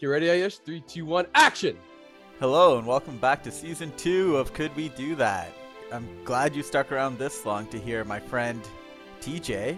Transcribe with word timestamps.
Get 0.00 0.06
ready, 0.06 0.26
Ayush. 0.26 0.60
Three, 0.60 0.80
two, 0.80 1.04
one, 1.04 1.26
action! 1.34 1.76
Hello, 2.38 2.78
and 2.78 2.86
welcome 2.86 3.18
back 3.18 3.42
to 3.42 3.50
season 3.50 3.92
two 3.96 4.36
of 4.36 4.54
Could 4.54 4.74
We 4.74 4.88
Do 4.90 5.14
That? 5.16 5.52
I'm 5.92 6.08
glad 6.24 6.56
you 6.56 6.62
stuck 6.62 6.90
around 6.90 7.18
this 7.18 7.44
long 7.44 7.66
to 7.66 7.78
hear 7.78 8.04
my 8.04 8.18
friend 8.18 8.62
TJ 9.20 9.76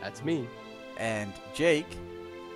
That's 0.00 0.24
me. 0.24 0.46
and 0.96 1.32
Jake 1.52 1.86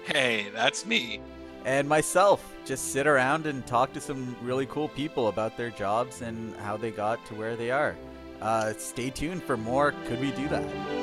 Hey, 0.04 0.46
that's 0.54 0.86
me. 0.86 1.20
and 1.66 1.86
myself 1.86 2.54
just 2.64 2.92
sit 2.92 3.06
around 3.06 3.46
and 3.46 3.66
talk 3.66 3.92
to 3.92 4.00
some 4.00 4.34
really 4.40 4.66
cool 4.66 4.88
people 4.88 5.28
about 5.28 5.56
their 5.56 5.70
jobs 5.70 6.22
and 6.22 6.56
how 6.58 6.76
they 6.78 6.90
got 6.90 7.24
to 7.26 7.34
where 7.34 7.56
they 7.56 7.70
are. 7.70 7.94
Uh, 8.40 8.72
stay 8.78 9.10
tuned 9.10 9.42
for 9.42 9.56
more 9.58 9.92
Could 10.06 10.20
We 10.20 10.30
Do 10.30 10.48
That? 10.48 10.97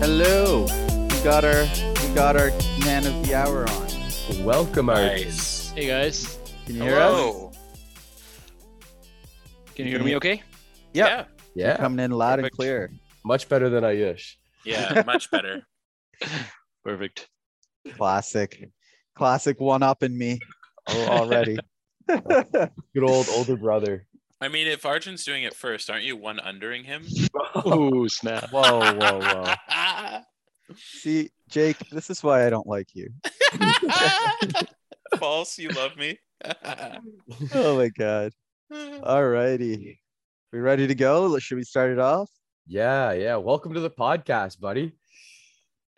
Hello. 0.00 0.64
We 1.10 1.22
got 1.24 1.44
our 1.44 1.62
we 2.02 2.14
got 2.14 2.36
our 2.36 2.50
man 2.84 3.06
of 3.06 3.14
the 3.26 3.34
hour 3.34 3.68
on. 3.68 4.44
Welcome, 4.44 4.88
Arjun. 4.90 5.06
Nice. 5.24 5.70
Hey 5.70 5.86
guys, 5.86 6.38
Can 6.66 6.76
you 6.76 6.82
hear 6.82 6.98
us? 6.98 7.10
Hello. 7.12 7.52
can 9.74 9.86
you 9.86 9.92
hear 9.92 10.02
me 10.02 10.16
okay? 10.16 10.42
Yeah. 10.92 11.24
Yeah, 11.54 11.76
Coming 11.76 12.04
in 12.04 12.10
loud 12.12 12.38
and 12.40 12.50
clear. 12.50 12.90
much 13.24 13.48
better 13.48 13.68
than 13.68 13.82
Ayush. 13.84 14.34
Yeah, 14.64 14.92
yeah, 14.94 15.02
much 15.06 15.30
better. 15.30 15.66
Perfect. 16.84 17.28
Classic. 17.96 18.70
Classic 19.14 19.58
one 19.60 19.82
up 19.82 20.02
in 20.02 20.16
me 20.16 20.38
al- 20.88 21.08
already. 21.22 21.58
Good 22.08 23.02
old 23.02 23.28
older 23.30 23.56
brother. 23.56 24.06
I 24.40 24.46
mean, 24.46 24.68
if 24.68 24.86
Arjun's 24.86 25.24
doing 25.24 25.42
it 25.42 25.54
first, 25.54 25.90
aren't 25.90 26.04
you 26.04 26.16
one 26.16 26.38
undering 26.38 26.84
him? 26.84 27.06
Oh 27.54 28.06
snap! 28.06 28.50
whoa, 28.50 28.94
whoa, 28.94 29.20
whoa. 29.20 30.20
See, 30.76 31.30
Jake, 31.48 31.78
this 31.90 32.08
is 32.10 32.22
why 32.22 32.46
I 32.46 32.50
don't 32.50 32.66
like 32.66 32.88
you. 32.94 33.08
False, 35.18 35.58
you 35.58 35.70
love 35.70 35.96
me. 35.96 36.18
Oh 37.54 37.76
my 37.76 37.88
god. 37.88 38.32
Alrighty. 38.72 39.98
We 40.52 40.58
ready 40.60 40.86
to 40.86 40.94
go? 40.94 41.38
Should 41.38 41.56
we 41.56 41.64
start 41.64 41.90
it 41.90 41.98
off? 41.98 42.30
Yeah, 42.66 43.12
yeah. 43.12 43.36
Welcome 43.36 43.74
to 43.74 43.80
the 43.80 43.90
podcast, 43.90 44.60
buddy. 44.60 44.92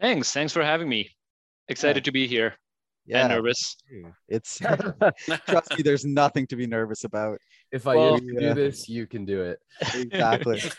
Thanks, 0.00 0.32
thanks 0.32 0.52
for 0.52 0.62
having 0.62 0.88
me. 0.88 1.10
Excited 1.68 2.04
to 2.04 2.12
be 2.12 2.26
here 2.26 2.54
and 3.18 3.28
nervous. 3.30 3.76
It's 4.28 4.58
trust 5.48 5.76
me, 5.76 5.82
there's 5.82 6.04
nothing 6.04 6.46
to 6.48 6.56
be 6.56 6.66
nervous 6.66 7.04
about. 7.04 7.38
if 7.72 7.84
Well, 7.84 8.18
Ayush 8.18 8.18
can 8.18 8.34
yeah. 8.34 8.48
do 8.48 8.54
this, 8.54 8.88
you 8.88 9.06
can 9.06 9.24
do 9.24 9.42
it. 9.42 9.58
Exactly. 9.94 10.62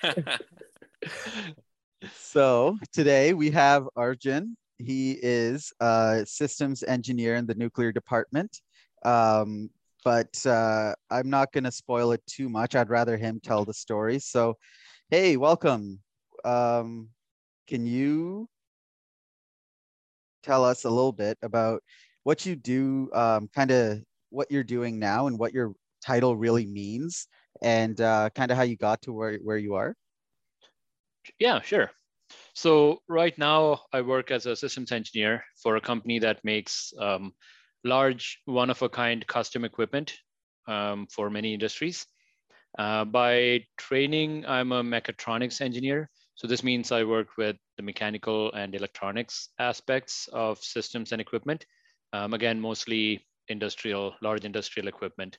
So 2.14 2.78
today 2.94 3.34
we 3.34 3.52
have 3.52 3.88
Arjun. 3.96 4.58
He 4.80 5.20
is 5.22 5.72
a 5.80 6.26
systems 6.26 6.82
engineer 6.82 7.36
in 7.36 7.46
the 7.46 7.54
nuclear 7.54 7.92
department. 7.92 8.60
Um, 9.06 9.70
but 10.04 10.44
uh, 10.48 10.95
I'm 11.12 11.30
not 11.30 11.52
going 11.52 11.66
to 11.66 11.72
spoil 11.72 12.12
it 12.12 12.26
too 12.26 12.50
much. 12.50 12.76
I'd 12.76 12.90
rather 12.90 13.18
him 13.18 13.40
tell 13.44 13.66
the 13.66 13.73
story. 13.73 14.18
So, 14.18 14.58
hey, 15.10 15.38
welcome. 15.38 16.00
Um, 16.44 17.10
can 17.68 17.86
you 17.86 18.50
tell 20.42 20.66
us 20.66 20.86
a 20.86 20.90
little 20.90 21.14
bit 21.14 21.38
about 21.44 21.84
what 22.23 22.45
you 22.45 22.55
do, 22.55 23.09
um, 23.14 23.50
kind 23.55 23.72
of 23.72 24.02
what 24.30 24.52
you're 24.52 24.64
doing 24.64 25.00
now, 25.00 25.27
and 25.27 25.38
what 25.38 25.53
your 25.53 25.73
title 26.03 26.36
really 26.36 26.66
means, 26.66 27.27
and 27.61 28.00
uh, 28.00 28.30
kind 28.36 28.52
of 28.52 28.58
how 28.58 28.64
you 28.64 28.77
got 28.77 29.02
to 29.03 29.14
where, 29.14 29.38
where 29.44 29.58
you 29.58 29.75
are? 29.75 29.95
Yeah, 31.39 31.61
sure. 31.61 31.92
So 32.53 33.02
right 33.08 33.38
now 33.38 33.81
I 33.94 34.02
work 34.02 34.31
as 34.31 34.45
a 34.45 34.55
systems 34.55 34.92
engineer 34.92 35.44
for 35.61 35.75
a 35.75 35.81
company 35.81 36.19
that 36.19 36.44
makes 36.44 36.94
um, 36.97 37.33
large 37.83 38.39
one-of-a-kind 38.45 39.27
custom 39.27 39.65
equipment 39.65 40.17
um, 40.67 41.08
for 41.11 41.30
many 41.30 41.54
industries. 41.54 42.05
Uh, 42.77 43.04
by 43.05 43.65
training, 43.77 44.45
I'm 44.45 44.71
a 44.71 44.83
mechatronics 44.83 45.61
engineer. 45.61 46.10
So 46.36 46.48
this 46.48 46.64
means 46.64 46.92
I 46.92 47.04
work 47.04 47.37
with 47.37 47.58
the 47.77 47.83
mechanical 47.83 48.52
and 48.54 48.73
electronics 48.73 49.49
aspects 49.60 50.30
of 50.31 50.58
systems 50.60 51.11
and 51.11 51.21
equipment. 51.21 51.65
Um, 52.14 52.33
again, 52.33 52.60
mostly 52.60 53.26
industrial, 53.48 54.16
large 54.22 54.45
industrial 54.45 54.88
equipment. 54.88 55.38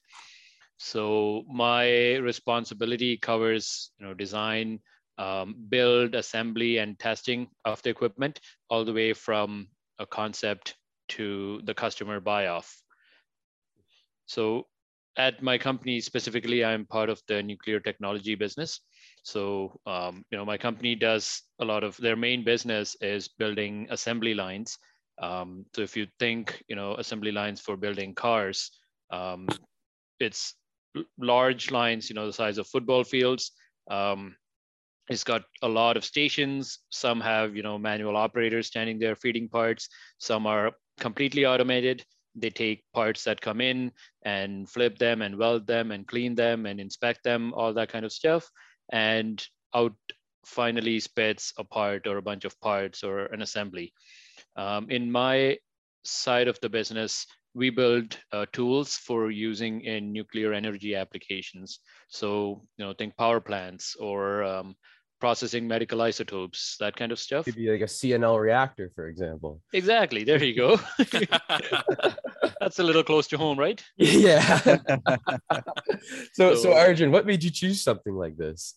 So 0.78 1.44
my 1.48 2.16
responsibility 2.16 3.16
covers, 3.16 3.92
you 3.98 4.06
know, 4.06 4.14
design, 4.14 4.80
um, 5.18 5.54
build, 5.68 6.14
assembly, 6.14 6.78
and 6.78 6.98
testing 6.98 7.48
of 7.64 7.82
the 7.82 7.90
equipment, 7.90 8.40
all 8.68 8.84
the 8.84 8.92
way 8.92 9.12
from 9.12 9.68
a 9.98 10.06
concept 10.06 10.74
to 11.10 11.60
the 11.64 11.74
customer 11.74 12.20
buy 12.20 12.46
off. 12.46 12.74
So 14.26 14.66
at 15.18 15.42
my 15.42 15.58
company 15.58 16.00
specifically, 16.00 16.64
I'm 16.64 16.86
part 16.86 17.10
of 17.10 17.20
the 17.28 17.42
nuclear 17.42 17.80
technology 17.80 18.34
business. 18.34 18.80
So 19.22 19.78
um, 19.86 20.24
you 20.30 20.38
know, 20.38 20.44
my 20.44 20.56
company 20.56 20.94
does 20.94 21.42
a 21.60 21.64
lot 21.64 21.84
of 21.84 21.96
their 21.98 22.16
main 22.16 22.44
business 22.44 22.96
is 23.00 23.28
building 23.28 23.86
assembly 23.90 24.34
lines. 24.34 24.78
Um, 25.18 25.66
so 25.74 25.82
if 25.82 25.96
you 25.96 26.06
think, 26.18 26.62
you 26.68 26.76
know, 26.76 26.94
assembly 26.94 27.32
lines 27.32 27.60
for 27.60 27.76
building 27.76 28.14
cars, 28.14 28.70
um, 29.10 29.46
it's 30.20 30.54
large 31.18 31.70
lines, 31.70 32.08
you 32.08 32.14
know, 32.14 32.26
the 32.26 32.32
size 32.32 32.58
of 32.58 32.66
football 32.66 33.04
fields. 33.04 33.52
Um, 33.90 34.36
it's 35.08 35.24
got 35.24 35.42
a 35.62 35.68
lot 35.68 35.96
of 35.96 36.04
stations. 36.04 36.78
Some 36.90 37.20
have, 37.20 37.56
you 37.56 37.62
know, 37.62 37.78
manual 37.78 38.16
operators 38.16 38.68
standing 38.68 38.98
there 38.98 39.16
feeding 39.16 39.48
parts. 39.48 39.88
Some 40.18 40.46
are 40.46 40.72
completely 41.00 41.44
automated. 41.44 42.04
They 42.34 42.50
take 42.50 42.84
parts 42.94 43.24
that 43.24 43.40
come 43.40 43.60
in 43.60 43.92
and 44.24 44.68
flip 44.68 44.98
them 44.98 45.20
and 45.20 45.36
weld 45.36 45.66
them 45.66 45.90
and 45.90 46.06
clean 46.06 46.34
them 46.34 46.66
and 46.66 46.80
inspect 46.80 47.24
them, 47.24 47.52
all 47.54 47.74
that 47.74 47.90
kind 47.90 48.04
of 48.04 48.12
stuff. 48.12 48.48
And 48.90 49.44
out 49.74 49.94
finally 50.46 51.00
spits 51.00 51.52
a 51.58 51.64
part 51.64 52.06
or 52.06 52.16
a 52.16 52.22
bunch 52.22 52.44
of 52.44 52.58
parts 52.60 53.02
or 53.02 53.26
an 53.26 53.42
assembly. 53.42 53.92
Um, 54.56 54.90
in 54.90 55.10
my 55.10 55.58
side 56.04 56.48
of 56.48 56.58
the 56.60 56.68
business, 56.68 57.26
we 57.54 57.70
build 57.70 58.18
uh, 58.32 58.46
tools 58.52 58.96
for 58.96 59.30
using 59.30 59.82
in 59.82 60.12
nuclear 60.12 60.52
energy 60.52 60.94
applications. 60.94 61.80
So, 62.08 62.62
you 62.76 62.84
know, 62.84 62.94
think 62.94 63.16
power 63.16 63.40
plants 63.40 63.94
or 64.00 64.42
um, 64.42 64.74
processing 65.20 65.68
medical 65.68 66.00
isotopes, 66.02 66.76
that 66.80 66.96
kind 66.96 67.12
of 67.12 67.18
stuff. 67.18 67.44
Could 67.44 67.56
be 67.56 67.70
like 67.70 67.82
a 67.82 67.84
CNL 67.84 68.40
reactor, 68.40 68.90
for 68.94 69.06
example. 69.08 69.60
Exactly. 69.72 70.24
There 70.24 70.42
you 70.42 70.56
go. 70.56 70.80
That's 72.60 72.78
a 72.78 72.82
little 72.82 73.04
close 73.04 73.26
to 73.28 73.38
home, 73.38 73.58
right? 73.58 73.82
yeah. 73.96 74.56
so, 76.32 76.54
so 76.54 76.54
So- 76.54 76.72
Arjun, 76.72 77.10
what 77.12 77.26
made 77.26 77.44
you 77.44 77.50
choose 77.50 77.82
something 77.82 78.14
like 78.14 78.36
this? 78.36 78.74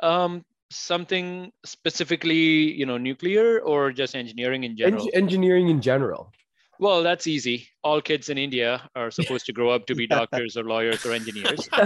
Um, 0.00 0.44
something 0.70 1.52
specifically, 1.64 2.72
you 2.72 2.86
know, 2.86 2.96
nuclear 2.98 3.60
or 3.60 3.92
just 3.92 4.14
engineering 4.16 4.64
in 4.64 4.72
Eng- 4.72 4.76
general? 4.76 5.08
engineering 5.14 5.68
in 5.68 5.80
general. 5.80 6.32
Well, 6.80 7.04
that's 7.04 7.28
easy. 7.28 7.68
All 7.84 8.00
kids 8.00 8.28
in 8.30 8.36
India 8.38 8.88
are 8.96 9.10
supposed 9.18 9.46
to 9.46 9.52
grow 9.52 9.70
up 9.70 9.86
to 9.86 9.94
be 9.94 10.06
doctors 10.08 10.56
or 10.56 10.64
lawyers 10.64 11.04
or 11.06 11.12
engineers. 11.12 11.68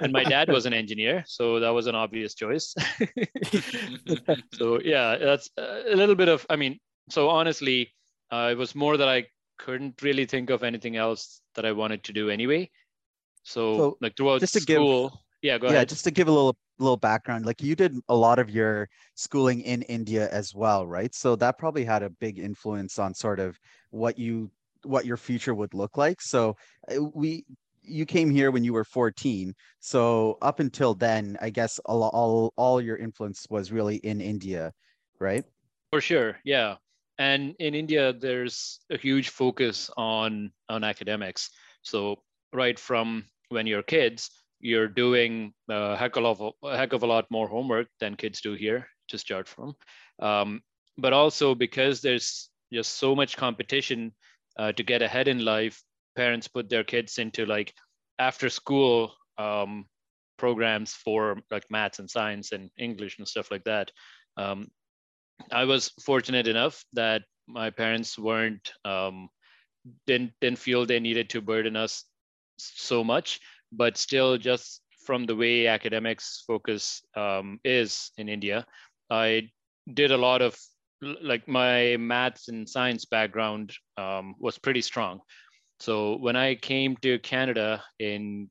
And 0.00 0.10
my 0.12 0.24
dad 0.24 0.48
was 0.48 0.64
an 0.66 0.72
engineer, 0.72 1.22
so 1.26 1.60
that 1.60 1.68
was 1.70 1.86
an 1.86 1.94
obvious 1.94 2.34
choice. 2.34 2.74
so 4.54 4.80
yeah, 4.82 5.16
that's 5.16 5.50
a 5.58 5.94
little 5.94 6.14
bit 6.14 6.28
of. 6.28 6.46
I 6.48 6.56
mean, 6.56 6.78
so 7.10 7.28
honestly, 7.28 7.92
uh, 8.30 8.48
it 8.52 8.56
was 8.58 8.74
more 8.74 8.96
that 8.96 9.08
I 9.08 9.26
couldn't 9.58 10.00
really 10.02 10.24
think 10.26 10.50
of 10.50 10.62
anything 10.62 10.96
else 10.96 11.40
that 11.54 11.64
I 11.66 11.72
wanted 11.72 12.02
to 12.04 12.12
do 12.12 12.30
anyway. 12.30 12.70
So, 13.44 13.76
So, 13.76 13.96
like 14.00 14.16
throughout 14.16 14.40
just 14.40 14.54
to 14.54 14.60
give- 14.60 14.76
school, 14.76 15.20
yeah, 15.42 15.58
go 15.58 15.66
yeah, 15.68 15.74
ahead. 15.74 15.88
just 15.88 16.04
to 16.04 16.10
give 16.10 16.28
a 16.28 16.32
little 16.32 16.56
little 16.82 16.96
background, 16.96 17.46
like 17.46 17.62
you 17.62 17.74
did 17.74 17.96
a 18.08 18.14
lot 18.14 18.38
of 18.38 18.50
your 18.50 18.88
schooling 19.14 19.60
in 19.62 19.82
India 19.82 20.28
as 20.30 20.54
well, 20.54 20.86
right? 20.86 21.14
So 21.14 21.36
that 21.36 21.58
probably 21.58 21.84
had 21.84 22.02
a 22.02 22.10
big 22.10 22.38
influence 22.38 22.98
on 22.98 23.14
sort 23.14 23.40
of 23.40 23.58
what 23.90 24.18
you 24.18 24.50
what 24.84 25.06
your 25.06 25.16
future 25.16 25.54
would 25.54 25.74
look 25.74 25.96
like. 25.96 26.20
So 26.20 26.56
uh, 26.90 27.02
we 27.14 27.44
you 27.82 28.06
came 28.06 28.30
here 28.30 28.50
when 28.50 28.64
you 28.64 28.72
were 28.72 28.84
14. 28.84 29.54
So 29.80 30.38
up 30.42 30.60
until 30.60 30.94
then, 30.94 31.36
I 31.40 31.50
guess 31.50 31.78
all 31.80 32.04
all, 32.04 32.52
all 32.56 32.80
your 32.80 32.96
influence 32.96 33.46
was 33.50 33.72
really 33.72 33.96
in 33.96 34.20
India, 34.20 34.72
right? 35.18 35.44
For 35.90 36.00
sure, 36.00 36.38
yeah. 36.44 36.76
And 37.18 37.54
in 37.58 37.74
India, 37.74 38.12
there's 38.12 38.80
a 38.90 38.96
huge 38.96 39.28
focus 39.28 39.90
on 39.96 40.52
on 40.68 40.84
academics. 40.84 41.50
So 41.82 42.22
right 42.52 42.78
from 42.78 43.26
when 43.48 43.66
you're 43.66 43.82
kids, 43.82 44.30
you're 44.62 44.88
doing 44.88 45.52
a 45.68 45.96
heck 45.96 46.16
of 46.16 46.40
a, 46.40 46.50
a 46.66 46.76
heck 46.76 46.92
of 46.94 47.02
a 47.02 47.06
lot 47.06 47.26
more 47.30 47.48
homework 47.48 47.88
than 48.00 48.14
kids 48.14 48.40
do 48.40 48.54
here 48.54 48.86
to 49.08 49.18
start 49.18 49.48
from. 49.48 49.74
Um, 50.20 50.62
but 50.96 51.12
also 51.12 51.54
because 51.54 52.00
there's 52.00 52.48
just 52.72 52.98
so 52.98 53.14
much 53.14 53.36
competition 53.36 54.12
uh, 54.58 54.72
to 54.72 54.82
get 54.82 55.02
ahead 55.02 55.28
in 55.28 55.44
life, 55.44 55.82
parents 56.16 56.48
put 56.48 56.68
their 56.68 56.84
kids 56.84 57.18
into 57.18 57.44
like 57.44 57.74
after 58.18 58.48
school 58.48 59.12
um, 59.36 59.86
programs 60.38 60.94
for 60.94 61.38
like 61.50 61.64
maths 61.70 61.98
and 61.98 62.08
science 62.08 62.52
and 62.52 62.70
English 62.78 63.18
and 63.18 63.28
stuff 63.28 63.50
like 63.50 63.64
that. 63.64 63.90
Um, 64.36 64.68
I 65.50 65.64
was 65.64 65.90
fortunate 66.04 66.46
enough 66.46 66.84
that 66.92 67.22
my 67.48 67.70
parents 67.70 68.18
weren't 68.18 68.72
um, 68.84 69.28
didn't 70.06 70.32
didn't 70.40 70.58
feel 70.58 70.86
they 70.86 71.00
needed 71.00 71.30
to 71.30 71.40
burden 71.40 71.74
us 71.76 72.04
so 72.58 73.02
much, 73.02 73.40
but 73.72 73.96
still 73.96 74.38
just 74.38 74.82
from 75.04 75.24
the 75.26 75.34
way 75.34 75.66
academics 75.66 76.44
focus 76.46 77.02
um, 77.16 77.58
is 77.64 78.12
in 78.18 78.28
India, 78.28 78.66
I 79.10 79.50
did 79.92 80.12
a 80.12 80.16
lot 80.16 80.42
of 80.42 80.56
like 81.20 81.48
my 81.48 81.96
maths 81.96 82.48
and 82.48 82.68
science 82.68 83.04
background 83.04 83.72
um, 83.98 84.36
was 84.38 84.58
pretty 84.58 84.82
strong. 84.82 85.20
So 85.80 86.16
when 86.18 86.36
I 86.36 86.54
came 86.54 86.96
to 86.98 87.18
Canada 87.18 87.82
in 87.98 88.48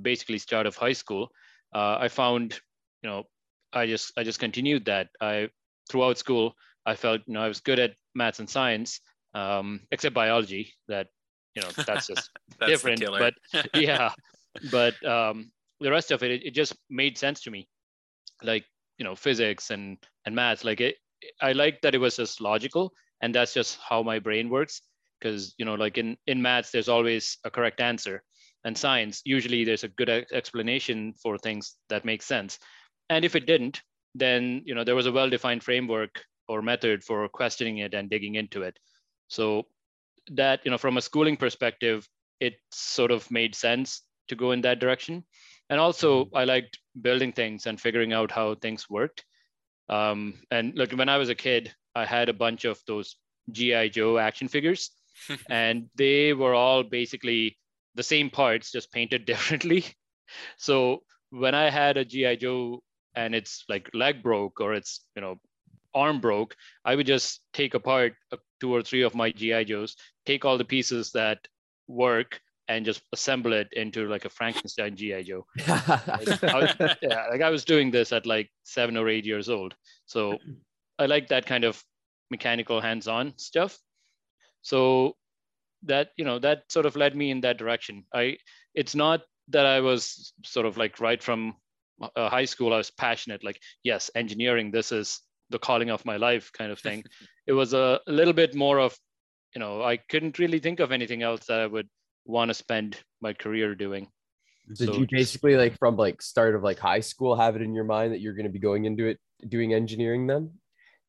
basically 0.00 0.38
start 0.38 0.66
of 0.66 0.76
high 0.76 0.92
school, 0.92 1.30
uh, 1.74 1.96
I 1.98 2.08
found, 2.08 2.60
you 3.02 3.08
know, 3.08 3.24
I 3.72 3.86
just 3.86 4.12
I 4.16 4.22
just 4.22 4.38
continued 4.38 4.84
that. 4.84 5.08
I 5.20 5.48
throughout 5.90 6.18
school, 6.18 6.54
I 6.86 6.94
felt 6.94 7.22
you 7.26 7.34
know 7.34 7.40
I 7.40 7.48
was 7.48 7.60
good 7.60 7.78
at 7.78 7.94
maths 8.14 8.38
and 8.38 8.48
science, 8.48 9.00
um, 9.34 9.80
except 9.90 10.14
biology. 10.14 10.74
That 10.88 11.08
you 11.56 11.62
know 11.62 11.70
that's 11.86 12.06
just 12.06 12.30
That's 12.60 12.70
different. 12.70 13.04
But 13.18 13.34
yeah, 13.74 14.12
but 14.70 14.94
um, 15.06 15.50
the 15.80 15.90
rest 15.90 16.10
of 16.10 16.22
it, 16.22 16.30
it, 16.30 16.42
it 16.46 16.54
just 16.54 16.74
made 16.90 17.18
sense 17.18 17.42
to 17.42 17.50
me. 17.50 17.68
Like 18.42 18.64
you 18.98 19.04
know 19.04 19.14
physics 19.14 19.70
and 19.70 19.98
and 20.26 20.34
math. 20.34 20.64
Like 20.64 20.80
it, 20.80 20.96
I 21.40 21.52
like 21.52 21.80
that 21.82 21.94
it 21.94 21.98
was 21.98 22.16
just 22.16 22.40
logical, 22.40 22.92
and 23.20 23.34
that's 23.34 23.54
just 23.54 23.78
how 23.80 24.02
my 24.02 24.18
brain 24.18 24.48
works. 24.48 24.82
Because 25.20 25.54
you 25.58 25.64
know, 25.64 25.74
like 25.74 25.98
in 25.98 26.16
in 26.26 26.42
maths, 26.42 26.70
there's 26.70 26.88
always 26.88 27.38
a 27.44 27.50
correct 27.50 27.80
answer, 27.80 28.22
and 28.64 28.76
science 28.76 29.22
usually 29.24 29.64
there's 29.64 29.84
a 29.84 29.88
good 29.88 30.10
explanation 30.32 31.14
for 31.22 31.38
things 31.38 31.76
that 31.88 32.04
make 32.04 32.22
sense. 32.22 32.58
And 33.10 33.24
if 33.24 33.36
it 33.36 33.46
didn't, 33.46 33.82
then 34.14 34.62
you 34.64 34.74
know 34.74 34.84
there 34.84 34.96
was 34.96 35.06
a 35.06 35.12
well-defined 35.12 35.62
framework 35.62 36.22
or 36.48 36.62
method 36.62 37.02
for 37.02 37.28
questioning 37.28 37.78
it 37.78 37.94
and 37.94 38.10
digging 38.10 38.34
into 38.34 38.62
it. 38.62 38.78
So 39.28 39.64
that 40.32 40.60
you 40.64 40.70
know 40.70 40.78
from 40.78 40.96
a 40.96 41.02
schooling 41.02 41.36
perspective, 41.36 42.08
it 42.40 42.54
sort 42.70 43.10
of 43.10 43.30
made 43.30 43.54
sense 43.54 44.02
to 44.28 44.36
go 44.36 44.52
in 44.52 44.60
that 44.62 44.80
direction. 44.80 45.24
And 45.70 45.80
also, 45.80 46.28
I 46.34 46.44
liked 46.44 46.78
building 47.00 47.32
things 47.32 47.66
and 47.66 47.80
figuring 47.80 48.12
out 48.12 48.30
how 48.30 48.54
things 48.54 48.88
worked. 48.90 49.24
Um, 49.88 50.34
and 50.50 50.74
look, 50.74 50.92
when 50.92 51.08
I 51.08 51.18
was 51.18 51.28
a 51.28 51.34
kid, 51.34 51.74
I 51.94 52.04
had 52.04 52.28
a 52.28 52.34
bunch 52.34 52.64
of 52.64 52.80
those 52.86 53.16
GI 53.50 53.90
Joe 53.90 54.18
action 54.18 54.48
figures, 54.48 54.90
and 55.50 55.88
they 55.94 56.32
were 56.32 56.54
all 56.54 56.82
basically 56.82 57.58
the 57.94 58.02
same 58.02 58.30
parts, 58.30 58.72
just 58.72 58.92
painted 58.92 59.24
differently. 59.26 59.84
So 60.56 61.02
when 61.30 61.54
I 61.54 61.70
had 61.70 61.96
a 61.96 62.04
GI 62.04 62.38
Joe 62.38 62.82
and 63.14 63.34
its 63.34 63.64
like 63.68 63.90
leg 63.94 64.22
broke 64.22 64.60
or 64.60 64.74
its 64.74 65.04
you 65.14 65.22
know 65.22 65.38
arm 65.94 66.20
broke, 66.20 66.56
I 66.84 66.96
would 66.96 67.06
just 67.06 67.40
take 67.52 67.74
apart 67.74 68.14
uh, 68.32 68.36
two 68.60 68.74
or 68.74 68.82
three 68.82 69.02
of 69.02 69.14
my 69.14 69.30
GI 69.30 69.66
Joes, 69.66 69.96
take 70.26 70.44
all 70.44 70.58
the 70.58 70.64
pieces 70.64 71.12
that 71.12 71.38
work, 71.86 72.40
and 72.68 72.84
just 72.84 73.02
assemble 73.12 73.52
it 73.52 73.68
into 73.72 74.08
like 74.08 74.24
a 74.24 74.30
Frankenstein 74.30 74.96
GI 74.96 75.24
Joe. 75.24 75.46
I 75.66 76.74
was, 76.80 76.96
yeah, 77.02 77.26
like 77.30 77.42
I 77.42 77.50
was 77.50 77.64
doing 77.64 77.90
this 77.90 78.12
at 78.12 78.26
like 78.26 78.50
seven 78.62 78.96
or 78.96 79.08
eight 79.08 79.26
years 79.26 79.48
old. 79.48 79.74
So 80.06 80.38
I 80.98 81.06
like 81.06 81.28
that 81.28 81.46
kind 81.46 81.64
of 81.64 81.82
mechanical 82.30 82.80
hands-on 82.80 83.34
stuff. 83.36 83.78
So 84.62 85.16
that 85.84 86.10
you 86.16 86.24
know 86.24 86.38
that 86.38 86.64
sort 86.70 86.86
of 86.86 86.96
led 86.96 87.14
me 87.14 87.30
in 87.30 87.40
that 87.42 87.58
direction. 87.58 88.04
I 88.14 88.38
it's 88.74 88.94
not 88.94 89.22
that 89.48 89.66
I 89.66 89.80
was 89.80 90.32
sort 90.44 90.66
of 90.66 90.76
like 90.76 91.00
right 91.00 91.22
from 91.22 91.54
uh, 92.16 92.28
high 92.28 92.46
school 92.46 92.72
I 92.72 92.78
was 92.78 92.90
passionate 92.90 93.44
like 93.44 93.60
yes 93.82 94.10
engineering 94.14 94.70
this 94.70 94.90
is 94.90 95.20
the 95.50 95.58
calling 95.58 95.90
of 95.90 96.04
my 96.06 96.16
life 96.16 96.50
kind 96.52 96.72
of 96.72 96.80
thing. 96.80 97.04
it 97.46 97.52
was 97.52 97.74
a 97.74 98.00
little 98.06 98.32
bit 98.32 98.54
more 98.54 98.78
of 98.80 98.96
you 99.54 99.60
know 99.60 99.82
I 99.82 99.98
couldn't 99.98 100.38
really 100.38 100.58
think 100.58 100.80
of 100.80 100.92
anything 100.92 101.22
else 101.22 101.46
that 101.46 101.60
I 101.60 101.66
would 101.66 101.88
want 102.24 102.48
to 102.50 102.54
spend 102.54 102.98
my 103.20 103.32
career 103.32 103.74
doing. 103.74 104.08
Did 104.68 104.78
So 104.78 104.84
you 104.94 105.06
just- 105.06 105.10
basically 105.10 105.56
like 105.56 105.78
from 105.78 105.96
like 105.96 106.22
start 106.22 106.54
of 106.54 106.62
like 106.62 106.78
high 106.78 107.00
school 107.00 107.36
have 107.36 107.56
it 107.56 107.62
in 107.62 107.74
your 107.74 107.84
mind 107.84 108.12
that 108.12 108.20
you're 108.20 108.34
going 108.34 108.46
to 108.46 108.52
be 108.52 108.58
going 108.58 108.84
into 108.86 109.06
it 109.06 109.18
doing 109.48 109.74
engineering 109.74 110.26
then? 110.26 110.50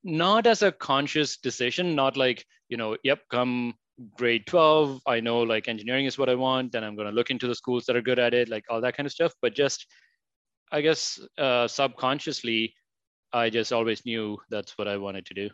not 0.07 0.45
as 0.45 0.61
a 0.61 0.71
conscious 0.71 1.37
decision 1.37 1.95
not 1.95 2.15
like 2.15 2.45
you 2.69 2.77
know 2.77 2.95
yep 3.03 3.21
come 3.31 3.73
grade 4.15 4.45
12 4.45 5.01
i 5.07 5.19
know 5.19 5.41
like 5.41 5.67
engineering 5.67 6.05
is 6.05 6.15
what 6.15 6.29
i 6.29 6.35
want 6.35 6.71
then 6.71 6.83
i'm 6.83 6.95
going 6.95 7.07
to 7.07 7.11
look 7.15 7.31
into 7.31 7.47
the 7.47 7.55
schools 7.55 7.85
that 7.85 7.95
are 7.95 8.03
good 8.03 8.19
at 8.19 8.31
it 8.31 8.47
like 8.47 8.63
all 8.69 8.79
that 8.79 8.95
kind 8.95 9.07
of 9.07 9.11
stuff 9.11 9.33
but 9.41 9.55
just 9.55 9.87
i 10.71 10.79
guess 10.79 11.19
uh, 11.39 11.67
subconsciously 11.67 12.71
i 13.33 13.49
just 13.49 13.73
always 13.73 14.05
knew 14.05 14.37
that's 14.51 14.77
what 14.77 14.87
i 14.87 14.95
wanted 14.95 15.25
to 15.25 15.33
do 15.33 15.49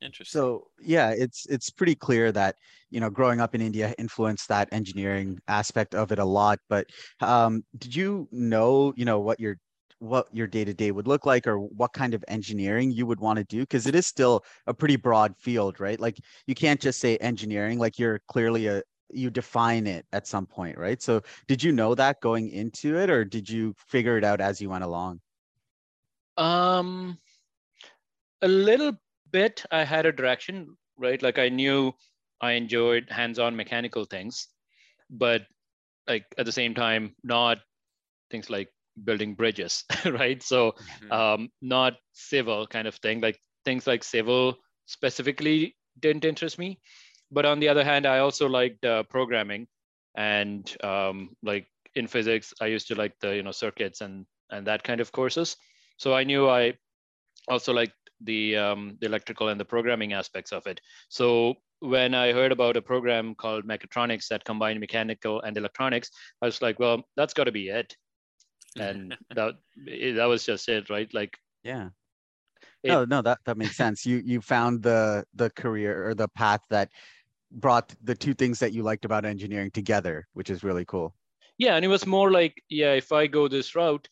Interesting. 0.00 0.40
So 0.40 0.66
yeah, 0.80 1.10
it's 1.10 1.46
it's 1.46 1.70
pretty 1.70 1.94
clear 1.94 2.32
that 2.32 2.56
you 2.90 3.00
know 3.00 3.10
growing 3.10 3.40
up 3.40 3.54
in 3.54 3.60
India 3.60 3.94
influenced 3.98 4.48
that 4.48 4.68
engineering 4.72 5.38
aspect 5.48 5.94
of 5.94 6.12
it 6.12 6.18
a 6.18 6.24
lot. 6.24 6.58
But 6.68 6.86
um, 7.20 7.64
did 7.78 7.94
you 7.94 8.28
know 8.30 8.92
you 8.96 9.04
know 9.04 9.20
what 9.20 9.40
your 9.40 9.56
what 9.98 10.28
your 10.32 10.46
day 10.46 10.64
to 10.64 10.72
day 10.72 10.90
would 10.92 11.06
look 11.08 11.26
like, 11.26 11.46
or 11.46 11.58
what 11.58 11.92
kind 11.92 12.14
of 12.14 12.24
engineering 12.28 12.90
you 12.92 13.06
would 13.06 13.20
want 13.20 13.38
to 13.38 13.44
do? 13.44 13.60
Because 13.60 13.86
it 13.86 13.94
is 13.94 14.06
still 14.06 14.42
a 14.66 14.74
pretty 14.74 14.96
broad 14.96 15.34
field, 15.38 15.80
right? 15.80 16.00
Like 16.00 16.18
you 16.46 16.54
can't 16.54 16.80
just 16.80 17.00
say 17.00 17.16
engineering. 17.18 17.78
Like 17.78 17.98
you're 17.98 18.20
clearly 18.28 18.66
a 18.68 18.82
you 19.12 19.28
define 19.30 19.86
it 19.86 20.06
at 20.12 20.26
some 20.26 20.46
point, 20.46 20.78
right? 20.78 21.02
So 21.02 21.22
did 21.48 21.62
you 21.62 21.72
know 21.72 21.94
that 21.96 22.20
going 22.20 22.48
into 22.50 22.96
it, 22.98 23.10
or 23.10 23.24
did 23.24 23.48
you 23.50 23.74
figure 23.88 24.16
it 24.16 24.24
out 24.24 24.40
as 24.40 24.60
you 24.60 24.70
went 24.70 24.84
along? 24.84 25.20
um 26.36 27.18
a 28.42 28.48
little 28.48 28.96
bit 29.30 29.64
i 29.70 29.84
had 29.84 30.06
a 30.06 30.12
direction 30.12 30.76
right 30.98 31.22
like 31.22 31.38
i 31.38 31.48
knew 31.48 31.92
i 32.40 32.52
enjoyed 32.52 33.08
hands-on 33.10 33.56
mechanical 33.56 34.04
things 34.04 34.48
but 35.10 35.42
like 36.08 36.24
at 36.38 36.46
the 36.46 36.52
same 36.52 36.74
time 36.74 37.14
not 37.24 37.58
things 38.30 38.50
like 38.50 38.68
building 39.04 39.34
bridges 39.34 39.84
right 40.06 40.42
so 40.42 40.74
Mhm. 40.78 41.10
um, 41.10 41.48
not 41.62 41.94
civil 42.12 42.66
kind 42.66 42.86
of 42.88 42.94
thing. 42.96 43.20
Like 43.20 43.38
things 43.64 43.86
like 43.86 44.04
civil 44.04 44.56
specifically 44.86 45.76
didn't 46.00 46.24
interest 46.24 46.58
me. 46.58 46.80
But 47.30 47.46
on 47.46 47.60
the 47.60 47.68
other 47.68 47.84
hand, 47.84 48.06
I 48.06 48.18
also 48.18 48.48
liked 48.48 48.84
uh, 48.84 49.04
programming, 49.04 49.68
and 50.16 50.64
um, 50.84 51.36
like 51.42 51.68
in 51.94 52.06
physics, 52.08 52.52
I 52.60 52.66
used 52.66 52.88
to 52.88 52.94
like 52.94 53.14
the 53.20 53.36
you 53.36 53.42
know 53.42 53.52
circuits 53.52 54.00
and 54.00 54.26
and 54.50 54.66
that 54.66 54.82
kind 54.82 55.00
of 55.00 55.12
courses. 55.12 55.56
So 55.98 56.14
I 56.14 56.24
knew 56.24 56.48
I 56.48 56.74
also 57.48 57.72
liked 57.72 57.94
the 58.24 58.56
um, 58.56 58.96
the 59.00 59.06
electrical 59.06 59.48
and 59.48 59.60
the 59.60 59.64
programming 59.64 60.12
aspects 60.12 60.52
of 60.52 60.66
it. 60.66 60.80
So 61.08 61.54
when 61.80 62.14
I 62.14 62.32
heard 62.32 62.52
about 62.52 62.76
a 62.76 62.82
program 62.82 63.34
called 63.34 63.64
mechatronics 63.66 64.28
that 64.28 64.44
combined 64.44 64.80
mechanical 64.80 65.40
and 65.40 65.56
electronics, 65.56 66.10
I 66.42 66.46
was 66.46 66.60
like, 66.60 66.78
well, 66.78 67.02
that's 67.16 67.32
got 67.34 67.44
to 67.44 67.52
be 67.52 67.68
it 67.68 67.96
and 68.78 69.16
that 69.34 69.54
that 70.16 70.24
was 70.26 70.44
just 70.44 70.68
it 70.68 70.90
right 70.90 71.12
like 71.14 71.36
Yeah. 71.64 71.88
It- 72.82 72.88
no, 72.88 73.04
no, 73.04 73.22
that 73.22 73.38
that 73.46 73.56
makes 73.58 73.76
sense. 73.76 74.06
You 74.06 74.22
you 74.24 74.40
found 74.40 74.82
the 74.82 75.24
the 75.34 75.50
career 75.50 76.06
or 76.08 76.14
the 76.14 76.28
path 76.28 76.60
that 76.70 76.88
brought 77.50 77.94
the 78.04 78.14
two 78.14 78.32
things 78.34 78.58
that 78.60 78.72
you 78.72 78.82
liked 78.82 79.04
about 79.04 79.24
engineering 79.24 79.70
together, 79.72 80.26
which 80.34 80.50
is 80.50 80.62
really 80.62 80.84
cool. 80.84 81.14
yeah 81.58 81.74
and 81.76 81.84
it 81.84 81.88
was 81.88 82.06
more 82.06 82.30
like 82.30 82.54
yeah 82.70 82.92
if 82.94 83.12
i 83.12 83.26
go 83.26 83.48
this 83.48 83.74
route 83.74 84.08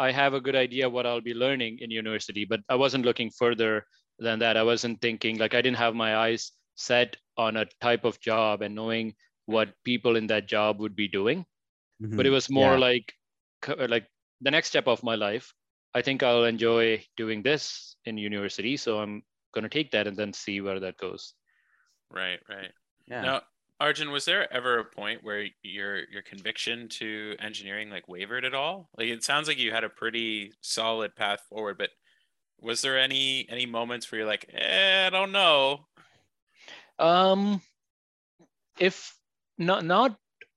i 0.00 0.10
have 0.12 0.34
a 0.34 0.40
good 0.40 0.56
idea 0.56 0.88
what 0.88 1.06
i'll 1.06 1.20
be 1.28 1.34
learning 1.34 1.78
in 1.80 1.90
university 1.90 2.44
but 2.44 2.60
i 2.68 2.76
wasn't 2.76 3.04
looking 3.04 3.30
further 3.30 3.84
than 4.18 4.38
that 4.40 4.56
i 4.56 4.64
wasn't 4.64 5.00
thinking 5.00 5.38
like 5.38 5.54
i 5.54 5.62
didn't 5.62 5.76
have 5.84 5.94
my 5.94 6.16
eyes 6.16 6.52
set 6.76 7.16
on 7.36 7.56
a 7.56 7.66
type 7.80 8.04
of 8.04 8.20
job 8.20 8.62
and 8.62 8.74
knowing 8.74 9.14
what 9.46 9.74
people 9.84 10.16
in 10.16 10.26
that 10.28 10.48
job 10.48 10.80
would 10.80 10.96
be 10.96 11.08
doing 11.08 11.44
mm-hmm. 12.02 12.16
but 12.16 12.26
it 12.26 12.30
was 12.30 12.50
more 12.50 12.74
Yeah. 12.74 12.86
like 12.88 13.14
like 13.88 14.06
the 14.40 14.50
next 14.50 14.68
step 14.68 14.88
of 14.88 15.02
my 15.02 15.16
life 15.16 15.52
i 15.94 16.02
think 16.02 16.22
i'll 16.22 16.44
enjoy 16.44 17.02
doing 17.16 17.42
this 17.42 17.96
in 18.06 18.18
university 18.18 18.76
so 18.76 18.98
i'm 19.00 19.22
going 19.52 19.64
to 19.64 19.68
take 19.78 19.90
that 19.92 20.06
and 20.06 20.16
then 20.16 20.32
see 20.32 20.60
where 20.60 20.80
that 20.80 20.96
goes 20.98 21.34
Right, 22.10 22.40
right. 22.48 22.72
yeah. 23.06 23.22
Now, 23.22 23.42
Arjun, 23.80 24.10
was 24.10 24.26
there 24.26 24.52
ever 24.52 24.78
a 24.78 24.84
point 24.84 25.24
where 25.24 25.46
your 25.62 26.04
your 26.10 26.20
conviction 26.20 26.86
to 26.90 27.34
engineering 27.40 27.88
like 27.88 28.08
wavered 28.08 28.44
at 28.44 28.54
all? 28.54 28.90
Like 28.98 29.08
it 29.08 29.24
sounds 29.24 29.48
like 29.48 29.58
you 29.58 29.72
had 29.72 29.84
a 29.84 29.88
pretty 29.88 30.52
solid 30.60 31.16
path 31.16 31.40
forward, 31.48 31.78
but 31.78 31.88
was 32.60 32.82
there 32.82 32.98
any 32.98 33.46
any 33.48 33.64
moments 33.64 34.10
where 34.12 34.20
you're 34.20 34.28
like, 34.28 34.44
eh, 34.52 35.06
I 35.06 35.10
don't 35.10 35.32
know? 35.32 35.86
Um, 36.98 37.62
if 38.78 39.16
not, 39.56 39.86
not 39.86 40.14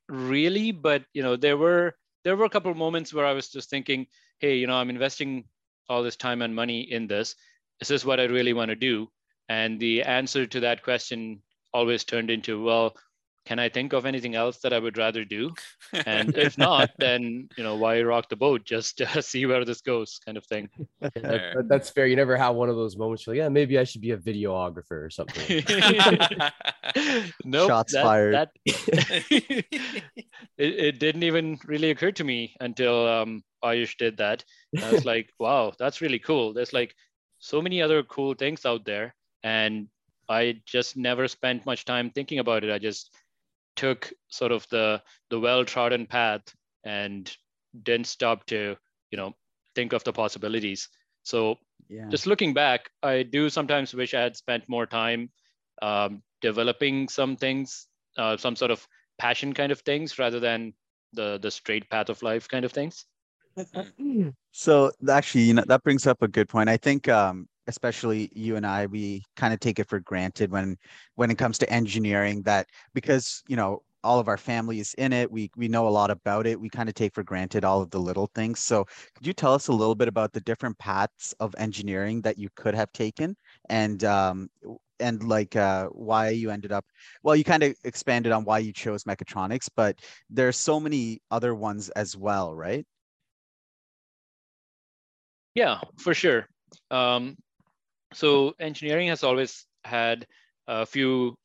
really, 0.10 0.74
but 0.74 1.06
you 1.14 1.24
know, 1.24 1.38
there 1.38 1.58
were 1.58 1.96
there 2.26 2.36
were 2.36 2.46
a 2.46 2.50
couple 2.50 2.72
of 2.72 2.78
moments 2.78 3.14
where 3.14 3.26
I 3.26 3.32
was 3.32 3.48
just 3.48 3.70
thinking, 3.70 4.08
hey, 4.40 4.58
you 4.58 4.68
know, 4.68 4.76
I'm 4.76 4.90
investing 4.90 5.46
all 5.88 6.04
this 6.04 6.18
time 6.18 6.42
and 6.42 6.54
money 6.54 6.82
in 6.82 7.08
this. 7.08 7.36
Is 7.80 7.88
this 7.88 8.04
what 8.04 8.20
I 8.20 8.26
really 8.26 8.54
want 8.54 8.70
to 8.70 8.76
do? 8.76 9.08
And 9.48 9.80
the 9.80 10.04
answer 10.04 10.46
to 10.46 10.60
that 10.62 10.84
question 10.84 11.42
always 11.74 12.04
turned 12.04 12.30
into, 12.30 12.64
well, 12.64 12.96
can 13.46 13.60
I 13.60 13.68
think 13.70 13.92
of 13.94 14.06
anything 14.06 14.36
else 14.36 14.60
that 14.60 14.72
I 14.72 14.80
would 14.80 14.98
rather 14.98 15.26
do? 15.26 15.54
And 16.06 16.38
if 16.38 16.58
not, 16.58 16.92
then 16.98 17.50
you 17.58 17.64
know 17.64 17.76
why 17.76 18.02
rock 18.02 18.30
the 18.30 18.36
boat? 18.38 18.64
Just 18.64 19.02
uh, 19.02 19.22
see 19.22 19.46
where 19.46 19.66
this 19.66 19.82
goes, 19.82 20.20
kind 20.26 20.38
of 20.38 20.46
thing. 20.46 20.70
That- 21.16 21.66
that's 21.68 21.90
fair. 21.90 22.08
You 22.08 22.16
never 22.16 22.38
have 22.38 22.56
one 22.56 22.70
of 22.70 22.76
those 22.76 22.96
moments 22.98 23.28
where, 23.28 23.36
like, 23.36 23.44
yeah, 23.44 23.50
maybe 23.50 23.78
I 23.78 23.84
should 23.84 24.02
be 24.02 24.12
a 24.12 24.18
videographer 24.18 25.06
or 25.06 25.10
something. 25.10 25.64
nope, 27.46 27.68
Shots 27.70 27.94
that- 27.94 28.04
fired. 28.04 28.34
that- 28.36 28.52
it, 28.66 29.66
it 30.58 31.00
didn't 31.00 31.24
even 31.24 31.60
really 31.66 31.92
occur 31.92 32.12
to 32.12 32.24
me 32.24 32.56
until 32.60 33.08
um, 33.08 33.44
Ayush 33.64 33.98
did 33.98 34.18
that. 34.18 34.44
I 34.82 34.92
was 34.92 35.06
like, 35.06 35.30
wow, 35.40 35.74
that's 35.78 36.02
really 36.02 36.20
cool. 36.20 36.54
There's 36.54 36.74
like 36.74 36.94
so 37.40 37.62
many 37.62 37.82
other 37.82 38.04
cool 38.04 38.34
things 38.34 38.66
out 38.66 38.86
there. 38.86 39.16
And 39.44 39.88
I 40.30 40.62
just 40.66 40.96
never 40.96 41.28
spent 41.28 41.66
much 41.66 41.86
time 41.86 42.10
thinking 42.10 42.40
about 42.40 42.64
it. 42.64 42.72
I 42.72 42.78
just 42.80 43.14
took 43.76 44.12
sort 44.30 44.52
of 44.52 44.68
the 44.70 45.02
the 45.30 45.40
well-trodden 45.40 46.06
path 46.06 46.42
and 46.84 47.36
didn't 47.84 48.08
stop 48.08 48.46
to, 48.46 48.76
you 49.12 49.18
know, 49.18 49.34
think 49.76 49.94
of 49.94 50.04
the 50.04 50.14
possibilities. 50.14 50.90
So 51.24 51.58
Yeah. 51.90 52.10
just 52.10 52.28
looking 52.28 52.54
back, 52.54 52.90
I 53.02 53.24
do 53.24 53.50
sometimes 53.50 53.94
wish 53.94 54.14
I 54.14 54.22
had 54.22 54.36
spent 54.36 54.70
more 54.70 54.86
time 54.86 55.32
um, 55.82 56.22
developing 56.42 57.10
some 57.10 57.36
things, 57.36 57.88
uh, 58.18 58.38
some 58.38 58.56
sort 58.56 58.72
of 58.72 58.88
passion 59.18 59.54
kind 59.54 59.72
of 59.72 59.82
things, 59.82 60.20
rather 60.20 60.40
than 60.40 60.74
the 61.14 61.40
the 61.40 61.52
straight 61.52 61.90
path 61.90 62.10
of 62.10 62.22
life 62.22 62.48
kind 62.48 62.66
of 62.66 62.72
things. 62.72 63.06
So 64.52 64.92
actually, 65.10 65.44
you 65.44 65.54
know, 65.54 65.64
that 65.68 65.84
brings 65.84 66.06
up 66.08 66.22
a 66.22 66.28
good 66.28 66.50
point. 66.50 66.70
I 66.70 66.78
think 66.78 67.08
um, 67.10 67.48
especially 67.68 68.30
you 68.34 68.56
and 68.56 68.66
I, 68.66 68.86
we 68.88 69.24
kind 69.36 69.54
of 69.54 69.60
take 69.60 69.80
it 69.80 69.88
for 69.88 70.00
granted 70.00 70.52
when 70.52 70.78
when 71.16 71.32
it 71.32 71.38
comes 71.38 71.58
to 71.60 71.70
engineering 71.72 72.42
that 72.44 72.68
because, 72.94 73.44
you 73.48 73.56
know, 73.56 73.84
all 74.04 74.20
of 74.20 74.28
our 74.28 74.38
family 74.38 74.80
is 74.80 74.94
in 74.96 75.14
it, 75.14 75.32
we 75.32 75.50
we 75.56 75.68
know 75.70 75.88
a 75.88 75.90
lot 75.90 76.12
about 76.12 76.46
it. 76.46 76.60
We 76.60 76.70
kind 76.70 76.90
of 76.90 76.96
take 76.96 77.14
for 77.14 77.24
granted 77.24 77.64
all 77.64 77.82
of 77.82 77.90
the 77.92 78.00
little 78.00 78.30
things. 78.36 78.60
So 78.60 78.86
could 79.16 79.26
you 79.26 79.34
tell 79.34 79.54
us 79.54 79.70
a 79.70 79.74
little 79.74 79.96
bit 79.96 80.08
about 80.10 80.34
the 80.34 80.42
different 80.42 80.78
paths 80.78 81.34
of 81.40 81.56
engineering 81.58 82.22
that 82.22 82.38
you 82.38 82.50
could 82.56 82.76
have 82.76 82.92
taken 82.92 83.36
and 83.70 84.04
um 84.04 84.50
and 85.00 85.24
like 85.24 85.56
uh 85.56 85.88
why 85.88 86.30
you 86.30 86.50
ended 86.52 86.72
up 86.72 86.86
well 87.24 87.36
you 87.36 87.44
kind 87.44 87.64
of 87.64 87.76
expanded 87.84 88.32
on 88.32 88.44
why 88.46 88.60
you 88.60 88.72
chose 88.74 89.04
mechatronics 89.06 89.70
but 89.76 90.00
there's 90.30 90.58
so 90.58 90.80
many 90.80 91.20
other 91.32 91.56
ones 91.56 91.90
as 91.92 92.16
well 92.16 92.54
right 92.56 92.86
Yeah, 95.56 95.82
for 96.00 96.14
sure. 96.14 96.48
Um, 96.90 97.36
so 98.14 98.54
engineering 98.60 99.10
has 99.10 99.24
always 99.24 99.66
had 99.84 100.28
a 100.68 100.86
few 100.86 101.36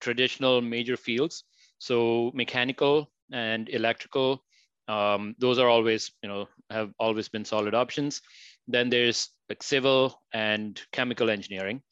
traditional 0.00 0.60
major 0.60 0.96
fields. 0.96 1.44
So 1.78 2.30
mechanical 2.34 3.10
and 3.32 3.68
electrical, 3.68 4.42
um, 4.88 5.34
those 5.38 5.58
are 5.58 5.68
always, 5.68 6.12
you 6.22 6.28
know, 6.28 6.48
have 6.70 6.92
always 6.98 7.28
been 7.28 7.44
solid 7.44 7.74
options. 7.74 8.22
Then 8.68 8.88
there's 8.88 9.30
like 9.48 9.62
civil 9.62 10.20
and 10.32 10.80
chemical 10.92 11.30
engineering. 11.30 11.82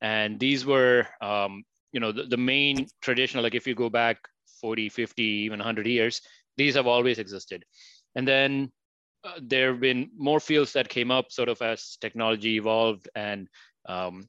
And 0.00 0.38
these 0.38 0.66
were, 0.66 1.06
um, 1.20 1.64
you 1.92 2.00
know, 2.00 2.12
the, 2.12 2.24
the 2.24 2.36
main 2.36 2.88
traditional, 3.00 3.42
like 3.42 3.54
if 3.54 3.66
you 3.66 3.74
go 3.74 3.88
back 3.88 4.18
40, 4.60 4.88
50, 4.88 5.22
even 5.22 5.58
100 5.58 5.86
years, 5.86 6.20
these 6.56 6.74
have 6.74 6.86
always 6.86 7.18
existed. 7.18 7.64
And 8.14 8.26
then 8.26 8.72
there 9.40 9.72
have 9.72 9.80
been 9.80 10.10
more 10.16 10.40
fields 10.40 10.72
that 10.72 10.88
came 10.88 11.10
up 11.10 11.30
sort 11.30 11.48
of 11.48 11.60
as 11.62 11.96
technology 12.00 12.56
evolved 12.56 13.08
and 13.14 13.48
um, 13.86 14.28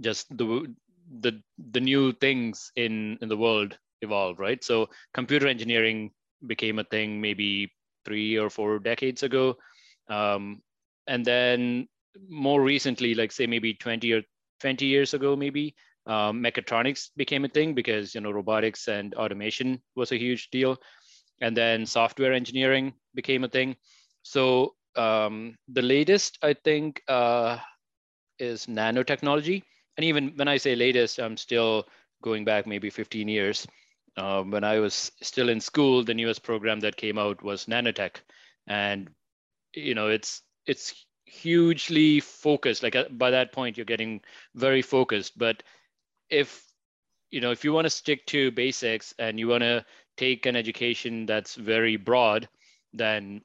just 0.00 0.28
the 0.36 0.74
the 1.20 1.40
the 1.70 1.80
new 1.80 2.12
things 2.12 2.72
in 2.76 3.18
in 3.20 3.28
the 3.28 3.36
world 3.36 3.78
evolved 4.02 4.38
right? 4.38 4.62
So 4.62 4.88
computer 5.14 5.46
engineering 5.48 6.10
became 6.46 6.78
a 6.78 6.84
thing 6.84 7.20
maybe 7.20 7.72
three 8.04 8.36
or 8.36 8.50
four 8.50 8.78
decades 8.78 9.22
ago. 9.22 9.56
Um, 10.08 10.62
and 11.06 11.24
then 11.24 11.88
more 12.28 12.62
recently 12.62 13.14
like 13.14 13.32
say 13.32 13.46
maybe 13.46 13.74
20 13.74 14.12
or 14.12 14.22
20 14.60 14.86
years 14.86 15.14
ago 15.14 15.36
maybe 15.36 15.74
um, 16.06 16.42
mechatronics 16.42 17.10
became 17.16 17.44
a 17.44 17.48
thing 17.48 17.74
because 17.74 18.14
you 18.14 18.20
know 18.20 18.30
robotics 18.30 18.88
and 18.88 19.14
automation 19.14 19.80
was 19.96 20.12
a 20.12 20.18
huge 20.18 20.50
deal. 20.50 20.78
And 21.40 21.56
then 21.56 21.84
software 21.84 22.32
engineering 22.32 22.94
became 23.14 23.44
a 23.44 23.48
thing 23.48 23.76
so 24.26 24.74
um, 24.96 25.56
the 25.68 25.82
latest 25.82 26.38
i 26.42 26.52
think 26.52 27.02
uh, 27.08 27.58
is 28.38 28.66
nanotechnology. 28.66 29.62
And 29.96 30.04
even 30.04 30.32
when 30.36 30.48
i 30.48 30.56
say 30.56 30.74
latest 30.74 31.18
i'm 31.18 31.36
still 31.36 31.86
going 32.22 32.44
back 32.44 32.66
maybe 32.66 32.90
15 32.90 33.28
years. 33.28 33.66
Um, 34.16 34.50
when 34.50 34.64
i 34.64 34.80
was 34.80 35.12
still 35.22 35.48
in 35.48 35.60
school 35.60 36.02
the 36.04 36.14
newest 36.14 36.42
program 36.42 36.80
that 36.80 36.96
came 36.96 37.18
out 37.18 37.42
was 37.42 37.66
nanotech. 37.66 38.16
And 38.66 39.10
you 39.74 39.94
know 39.94 40.08
it's 40.08 40.42
it's 40.66 41.06
hugely 41.26 42.20
focused. 42.20 42.82
Like 42.82 42.96
uh, 42.96 43.08
by 43.10 43.30
that 43.30 43.52
point 43.52 43.76
you're 43.76 43.86
getting 43.94 44.22
very 44.54 44.82
focused. 44.82 45.38
But 45.38 45.62
if 46.30 46.64
you 47.30 47.40
know 47.40 47.52
if 47.52 47.64
you 47.64 47.72
want 47.72 47.86
to 47.86 47.90
stick 47.90 48.26
to 48.26 48.50
basics 48.50 49.14
and 49.18 49.38
you 49.38 49.48
want 49.48 49.62
to 49.62 49.84
take 50.16 50.46
an 50.46 50.56
education 50.56 51.26
that's 51.26 51.54
very 51.54 51.96
broad 51.96 52.48
then 52.94 53.42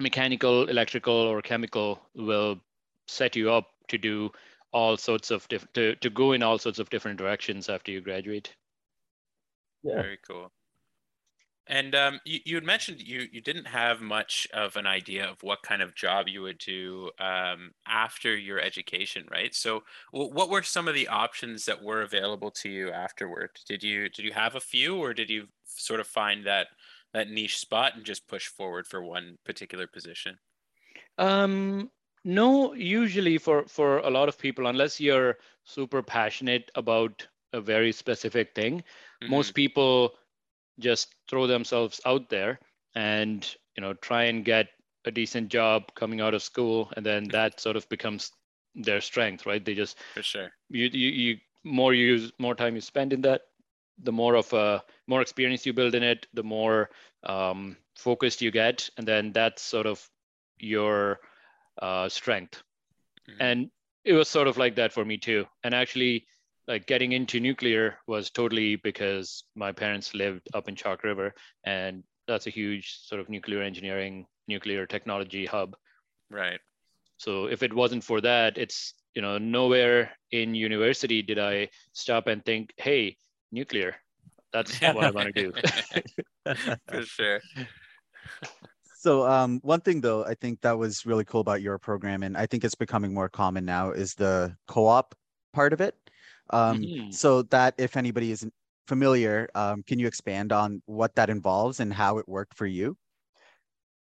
mechanical 0.00 0.68
electrical 0.68 1.14
or 1.14 1.42
chemical 1.42 2.00
will 2.14 2.60
set 3.08 3.36
you 3.36 3.50
up 3.52 3.68
to 3.88 3.98
do 3.98 4.30
all 4.72 4.96
sorts 4.96 5.30
of 5.30 5.46
diff- 5.48 5.72
to, 5.74 5.96
to 5.96 6.10
go 6.10 6.32
in 6.32 6.42
all 6.42 6.58
sorts 6.58 6.78
of 6.78 6.90
different 6.90 7.18
directions 7.18 7.68
after 7.68 7.92
you 7.92 8.00
graduate 8.00 8.56
Yeah. 9.82 10.02
Very 10.02 10.18
cool. 10.26 10.52
And 11.66 11.94
um, 11.94 12.20
you, 12.24 12.40
you 12.44 12.54
had 12.56 12.64
mentioned 12.64 13.00
you, 13.00 13.28
you 13.30 13.40
didn't 13.40 13.66
have 13.66 14.00
much 14.00 14.48
of 14.52 14.76
an 14.76 14.86
idea 14.86 15.30
of 15.30 15.42
what 15.42 15.62
kind 15.62 15.82
of 15.82 15.94
job 15.94 16.26
you 16.26 16.42
would 16.42 16.58
do 16.58 17.10
um, 17.20 17.72
after 17.86 18.36
your 18.36 18.58
education, 18.60 19.28
right? 19.30 19.54
So, 19.54 19.84
wh- 20.10 20.32
what 20.32 20.50
were 20.50 20.64
some 20.64 20.88
of 20.88 20.94
the 20.94 21.06
options 21.06 21.66
that 21.66 21.80
were 21.82 22.02
available 22.02 22.50
to 22.52 22.68
you 22.68 22.90
afterward? 22.90 23.50
Did 23.68 23.84
you 23.84 24.08
did 24.08 24.24
you 24.24 24.32
have 24.32 24.56
a 24.56 24.60
few, 24.60 24.96
or 24.96 25.14
did 25.14 25.30
you 25.30 25.46
sort 25.64 26.00
of 26.00 26.08
find 26.08 26.44
that 26.46 26.68
that 27.12 27.28
niche 27.28 27.58
spot 27.58 27.96
and 27.96 28.04
just 28.04 28.28
push 28.28 28.46
forward 28.46 28.86
for 28.86 29.02
one 29.02 29.36
particular 29.44 29.86
position? 29.86 30.38
Um, 31.18 31.90
no, 32.24 32.74
usually 32.74 33.38
for 33.38 33.66
for 33.66 33.98
a 33.98 34.10
lot 34.10 34.28
of 34.28 34.38
people, 34.38 34.66
unless 34.66 35.00
you're 35.00 35.38
super 35.64 36.02
passionate 36.02 36.70
about 36.74 37.26
a 37.52 37.60
very 37.60 37.92
specific 37.92 38.54
thing, 38.54 38.82
most 39.28 39.54
people 39.54 40.14
just 40.78 41.14
throw 41.28 41.46
themselves 41.46 42.00
out 42.06 42.28
there 42.28 42.58
and 42.94 43.54
you 43.76 43.82
know 43.82 43.94
try 43.94 44.24
and 44.24 44.44
get 44.44 44.68
a 45.06 45.10
decent 45.10 45.48
job 45.48 45.94
coming 45.94 46.20
out 46.20 46.34
of 46.34 46.42
school, 46.42 46.92
and 46.96 47.04
then 47.04 47.24
that 47.28 47.60
sort 47.60 47.76
of 47.76 47.88
becomes 47.88 48.32
their 48.74 49.00
strength, 49.00 49.46
right? 49.46 49.64
They 49.64 49.74
just 49.74 49.98
for 50.14 50.22
sure. 50.22 50.50
you 50.68 50.90
you, 50.92 51.08
you 51.08 51.36
more 51.64 51.94
you 51.94 52.06
use 52.06 52.32
more 52.38 52.54
time 52.54 52.74
you 52.74 52.80
spend 52.80 53.12
in 53.12 53.22
that 53.22 53.42
the 54.02 54.12
more 54.12 54.34
of 54.34 54.52
a 54.52 54.82
more 55.06 55.20
experience 55.22 55.66
you 55.66 55.72
build 55.72 55.94
in 55.94 56.02
it 56.02 56.26
the 56.34 56.42
more 56.42 56.90
um, 57.24 57.76
focused 57.96 58.40
you 58.42 58.50
get 58.50 58.88
and 58.96 59.06
then 59.06 59.32
that's 59.32 59.62
sort 59.62 59.86
of 59.86 60.08
your 60.58 61.20
uh, 61.82 62.08
strength 62.08 62.62
Mhm. 63.28 63.36
and 63.40 63.70
it 64.04 64.12
was 64.14 64.28
sort 64.28 64.48
of 64.48 64.56
like 64.58 64.76
that 64.76 64.92
for 64.92 65.04
me 65.04 65.18
too 65.18 65.46
and 65.64 65.74
actually 65.74 66.26
like 66.68 66.86
getting 66.86 67.12
into 67.12 67.40
nuclear 67.40 67.98
was 68.06 68.30
totally 68.30 68.76
because 68.76 69.44
my 69.54 69.72
parents 69.72 70.14
lived 70.14 70.48
up 70.54 70.68
in 70.68 70.76
chalk 70.76 71.02
river 71.04 71.34
and 71.64 72.04
that's 72.26 72.46
a 72.46 72.50
huge 72.50 72.98
sort 73.00 73.20
of 73.20 73.28
nuclear 73.28 73.62
engineering 73.62 74.26
nuclear 74.48 74.86
technology 74.86 75.46
hub 75.46 75.76
Right. 76.30 76.60
so 77.18 77.46
if 77.46 77.62
it 77.62 77.72
wasn't 77.74 78.04
for 78.04 78.20
that, 78.22 78.56
it's 78.56 78.94
you 79.14 79.22
know 79.22 79.38
nowhere 79.38 80.12
in 80.30 80.54
university 80.54 81.22
did 81.22 81.38
I 81.38 81.68
stop 81.92 82.26
and 82.28 82.44
think, 82.44 82.72
hey, 82.76 83.16
nuclear, 83.52 83.96
that's 84.52 84.80
what 84.80 85.04
I 85.04 85.10
want 85.10 85.34
to 85.34 85.42
do. 85.42 85.52
for 86.88 87.02
sure. 87.02 87.40
So 89.00 89.26
um, 89.26 89.60
one 89.62 89.80
thing 89.80 90.02
though, 90.02 90.26
I 90.26 90.34
think 90.34 90.60
that 90.60 90.76
was 90.76 91.06
really 91.06 91.24
cool 91.24 91.40
about 91.40 91.62
your 91.62 91.78
program, 91.78 92.22
and 92.22 92.36
I 92.36 92.44
think 92.44 92.64
it's 92.64 92.74
becoming 92.74 93.14
more 93.14 93.30
common 93.30 93.64
now, 93.64 93.92
is 93.92 94.14
the 94.14 94.54
co-op 94.68 95.14
part 95.54 95.72
of 95.72 95.80
it. 95.80 95.94
Um, 96.50 96.82
Mhm. 96.82 97.14
So 97.14 97.42
that 97.44 97.74
if 97.78 97.96
anybody 97.96 98.30
isn't 98.30 98.52
familiar, 98.86 99.48
um, 99.54 99.82
can 99.84 99.98
you 99.98 100.06
expand 100.06 100.52
on 100.52 100.82
what 100.84 101.14
that 101.14 101.30
involves 101.30 101.80
and 101.80 101.92
how 101.94 102.18
it 102.18 102.28
worked 102.28 102.54
for 102.54 102.66
you? 102.66 102.98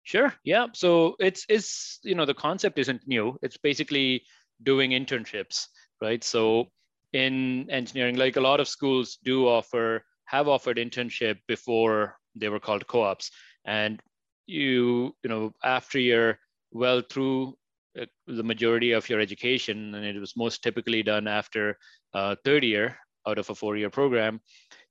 Sure. 0.03 0.33
Yeah. 0.43 0.67
So 0.73 1.15
it's 1.19 1.45
it's 1.49 1.99
you 2.03 2.15
know 2.15 2.25
the 2.25 2.33
concept 2.33 2.79
isn't 2.79 3.05
new. 3.07 3.37
It's 3.41 3.57
basically 3.57 4.23
doing 4.63 4.91
internships, 4.91 5.67
right? 6.01 6.23
So 6.23 6.71
in 7.17 7.69
engineering, 7.69 8.15
like 8.15 8.37
a 8.37 8.47
lot 8.49 8.59
of 8.59 8.67
schools 8.67 9.17
do 9.23 9.47
offer 9.47 10.03
have 10.25 10.47
offered 10.47 10.77
internship 10.77 11.37
before 11.47 12.17
they 12.35 12.49
were 12.49 12.59
called 12.59 12.85
co-ops, 12.87 13.31
and 13.65 14.01
you 14.45 15.15
you 15.23 15.29
know 15.29 15.51
after 15.63 15.99
you're 15.99 16.37
well 16.71 17.01
through 17.09 17.55
uh, 17.99 18.05
the 18.27 18.43
majority 18.43 18.91
of 18.91 19.09
your 19.09 19.19
education, 19.19 19.95
and 19.95 20.05
it 20.05 20.19
was 20.19 20.37
most 20.37 20.61
typically 20.61 21.01
done 21.01 21.27
after 21.27 21.77
uh, 22.13 22.35
third 22.45 22.63
year 22.63 22.97
out 23.27 23.39
of 23.39 23.49
a 23.49 23.55
four-year 23.55 23.89
program, 23.89 24.39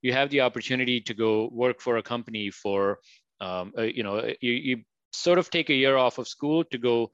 you 0.02 0.12
have 0.12 0.30
the 0.30 0.40
opportunity 0.40 1.00
to 1.00 1.14
go 1.14 1.48
work 1.52 1.80
for 1.80 1.96
a 1.96 2.02
company 2.02 2.50
for, 2.50 2.98
um, 3.40 3.72
uh, 3.78 3.82
you 3.82 4.02
know, 4.02 4.16
you, 4.40 4.52
you 4.52 4.76
sort 5.12 5.38
of 5.38 5.48
take 5.48 5.70
a 5.70 5.74
year 5.74 5.96
off 5.96 6.18
of 6.18 6.28
school 6.28 6.62
to 6.64 6.76
go 6.76 7.10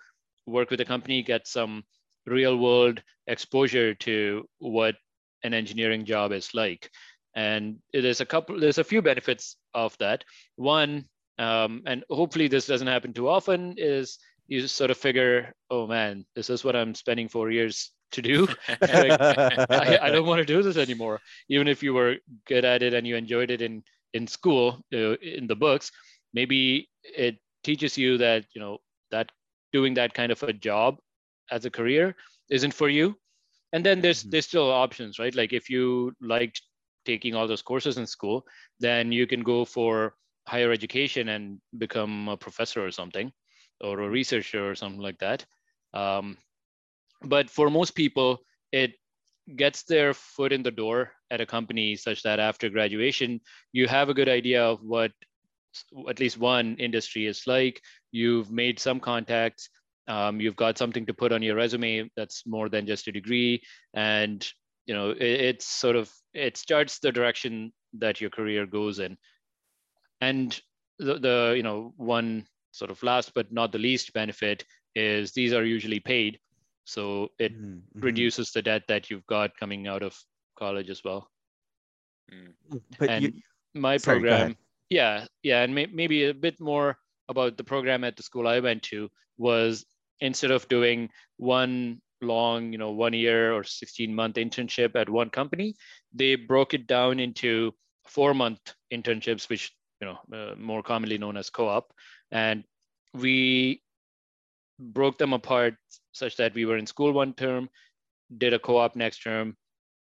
work 0.46 0.70
with 0.70 0.80
a 0.80 0.84
company, 0.84 1.22
get 1.22 1.46
some 1.46 1.84
real 2.26 2.56
world 2.56 3.02
exposure 3.26 3.94
to 3.94 4.46
what 4.58 4.96
an 5.42 5.54
engineering 5.54 6.04
job 6.04 6.32
is 6.32 6.54
like. 6.54 6.90
And 7.34 7.78
there's 7.92 8.20
a 8.20 8.26
couple, 8.26 8.60
there's 8.60 8.78
a 8.78 8.84
few 8.84 9.02
benefits 9.02 9.56
of 9.74 9.96
that. 9.98 10.24
One, 10.56 11.06
um, 11.38 11.82
and 11.86 12.04
hopefully 12.10 12.48
this 12.48 12.66
doesn't 12.66 12.86
happen 12.86 13.12
too 13.12 13.28
often, 13.28 13.74
is 13.78 14.18
you 14.48 14.66
sort 14.66 14.90
of 14.90 14.98
figure, 14.98 15.54
oh 15.70 15.86
man, 15.86 16.26
this 16.34 16.50
is 16.50 16.62
what 16.62 16.76
I'm 16.76 16.94
spending 16.94 17.28
four 17.28 17.50
years 17.50 17.90
to 18.12 18.22
do. 18.22 18.46
like, 18.68 19.20
I, 19.20 19.98
I, 20.02 20.10
don't 20.10 20.26
want 20.26 20.40
to 20.40 20.44
do 20.44 20.62
this 20.62 20.76
anymore. 20.76 21.20
Even 21.48 21.68
if 21.68 21.82
you 21.82 21.94
were 21.94 22.16
good 22.46 22.64
at 22.64 22.82
it 22.82 22.92
and 22.92 23.06
you 23.06 23.16
enjoyed 23.16 23.50
it 23.50 23.62
in 23.62 23.82
in 24.12 24.26
school, 24.26 24.84
uh, 24.92 25.16
in 25.16 25.46
the 25.46 25.56
books, 25.56 25.90
maybe 26.34 26.88
it 27.02 27.38
teaches 27.64 27.96
you 27.96 28.18
that 28.18 28.44
you 28.54 28.60
know 28.60 28.78
that 29.10 29.32
doing 29.72 29.94
that 29.94 30.12
kind 30.12 30.30
of 30.30 30.42
a 30.42 30.52
job 30.52 30.98
as 31.50 31.64
a 31.64 31.70
career 31.70 32.14
isn't 32.50 32.74
for 32.74 32.88
you. 32.88 33.16
And 33.72 33.84
then 33.84 34.00
there's 34.00 34.20
mm-hmm. 34.20 34.30
there's 34.30 34.46
still 34.46 34.70
options, 34.70 35.18
right? 35.18 35.34
Like 35.34 35.52
if 35.52 35.70
you 35.70 36.12
liked 36.20 36.60
taking 37.04 37.34
all 37.34 37.48
those 37.48 37.62
courses 37.62 37.98
in 37.98 38.06
school, 38.06 38.44
then 38.80 39.12
you 39.12 39.26
can 39.26 39.42
go 39.42 39.64
for 39.64 40.14
higher 40.46 40.72
education 40.72 41.28
and 41.28 41.58
become 41.78 42.28
a 42.28 42.36
professor 42.36 42.84
or 42.84 42.90
something, 42.90 43.32
or 43.80 44.00
a 44.00 44.10
researcher 44.10 44.68
or 44.68 44.74
something 44.74 45.00
like 45.00 45.18
that. 45.18 45.44
Um, 45.94 46.36
but 47.22 47.50
for 47.50 47.70
most 47.70 47.94
people, 47.94 48.38
it 48.72 48.94
gets 49.56 49.82
their 49.82 50.14
foot 50.14 50.52
in 50.52 50.62
the 50.62 50.70
door 50.70 51.12
at 51.30 51.40
a 51.40 51.46
company 51.46 51.96
such 51.96 52.22
that 52.22 52.38
after 52.38 52.68
graduation, 52.68 53.40
you 53.72 53.88
have 53.88 54.08
a 54.08 54.14
good 54.14 54.28
idea 54.28 54.62
of 54.62 54.80
what 54.82 55.12
at 56.08 56.20
least 56.20 56.38
one 56.38 56.76
industry 56.76 57.26
is 57.26 57.46
like. 57.46 57.80
You've 58.10 58.50
made 58.50 58.78
some 58.78 59.00
contacts. 59.00 59.68
Um, 60.08 60.40
you've 60.40 60.56
got 60.56 60.78
something 60.78 61.06
to 61.06 61.14
put 61.14 61.32
on 61.32 61.42
your 61.42 61.56
resume 61.56 62.10
that's 62.16 62.44
more 62.46 62.68
than 62.68 62.86
just 62.86 63.06
a 63.08 63.12
degree, 63.12 63.62
and 63.94 64.46
you 64.86 64.94
know 64.94 65.10
it, 65.10 65.22
it's 65.22 65.66
sort 65.66 65.96
of 65.96 66.10
it 66.34 66.56
starts 66.56 66.98
the 66.98 67.12
direction 67.12 67.72
that 67.98 68.20
your 68.20 68.30
career 68.30 68.66
goes 68.66 68.98
in. 68.98 69.16
And 70.20 70.58
the, 70.98 71.18
the 71.18 71.54
you 71.56 71.62
know 71.62 71.92
one 71.96 72.46
sort 72.72 72.90
of 72.90 73.02
last 73.02 73.32
but 73.34 73.52
not 73.52 73.70
the 73.70 73.78
least 73.78 74.12
benefit 74.12 74.64
is 74.94 75.32
these 75.32 75.52
are 75.52 75.64
usually 75.64 76.00
paid, 76.00 76.38
so 76.84 77.28
it 77.38 77.52
mm-hmm. 77.54 78.00
reduces 78.00 78.50
the 78.50 78.62
debt 78.62 78.82
that 78.88 79.10
you've 79.10 79.26
got 79.26 79.56
coming 79.56 79.86
out 79.86 80.02
of 80.02 80.16
college 80.58 80.90
as 80.90 81.02
well. 81.04 81.28
Mm. 82.32 82.80
But 82.98 83.10
and 83.10 83.24
you, 83.24 83.32
my 83.74 83.96
sorry, 83.96 84.20
program 84.20 84.56
yeah 84.92 85.24
yeah 85.42 85.62
and 85.62 85.74
may, 85.74 85.86
maybe 85.86 86.24
a 86.26 86.34
bit 86.34 86.60
more 86.60 86.96
about 87.28 87.56
the 87.56 87.64
program 87.64 88.04
at 88.04 88.16
the 88.16 88.22
school 88.22 88.46
i 88.46 88.60
went 88.60 88.82
to 88.82 89.08
was 89.38 89.86
instead 90.22 90.50
of 90.50 90.68
doing 90.68 91.10
one 91.36 92.00
long 92.22 92.72
you 92.72 92.78
know 92.78 92.90
one 92.90 93.12
year 93.12 93.52
or 93.52 93.64
16 93.64 94.14
month 94.14 94.36
internship 94.36 94.94
at 94.94 95.08
one 95.08 95.28
company 95.28 95.74
they 96.14 96.34
broke 96.36 96.72
it 96.72 96.86
down 96.86 97.18
into 97.18 97.72
four 98.06 98.32
month 98.32 98.60
internships 98.92 99.48
which 99.48 99.72
you 100.00 100.06
know 100.06 100.18
uh, 100.36 100.54
more 100.56 100.82
commonly 100.82 101.18
known 101.18 101.36
as 101.36 101.50
co-op 101.50 101.92
and 102.30 102.64
we 103.14 103.82
broke 104.78 105.18
them 105.18 105.32
apart 105.32 105.74
such 106.12 106.36
that 106.36 106.54
we 106.54 106.64
were 106.64 106.78
in 106.78 106.86
school 106.86 107.12
one 107.12 107.34
term 107.34 107.68
did 108.38 108.54
a 108.54 108.58
co-op 108.58 108.94
next 108.94 109.22
term 109.22 109.56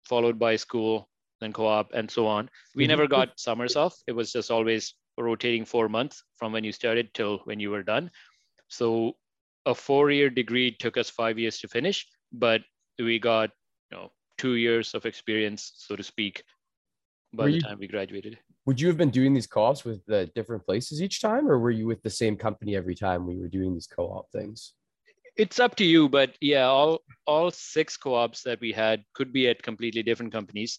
followed 0.04 0.38
by 0.38 0.54
school 0.56 1.08
then 1.44 1.52
co-op, 1.52 1.92
and 1.92 2.10
so 2.10 2.26
on. 2.26 2.48
We 2.74 2.84
mm-hmm. 2.84 2.90
never 2.90 3.06
got 3.06 3.38
summers 3.38 3.76
off. 3.76 3.96
It 4.06 4.12
was 4.12 4.32
just 4.32 4.50
always 4.50 4.94
rotating 5.18 5.64
four 5.64 5.88
months 5.88 6.24
from 6.36 6.52
when 6.52 6.64
you 6.64 6.72
started 6.72 7.12
till 7.14 7.38
when 7.44 7.60
you 7.60 7.70
were 7.70 7.82
done. 7.82 8.10
So 8.68 9.16
a 9.66 9.74
four-year 9.74 10.30
degree 10.30 10.70
took 10.70 10.96
us 10.96 11.10
five 11.10 11.38
years 11.38 11.58
to 11.60 11.68
finish, 11.68 12.06
but 12.32 12.62
we 12.98 13.18
got 13.18 13.50
you 13.90 13.96
know 13.96 14.10
two 14.38 14.54
years 14.54 14.94
of 14.94 15.06
experience, 15.06 15.72
so 15.76 15.96
to 15.96 16.02
speak, 16.02 16.42
by 17.32 17.44
were 17.44 17.50
the 17.50 17.56
you, 17.56 17.60
time 17.60 17.78
we 17.78 17.86
graduated. 17.86 18.38
Would 18.66 18.80
you 18.80 18.88
have 18.88 18.96
been 18.96 19.10
doing 19.10 19.34
these 19.34 19.46
co-ops 19.46 19.84
with 19.84 20.04
the 20.06 20.30
different 20.34 20.64
places 20.64 21.02
each 21.02 21.20
time, 21.20 21.48
or 21.48 21.58
were 21.58 21.70
you 21.70 21.86
with 21.86 22.02
the 22.02 22.10
same 22.10 22.36
company 22.36 22.76
every 22.76 22.94
time 22.94 23.26
we 23.26 23.38
were 23.38 23.48
doing 23.48 23.74
these 23.74 23.86
co-op 23.86 24.30
things? 24.30 24.72
It's 25.36 25.58
up 25.58 25.74
to 25.76 25.84
you, 25.84 26.08
but 26.08 26.36
yeah, 26.40 26.64
all 26.64 27.00
all 27.26 27.50
six 27.50 27.96
co-ops 27.96 28.42
that 28.42 28.60
we 28.60 28.72
had 28.72 29.02
could 29.14 29.32
be 29.32 29.48
at 29.48 29.62
completely 29.62 30.02
different 30.02 30.32
companies. 30.32 30.78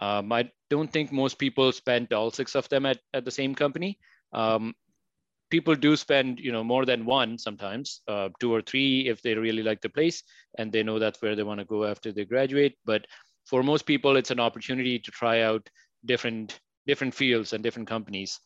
Um, 0.00 0.30
I 0.32 0.50
don't 0.70 0.92
think 0.92 1.10
most 1.10 1.38
people 1.38 1.72
spent 1.72 2.12
all 2.12 2.30
six 2.30 2.54
of 2.54 2.68
them 2.68 2.86
at, 2.86 2.98
at 3.14 3.24
the 3.24 3.30
same 3.30 3.54
company. 3.54 3.98
Um, 4.32 4.74
people 5.50 5.74
do 5.74 5.96
spend, 5.96 6.38
you 6.40 6.52
know, 6.52 6.64
more 6.64 6.84
than 6.84 7.04
one 7.04 7.38
sometimes, 7.38 8.00
uh, 8.08 8.28
two 8.40 8.52
or 8.52 8.62
three 8.62 9.08
if 9.08 9.22
they 9.22 9.34
really 9.34 9.62
like 9.62 9.80
the 9.80 9.88
place 9.88 10.22
and 10.58 10.72
they 10.72 10.82
know 10.82 10.98
that's 10.98 11.22
where 11.22 11.36
they 11.36 11.42
want 11.42 11.60
to 11.60 11.66
go 11.66 11.84
after 11.84 12.12
they 12.12 12.24
graduate. 12.24 12.76
But 12.84 13.06
for 13.46 13.62
most 13.62 13.86
people, 13.86 14.16
it's 14.16 14.30
an 14.30 14.40
opportunity 14.40 14.98
to 14.98 15.10
try 15.10 15.42
out 15.42 15.68
different 16.04 16.60
different 16.86 17.14
fields 17.14 17.52
and 17.52 17.62
different 17.62 17.88
companies. 17.88 18.38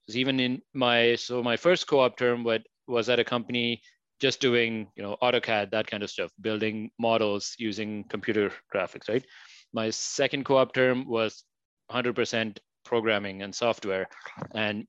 Because 0.00 0.16
even 0.16 0.40
in 0.40 0.62
my 0.74 1.14
so 1.16 1.42
my 1.42 1.56
first 1.56 1.86
co-op 1.86 2.16
term, 2.16 2.44
what 2.44 2.62
was 2.86 3.08
at 3.08 3.20
a 3.20 3.24
company 3.24 3.82
just 4.20 4.40
doing, 4.40 4.88
you 4.96 5.02
know, 5.02 5.16
AutoCAD, 5.22 5.70
that 5.72 5.86
kind 5.88 6.02
of 6.02 6.10
stuff, 6.10 6.30
building 6.40 6.90
models 6.98 7.54
using 7.58 8.04
computer 8.04 8.52
graphics, 8.72 9.08
right? 9.08 9.24
my 9.72 9.90
second 9.90 10.44
co-op 10.44 10.72
term 10.72 11.08
was 11.08 11.44
100% 11.90 12.58
programming 12.84 13.42
and 13.42 13.54
software 13.54 14.06
and 14.54 14.86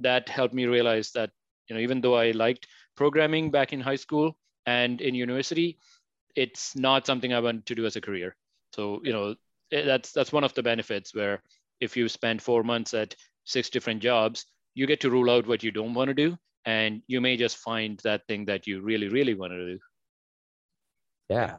that 0.00 0.28
helped 0.28 0.54
me 0.54 0.66
realize 0.66 1.10
that 1.12 1.30
you 1.68 1.74
know 1.74 1.80
even 1.80 2.00
though 2.00 2.14
i 2.14 2.30
liked 2.30 2.66
programming 2.96 3.50
back 3.50 3.72
in 3.72 3.80
high 3.80 3.96
school 3.96 4.36
and 4.66 5.00
in 5.00 5.14
university 5.14 5.78
it's 6.34 6.76
not 6.76 7.06
something 7.06 7.32
i 7.32 7.40
want 7.40 7.66
to 7.66 7.74
do 7.74 7.86
as 7.86 7.96
a 7.96 8.00
career. 8.00 8.36
So 8.74 9.00
you 9.02 9.12
know 9.12 9.34
eh, 9.72 9.84
that's 9.84 10.12
that's 10.12 10.32
one 10.32 10.44
of 10.44 10.54
the 10.54 10.62
benefits 10.62 11.14
where 11.14 11.42
if 11.80 11.96
you 11.96 12.08
spend 12.08 12.42
four 12.42 12.62
months 12.62 12.94
at 12.94 13.14
six 13.44 13.70
different 13.70 14.02
jobs 14.02 14.46
you 14.74 14.86
get 14.86 15.00
to 15.00 15.10
rule 15.10 15.30
out 15.30 15.46
what 15.46 15.62
you 15.62 15.70
don't 15.70 15.94
want 15.94 16.08
to 16.08 16.14
do 16.14 16.36
and 16.64 17.02
you 17.06 17.20
may 17.20 17.36
just 17.36 17.56
find 17.56 17.98
that 18.04 18.26
thing 18.28 18.44
that 18.44 18.66
you 18.66 18.80
really 18.82 19.08
really 19.08 19.34
want 19.34 19.52
to 19.52 19.66
do. 19.74 19.78
Yeah. 21.28 21.56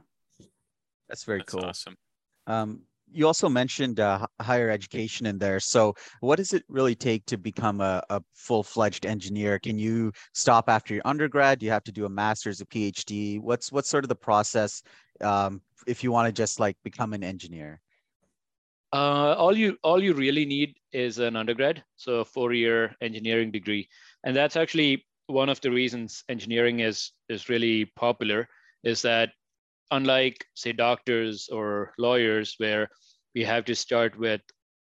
That's 1.07 1.23
very 1.23 1.39
that's 1.39 1.53
cool. 1.53 1.65
awesome. 1.65 1.97
Um, 2.47 2.81
you 3.11 3.27
also 3.27 3.49
mentioned 3.49 3.99
uh, 3.99 4.25
higher 4.41 4.69
education 4.69 5.25
in 5.25 5.37
there. 5.37 5.59
So, 5.59 5.93
what 6.21 6.37
does 6.37 6.53
it 6.53 6.63
really 6.67 6.95
take 6.95 7.25
to 7.27 7.37
become 7.37 7.81
a, 7.81 8.03
a 8.09 8.21
full 8.33 8.63
fledged 8.63 9.05
engineer? 9.05 9.59
Can 9.59 9.77
you 9.77 10.11
stop 10.33 10.69
after 10.69 10.93
your 10.93 11.03
undergrad? 11.05 11.59
Do 11.59 11.65
you 11.65 11.71
have 11.71 11.83
to 11.85 11.91
do 11.91 12.05
a 12.05 12.09
master's, 12.09 12.61
a 12.61 12.65
PhD? 12.65 13.39
What's 13.39 13.71
what's 13.71 13.89
sort 13.89 14.03
of 14.03 14.09
the 14.09 14.15
process 14.15 14.83
um, 15.21 15.61
if 15.87 16.03
you 16.03 16.11
want 16.11 16.27
to 16.27 16.31
just 16.31 16.59
like 16.59 16.77
become 16.83 17.13
an 17.13 17.23
engineer? 17.23 17.81
Uh, 18.91 19.35
all 19.37 19.55
you 19.55 19.77
all 19.83 20.01
you 20.01 20.13
really 20.13 20.45
need 20.45 20.75
is 20.91 21.19
an 21.19 21.35
undergrad, 21.35 21.83
so 21.95 22.15
a 22.15 22.25
four 22.25 22.53
year 22.53 22.95
engineering 23.01 23.51
degree, 23.51 23.87
and 24.23 24.35
that's 24.35 24.55
actually 24.55 25.05
one 25.27 25.49
of 25.49 25.61
the 25.61 25.69
reasons 25.69 26.23
engineering 26.27 26.79
is 26.79 27.11
is 27.29 27.49
really 27.49 27.85
popular. 27.95 28.47
Is 28.83 29.01
that 29.03 29.31
unlike 29.91 30.45
say 30.55 30.71
doctors 30.71 31.49
or 31.51 31.93
lawyers 31.97 32.55
where 32.57 32.89
we 33.35 33.43
have 33.43 33.65
to 33.65 33.75
start 33.75 34.17
with 34.17 34.41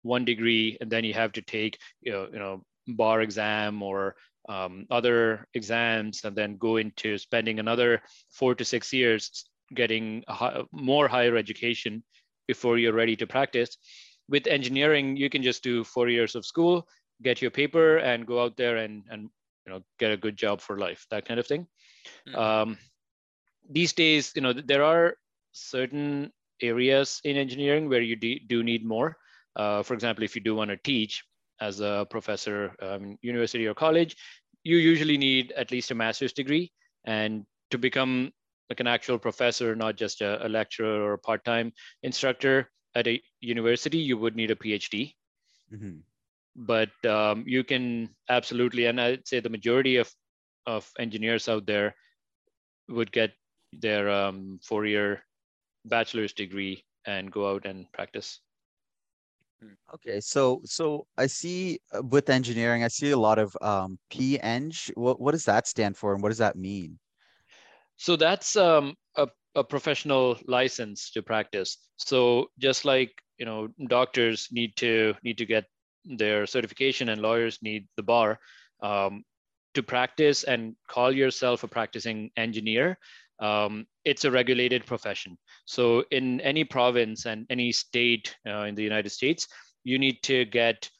one 0.02 0.24
degree 0.24 0.76
and 0.80 0.90
then 0.90 1.04
you 1.04 1.14
have 1.14 1.32
to 1.32 1.42
take 1.42 1.78
you 2.00 2.12
know, 2.12 2.28
you 2.32 2.38
know 2.38 2.62
bar 2.88 3.20
exam 3.20 3.82
or 3.82 4.14
um, 4.48 4.86
other 4.90 5.46
exams 5.54 6.24
and 6.24 6.34
then 6.34 6.56
go 6.56 6.78
into 6.78 7.18
spending 7.18 7.58
another 7.58 8.00
four 8.30 8.54
to 8.54 8.64
six 8.64 8.92
years 8.92 9.44
getting 9.74 10.24
high, 10.28 10.62
more 10.72 11.06
higher 11.06 11.36
education 11.36 12.02
before 12.46 12.78
you're 12.78 12.94
ready 12.94 13.14
to 13.16 13.26
practice 13.26 13.76
with 14.28 14.46
engineering 14.46 15.16
you 15.16 15.28
can 15.28 15.42
just 15.42 15.62
do 15.62 15.84
four 15.84 16.08
years 16.08 16.34
of 16.34 16.46
school 16.46 16.86
get 17.22 17.42
your 17.42 17.50
paper 17.50 17.98
and 17.98 18.26
go 18.26 18.42
out 18.42 18.56
there 18.56 18.78
and 18.78 19.02
and 19.10 19.28
you 19.66 19.72
know 19.72 19.80
get 19.98 20.12
a 20.12 20.16
good 20.16 20.36
job 20.36 20.60
for 20.60 20.78
life 20.78 21.06
that 21.10 21.26
kind 21.26 21.38
of 21.38 21.46
thing 21.46 21.66
mm-hmm. 22.26 22.38
um, 22.38 22.78
these 23.68 23.92
days, 23.92 24.32
you 24.34 24.42
know, 24.42 24.52
there 24.52 24.82
are 24.82 25.14
certain 25.52 26.32
areas 26.60 27.20
in 27.24 27.36
engineering 27.36 27.88
where 27.88 28.00
you 28.00 28.16
do 28.16 28.62
need 28.62 28.84
more. 28.84 29.16
Uh, 29.56 29.82
for 29.82 29.94
example, 29.94 30.24
if 30.24 30.34
you 30.34 30.40
do 30.40 30.54
want 30.54 30.70
to 30.70 30.76
teach 30.76 31.24
as 31.60 31.80
a 31.80 32.06
professor, 32.10 32.74
um, 32.80 33.18
university 33.22 33.66
or 33.66 33.74
college, 33.74 34.16
you 34.64 34.76
usually 34.76 35.18
need 35.18 35.52
at 35.52 35.70
least 35.70 35.90
a 35.90 35.94
master's 35.94 36.32
degree. 36.32 36.72
And 37.04 37.44
to 37.70 37.78
become 37.78 38.32
like 38.70 38.80
an 38.80 38.86
actual 38.86 39.18
professor, 39.18 39.74
not 39.74 39.96
just 39.96 40.20
a, 40.20 40.44
a 40.46 40.48
lecturer 40.48 41.02
or 41.02 41.14
a 41.14 41.18
part-time 41.18 41.72
instructor 42.02 42.70
at 42.94 43.06
a 43.06 43.20
university, 43.40 43.98
you 43.98 44.16
would 44.18 44.36
need 44.36 44.50
a 44.50 44.56
PhD. 44.56 45.14
Mm-hmm. 45.72 45.98
But 46.56 46.90
um, 47.04 47.44
you 47.46 47.64
can 47.64 48.10
absolutely, 48.28 48.86
and 48.86 49.00
I'd 49.00 49.26
say 49.26 49.40
the 49.40 49.48
majority 49.48 49.96
of, 49.96 50.12
of 50.66 50.88
engineers 50.98 51.48
out 51.48 51.66
there 51.66 51.94
would 52.88 53.12
get 53.12 53.32
their 53.72 54.10
um, 54.10 54.58
four-year 54.62 55.22
bachelor's 55.84 56.32
degree 56.32 56.84
and 57.06 57.30
go 57.30 57.50
out 57.50 57.66
and 57.66 57.90
practice. 57.92 58.40
Okay, 59.92 60.20
so 60.20 60.60
so 60.64 61.06
I 61.16 61.26
see 61.26 61.80
uh, 61.92 62.02
with 62.02 62.30
engineering, 62.30 62.84
I 62.84 62.88
see 62.88 63.10
a 63.10 63.18
lot 63.18 63.38
of 63.38 63.56
um, 63.60 63.98
P-Eng. 64.10 64.72
What 64.94 65.20
what 65.20 65.32
does 65.32 65.44
that 65.46 65.66
stand 65.66 65.96
for, 65.96 66.14
and 66.14 66.22
what 66.22 66.28
does 66.28 66.38
that 66.38 66.54
mean? 66.54 66.98
So 67.96 68.14
that's 68.14 68.54
um, 68.54 68.94
a, 69.16 69.26
a 69.56 69.64
professional 69.64 70.38
license 70.46 71.10
to 71.10 71.22
practice. 71.22 71.78
So 71.96 72.50
just 72.58 72.84
like 72.84 73.10
you 73.38 73.46
know, 73.46 73.68
doctors 73.88 74.46
need 74.52 74.76
to 74.76 75.14
need 75.24 75.38
to 75.38 75.46
get 75.46 75.64
their 76.04 76.46
certification, 76.46 77.08
and 77.08 77.20
lawyers 77.20 77.58
need 77.60 77.88
the 77.96 78.04
bar 78.04 78.38
um, 78.80 79.24
to 79.74 79.82
practice 79.82 80.44
and 80.44 80.76
call 80.86 81.10
yourself 81.10 81.64
a 81.64 81.68
practicing 81.68 82.30
engineer. 82.36 82.96
Um, 83.40 83.86
it's 84.04 84.24
a 84.24 84.30
regulated 84.30 84.86
profession. 84.86 85.38
So 85.64 86.04
in 86.10 86.40
any 86.40 86.64
province 86.64 87.26
and 87.26 87.46
any 87.50 87.72
state 87.72 88.36
uh, 88.46 88.64
in 88.64 88.74
the 88.74 88.82
United 88.82 89.10
States, 89.10 89.46
you 89.84 89.98
need 89.98 90.22
to 90.24 90.44
get 90.44 90.90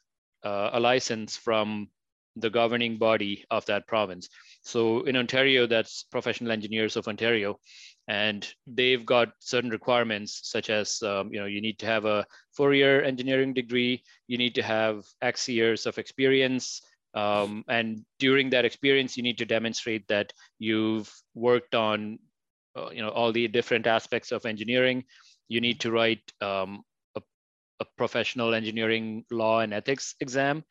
uh, 0.43 0.69
a 0.73 0.79
license 0.79 1.35
from 1.35 1.89
the 2.35 2.49
governing 2.49 2.97
body 2.97 3.45
of 3.51 3.65
that 3.65 3.87
province. 3.87 4.29
So 4.61 5.03
in 5.03 5.15
Ontario, 5.17 5.67
that's 5.67 6.03
Professional 6.03 6.51
Engineers 6.51 6.95
of 6.95 7.07
Ontario, 7.07 7.59
and 8.07 8.47
they've 8.65 9.05
got 9.05 9.33
certain 9.39 9.69
requirements 9.69 10.41
such 10.43 10.69
as 10.69 11.01
um, 11.03 11.33
you 11.33 11.39
know 11.39 11.45
you 11.45 11.61
need 11.61 11.79
to 11.79 11.85
have 11.85 12.05
a 12.05 12.25
four-year 12.55 13.03
engineering 13.03 13.53
degree, 13.53 14.03
you 14.27 14.37
need 14.37 14.55
to 14.55 14.63
have 14.63 15.03
X 15.21 15.49
years 15.49 15.85
of 15.85 15.97
experience, 15.97 16.81
um, 17.13 17.63
and 17.67 18.05
during 18.19 18.49
that 18.51 18.65
experience, 18.65 19.17
you 19.17 19.23
need 19.23 19.37
to 19.39 19.45
demonstrate 19.45 20.07
that 20.07 20.31
you've 20.59 21.11
worked 21.33 21.75
on 21.75 22.19
uh, 22.75 22.89
you 22.91 23.01
know 23.01 23.09
all 23.09 23.31
the 23.31 23.47
different 23.47 23.87
aspects 23.87 24.31
of 24.31 24.45
engineering. 24.45 25.03
You 25.47 25.61
need 25.61 25.79
to 25.81 25.91
write 25.91 26.21
um, 26.41 26.83
a, 27.15 27.21
a 27.79 27.85
professional 27.97 28.53
engineering 28.53 29.25
law 29.31 29.59
and 29.61 29.73
ethics 29.73 30.15
exam 30.19 30.63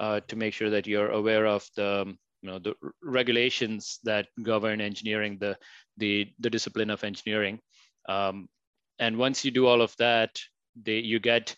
uh, 0.00 0.20
to 0.28 0.36
make 0.36 0.54
sure 0.54 0.70
that 0.70 0.86
you're 0.86 1.10
aware 1.10 1.46
of 1.46 1.68
the 1.76 2.16
you 2.42 2.50
know 2.50 2.58
the 2.58 2.74
regulations 3.02 3.98
that 4.04 4.28
govern 4.42 4.80
engineering, 4.80 5.38
the 5.40 5.56
the 5.96 6.28
the 6.38 6.50
discipline 6.50 6.90
of 6.90 7.04
engineering. 7.04 7.60
Um, 8.08 8.48
and 8.98 9.18
once 9.18 9.44
you 9.44 9.50
do 9.50 9.66
all 9.66 9.82
of 9.82 9.94
that, 9.98 10.40
they, 10.80 10.98
you 10.98 11.18
get 11.18 11.54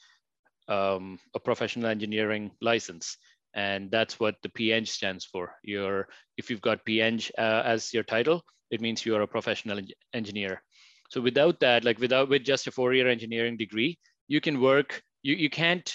um, 0.68 1.18
a 1.34 1.40
professional 1.40 1.86
engineering 1.86 2.50
license, 2.60 3.16
and 3.54 3.90
that's 3.90 4.18
what 4.18 4.36
the 4.42 4.48
P-Eng 4.48 4.86
stands 4.86 5.24
for. 5.24 5.54
You're 5.62 6.08
if 6.36 6.50
you've 6.50 6.60
got 6.60 6.84
P-Eng 6.84 7.20
uh, 7.36 7.62
as 7.64 7.92
your 7.92 8.04
title, 8.04 8.42
it 8.70 8.80
means 8.80 9.04
you 9.04 9.16
are 9.16 9.22
a 9.22 9.26
professional 9.26 9.78
en 9.78 9.88
engineer. 10.12 10.62
So 11.10 11.20
without 11.20 11.60
that, 11.60 11.84
like 11.84 11.98
without 11.98 12.28
with 12.28 12.44
just 12.44 12.66
a 12.66 12.70
four-year 12.70 13.08
engineering 13.08 13.56
degree, 13.56 13.98
you 14.28 14.40
can 14.40 14.60
work. 14.60 15.02
You 15.22 15.34
you 15.34 15.50
can't 15.50 15.88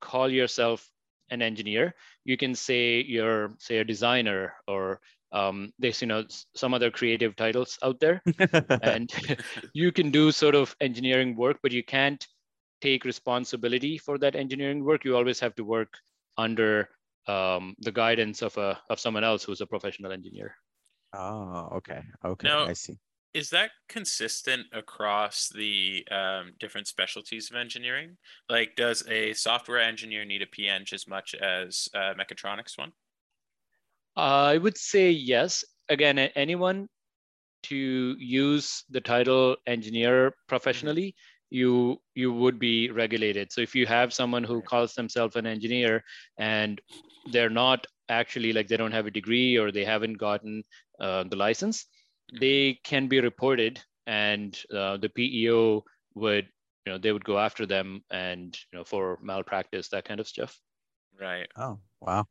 call 0.00 0.28
yourself 0.30 0.88
an 1.30 1.42
engineer. 1.42 1.94
You 2.24 2.36
can 2.36 2.54
say 2.54 3.02
you're 3.02 3.54
say 3.58 3.78
a 3.78 3.84
designer 3.84 4.54
or 4.68 5.00
um, 5.32 5.72
there's 5.78 6.00
you 6.00 6.06
know 6.06 6.24
some 6.54 6.74
other 6.74 6.90
creative 6.90 7.34
titles 7.36 7.78
out 7.82 7.98
there, 8.00 8.22
and 8.82 9.10
you 9.72 9.90
can 9.90 10.10
do 10.10 10.30
sort 10.30 10.54
of 10.54 10.76
engineering 10.80 11.36
work, 11.36 11.58
but 11.62 11.72
you 11.72 11.82
can't 11.82 12.24
take 12.80 13.04
responsibility 13.04 13.96
for 13.98 14.18
that 14.18 14.36
engineering 14.36 14.84
work. 14.84 15.04
You 15.04 15.16
always 15.16 15.40
have 15.40 15.54
to 15.56 15.64
work 15.64 15.94
under 16.36 16.88
um, 17.26 17.74
the 17.80 17.92
guidance 17.92 18.42
of 18.42 18.56
a 18.58 18.78
of 18.90 19.00
someone 19.00 19.24
else 19.24 19.42
who's 19.42 19.60
a 19.60 19.66
professional 19.66 20.12
engineer. 20.12 20.54
Oh, 21.12 21.68
okay, 21.76 22.02
okay, 22.24 22.48
Now- 22.48 22.66
I 22.66 22.72
see. 22.72 22.98
Is 23.34 23.48
that 23.48 23.70
consistent 23.88 24.66
across 24.72 25.48
the 25.48 26.06
um, 26.10 26.52
different 26.60 26.86
specialties 26.86 27.50
of 27.50 27.56
engineering? 27.56 28.18
Like, 28.50 28.76
does 28.76 29.08
a 29.08 29.32
software 29.32 29.80
engineer 29.80 30.26
need 30.26 30.42
a 30.42 30.46
PEng 30.46 30.84
as 30.92 31.08
much 31.08 31.34
as 31.34 31.88
a 31.94 32.12
mechatronics 32.14 32.76
one? 32.76 32.92
I 34.16 34.58
would 34.58 34.76
say 34.76 35.10
yes. 35.10 35.64
Again, 35.88 36.18
anyone 36.18 36.88
to 37.64 38.16
use 38.18 38.84
the 38.90 39.00
title 39.00 39.56
engineer 39.66 40.34
professionally, 40.46 41.14
you 41.48 42.00
you 42.14 42.32
would 42.32 42.58
be 42.58 42.90
regulated. 42.90 43.52
So 43.52 43.60
if 43.60 43.74
you 43.74 43.86
have 43.86 44.12
someone 44.12 44.44
who 44.44 44.62
calls 44.62 44.94
themselves 44.94 45.36
an 45.36 45.46
engineer 45.46 46.02
and 46.38 46.80
they're 47.30 47.50
not 47.50 47.86
actually 48.08 48.52
like 48.52 48.68
they 48.68 48.76
don't 48.76 48.92
have 48.92 49.06
a 49.06 49.10
degree 49.10 49.56
or 49.56 49.70
they 49.70 49.84
haven't 49.84 50.18
gotten 50.18 50.62
uh, 51.02 51.24
the 51.24 51.36
license, 51.36 51.86
they 52.40 52.80
can 52.84 53.08
be 53.08 53.20
reported, 53.20 53.82
and 54.06 54.62
uh, 54.74 54.98
the 54.98 55.10
PEO 55.10 55.84
would 56.14 56.48
you 56.86 56.92
know 56.92 56.98
they 56.98 57.12
would 57.12 57.24
go 57.24 57.38
after 57.38 57.66
them 57.66 58.04
and 58.10 58.56
you 58.72 58.78
know 58.78 58.84
for 58.84 59.18
malpractice 59.22 59.90
that 59.90 60.06
kind 60.06 60.20
of 60.20 60.28
stuff. 60.28 60.60
Right. 61.20 61.48
Oh, 61.56 61.80
wow, 62.00 62.26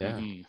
Yeah. 0.00 0.20
Mhm. 0.20 0.46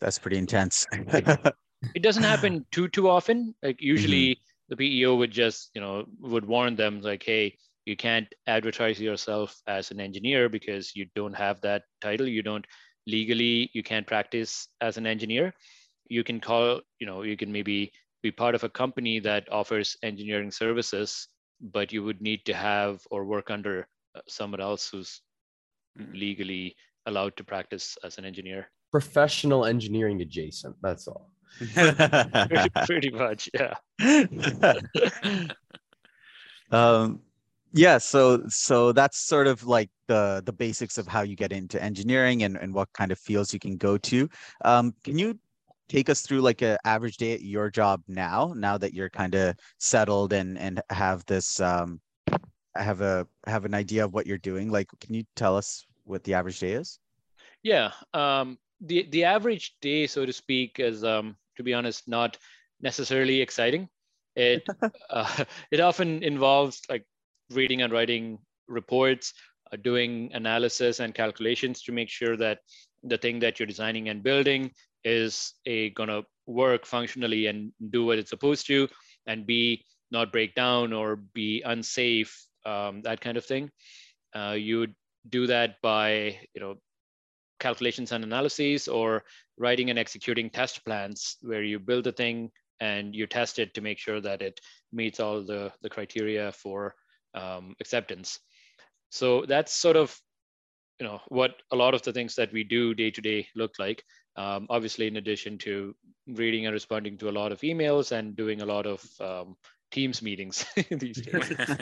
that's 0.00 0.18
pretty 0.18 0.38
intense. 0.38 0.86
it 1.94 2.02
doesn't 2.02 2.24
happen 2.24 2.66
too 2.72 2.88
too 2.88 3.08
often 3.08 3.54
like 3.62 3.80
usually 3.82 4.40
the 4.68 4.76
peo 4.76 5.14
would 5.16 5.30
just 5.30 5.70
you 5.74 5.80
know 5.80 6.04
would 6.20 6.44
warn 6.46 6.76
them 6.76 7.00
like 7.00 7.22
hey 7.22 7.56
you 7.86 7.96
can't 7.96 8.28
advertise 8.46 9.00
yourself 9.00 9.60
as 9.66 9.90
an 9.90 10.00
engineer 10.00 10.48
because 10.48 10.94
you 10.94 11.06
don't 11.14 11.34
have 11.34 11.60
that 11.62 11.84
title 12.00 12.28
you 12.28 12.42
don't 12.42 12.66
legally 13.06 13.70
you 13.72 13.82
can't 13.82 14.06
practice 14.06 14.68
as 14.80 14.96
an 14.98 15.06
engineer 15.06 15.54
you 16.08 16.24
can 16.24 16.40
call 16.40 16.80
you 16.98 17.06
know 17.06 17.22
you 17.22 17.36
can 17.36 17.52
maybe 17.52 17.92
be 18.22 18.30
part 18.30 18.54
of 18.54 18.64
a 18.64 18.68
company 18.68 19.20
that 19.20 19.50
offers 19.52 19.96
engineering 20.02 20.50
services 20.50 21.28
but 21.60 21.92
you 21.92 22.02
would 22.02 22.20
need 22.20 22.44
to 22.44 22.54
have 22.54 23.00
or 23.10 23.24
work 23.24 23.50
under 23.50 23.86
uh, 24.14 24.20
someone 24.28 24.60
else 24.60 24.88
who's 24.90 25.20
Mhm. 25.98 26.14
legally 26.14 26.76
allowed 27.06 27.36
to 27.36 27.44
practice 27.44 27.96
as 28.04 28.18
an 28.18 28.24
engineer 28.24 28.70
Professional 28.90 29.66
engineering 29.66 30.22
adjacent. 30.22 30.76
That's 30.80 31.08
all. 31.08 31.30
pretty, 31.58 32.70
pretty 32.86 33.10
much 33.10 33.50
yeah 33.52 33.74
um 36.70 37.20
yeah 37.72 37.98
so 37.98 38.42
so 38.48 38.92
that's 38.92 39.18
sort 39.18 39.46
of 39.46 39.64
like 39.66 39.90
the 40.06 40.42
the 40.46 40.52
basics 40.52 40.98
of 40.98 41.06
how 41.06 41.22
you 41.22 41.34
get 41.36 41.52
into 41.52 41.82
engineering 41.82 42.42
and 42.44 42.56
and 42.56 42.72
what 42.72 42.88
kind 42.92 43.10
of 43.12 43.18
fields 43.18 43.52
you 43.52 43.58
can 43.58 43.76
go 43.76 43.98
to 43.98 44.28
um 44.64 44.94
can 45.04 45.18
you 45.18 45.38
take 45.88 46.08
us 46.08 46.20
through 46.20 46.40
like 46.40 46.62
an 46.62 46.76
average 46.84 47.16
day 47.16 47.32
at 47.32 47.42
your 47.42 47.70
job 47.70 48.02
now 48.08 48.52
now 48.56 48.76
that 48.78 48.94
you're 48.94 49.10
kind 49.10 49.34
of 49.34 49.54
settled 49.78 50.32
and 50.32 50.58
and 50.58 50.80
have 50.90 51.24
this 51.26 51.60
um 51.60 52.00
have 52.76 53.00
a 53.00 53.26
have 53.46 53.64
an 53.64 53.74
idea 53.74 54.04
of 54.04 54.12
what 54.12 54.26
you're 54.26 54.38
doing 54.38 54.70
like 54.70 54.88
can 55.00 55.14
you 55.14 55.24
tell 55.34 55.56
us 55.56 55.86
what 56.04 56.22
the 56.24 56.34
average 56.34 56.60
day 56.60 56.72
is 56.72 56.98
Yeah, 57.62 57.92
um, 58.14 58.58
the 58.80 59.08
the 59.10 59.24
average 59.24 59.76
day, 59.80 60.06
so 60.06 60.24
to 60.24 60.32
speak, 60.32 60.78
is 60.78 61.04
um, 61.04 61.36
to 61.56 61.62
be 61.62 61.74
honest, 61.74 62.08
not 62.08 62.38
necessarily 62.80 63.40
exciting. 63.40 63.88
It 64.36 64.66
uh, 65.10 65.44
it 65.70 65.80
often 65.80 66.22
involves 66.22 66.82
like 66.88 67.04
reading 67.50 67.82
and 67.82 67.92
writing 67.92 68.38
reports, 68.68 69.34
uh, 69.72 69.76
doing 69.76 70.30
analysis 70.34 71.00
and 71.00 71.14
calculations 71.14 71.82
to 71.82 71.92
make 71.92 72.08
sure 72.08 72.36
that 72.36 72.60
the 73.02 73.18
thing 73.18 73.38
that 73.40 73.58
you're 73.58 73.66
designing 73.66 74.08
and 74.08 74.22
building 74.22 74.70
is 75.04 75.54
a 75.66 75.90
gonna 75.90 76.22
work 76.46 76.86
functionally 76.86 77.46
and 77.46 77.72
do 77.90 78.04
what 78.04 78.18
it's 78.18 78.30
supposed 78.30 78.66
to, 78.66 78.88
and 79.26 79.46
be 79.46 79.84
not 80.10 80.32
break 80.32 80.54
down 80.54 80.92
or 80.92 81.16
be 81.16 81.62
unsafe, 81.62 82.46
um, 82.64 83.02
that 83.02 83.20
kind 83.20 83.36
of 83.36 83.44
thing. 83.44 83.70
Uh, 84.34 84.56
you 84.58 84.78
would 84.78 84.94
do 85.28 85.46
that 85.46 85.80
by 85.82 86.38
you 86.54 86.60
know 86.60 86.76
calculations 87.58 88.12
and 88.12 88.24
analyses 88.24 88.88
or 88.88 89.24
writing 89.56 89.90
and 89.90 89.98
executing 89.98 90.48
test 90.50 90.84
plans 90.84 91.36
where 91.42 91.62
you 91.62 91.78
build 91.78 92.06
a 92.06 92.12
thing 92.12 92.50
and 92.80 93.14
you 93.14 93.26
test 93.26 93.58
it 93.58 93.74
to 93.74 93.80
make 93.80 93.98
sure 93.98 94.20
that 94.20 94.42
it 94.42 94.60
meets 94.92 95.20
all 95.20 95.42
the, 95.42 95.72
the 95.82 95.90
criteria 95.90 96.52
for 96.52 96.94
um, 97.34 97.74
acceptance. 97.80 98.38
So 99.10 99.44
that's 99.46 99.72
sort 99.72 99.96
of 99.96 100.16
you 101.00 101.06
know 101.06 101.20
what 101.28 101.54
a 101.70 101.76
lot 101.76 101.94
of 101.94 102.02
the 102.02 102.12
things 102.12 102.34
that 102.36 102.52
we 102.52 102.64
do 102.64 102.94
day 102.94 103.10
to 103.10 103.20
day 103.20 103.48
look 103.54 103.78
like. 103.78 104.04
Um, 104.36 104.66
obviously, 104.70 105.06
in 105.06 105.16
addition 105.16 105.58
to 105.58 105.94
reading 106.26 106.66
and 106.66 106.72
responding 106.72 107.18
to 107.18 107.28
a 107.28 107.32
lot 107.32 107.52
of 107.52 107.60
emails 107.60 108.12
and 108.12 108.36
doing 108.36 108.60
a 108.62 108.66
lot 108.66 108.86
of 108.86 109.04
um, 109.20 109.56
Teams 109.90 110.20
meetings 110.22 110.66
these 110.90 111.22
days. 111.22 111.50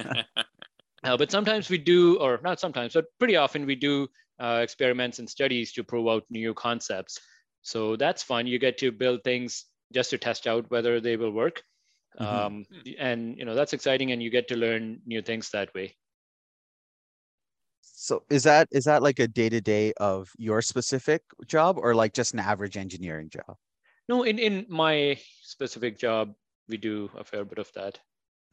Uh, 1.05 1.17
but 1.17 1.31
sometimes 1.31 1.71
we 1.71 1.79
do, 1.79 2.19
or 2.19 2.41
not 2.43 2.59
sometimes, 2.59 2.95
but 2.95 3.07
pretty 3.19 3.37
often 3.37 3.67
we 3.67 3.75
do 3.75 4.09
uh, 4.41 4.61
experiments 4.63 5.19
and 5.19 5.29
studies 5.29 5.73
to 5.73 5.85
prove 5.85 6.09
out 6.09 6.25
new 6.31 6.55
concepts. 6.55 7.21
So 7.63 7.97
that's 7.97 8.23
fun. 8.23 8.47
You 8.47 8.59
get 8.59 8.79
to 8.79 8.91
build 8.91 9.23
things 9.23 9.67
just 9.93 10.11
to 10.11 10.19
test 10.19 10.47
out 10.47 10.71
whether 10.71 11.01
they 11.01 11.17
will 11.17 11.31
work. 11.33 11.63
Mhm. 12.19 12.27
Um, 12.27 12.67
and 12.99 13.37
you 13.39 13.45
know 13.45 13.55
that's 13.55 13.73
exciting, 13.73 14.11
and 14.13 14.23
you 14.23 14.31
get 14.31 14.49
to 14.49 14.57
learn 14.57 15.03
new 15.07 15.23
things 15.23 15.51
that 15.51 15.75
way. 15.75 15.97
So 18.07 18.23
is 18.31 18.45
that 18.45 18.69
is 18.71 18.85
that 18.85 19.03
like 19.03 19.19
a 19.19 19.27
day-to-day 19.27 19.93
of 19.99 20.31
your 20.39 20.63
specific 20.63 21.23
job 21.47 21.77
or 21.77 21.93
like 21.93 22.13
just 22.13 22.35
an 22.35 22.39
average 22.39 22.77
engineering 22.77 23.29
job 23.29 23.57
No, 24.09 24.23
in 24.23 24.39
in 24.39 24.67
my 24.69 25.19
specific 25.43 25.99
job, 25.99 26.35
we 26.69 26.77
do 26.77 27.11
a 27.17 27.25
fair 27.25 27.45
bit 27.45 27.59
of 27.59 27.73
that. 27.73 27.99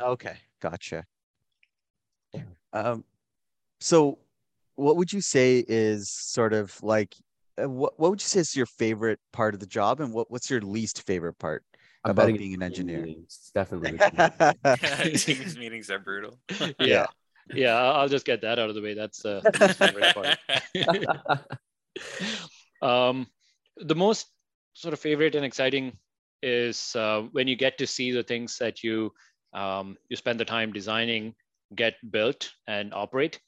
Okay, 0.02 0.38
gotcha. 0.60 1.06
Um, 2.74 3.04
so 3.80 4.20
what 4.76 4.98
would 4.98 5.14
you 5.14 5.22
say 5.22 5.64
is 5.68 6.10
sort 6.10 6.54
of 6.54 6.82
like 6.82 7.16
uh, 7.62 7.70
what 7.70 8.00
what 8.00 8.10
would 8.10 8.22
you 8.22 8.28
say 8.28 8.40
is 8.40 8.56
your 8.56 8.66
favorite 8.66 9.20
part 9.32 9.54
of 9.54 9.60
the 9.60 9.68
job, 9.68 10.00
and 10.02 10.14
what 10.14 10.32
what's 10.32 10.50
your 10.50 10.62
least 10.62 11.04
favorite 11.06 11.38
part 11.38 11.64
I'm 12.04 12.12
about 12.12 12.28
being 12.38 12.54
an 12.56 12.64
engineer? 12.64 13.02
meetings. 13.06 13.52
Definitely. 13.54 14.00
the 14.64 15.12
Teams 15.16 15.58
meetings 15.58 15.90
are 15.92 16.00
brutal. 16.00 16.40
yeah 16.80 17.06
yeah 17.52 17.76
I'll 17.76 18.02
I'll 18.02 18.10
just 18.10 18.26
get 18.26 18.42
that 18.42 18.60
out 18.60 18.70
of 18.70 18.76
the 18.76 18.82
way 18.82 18.94
that's 18.94 19.26
uh, 19.26 19.42
the 19.54 19.74
favorite 19.74 20.14
part. 20.14 20.36
um, 22.82 23.28
the 23.78 23.96
most 23.96 24.28
sort 24.74 24.94
of 24.94 25.00
favorite 25.00 25.36
and 25.36 25.46
exciting 25.46 25.98
is 26.42 26.96
uh, 26.96 27.22
when 27.32 27.48
you 27.48 27.56
get 27.56 27.78
to 27.78 27.88
see 27.88 28.12
the 28.12 28.24
things 28.24 28.58
that 28.58 28.84
you 28.84 29.12
um, 29.54 29.98
you 30.10 30.16
spend 30.16 30.40
the 30.40 30.46
time 30.46 30.74
designing 30.74 31.36
get 31.76 31.96
built 32.12 32.52
and 32.68 32.94
operate 32.94 33.40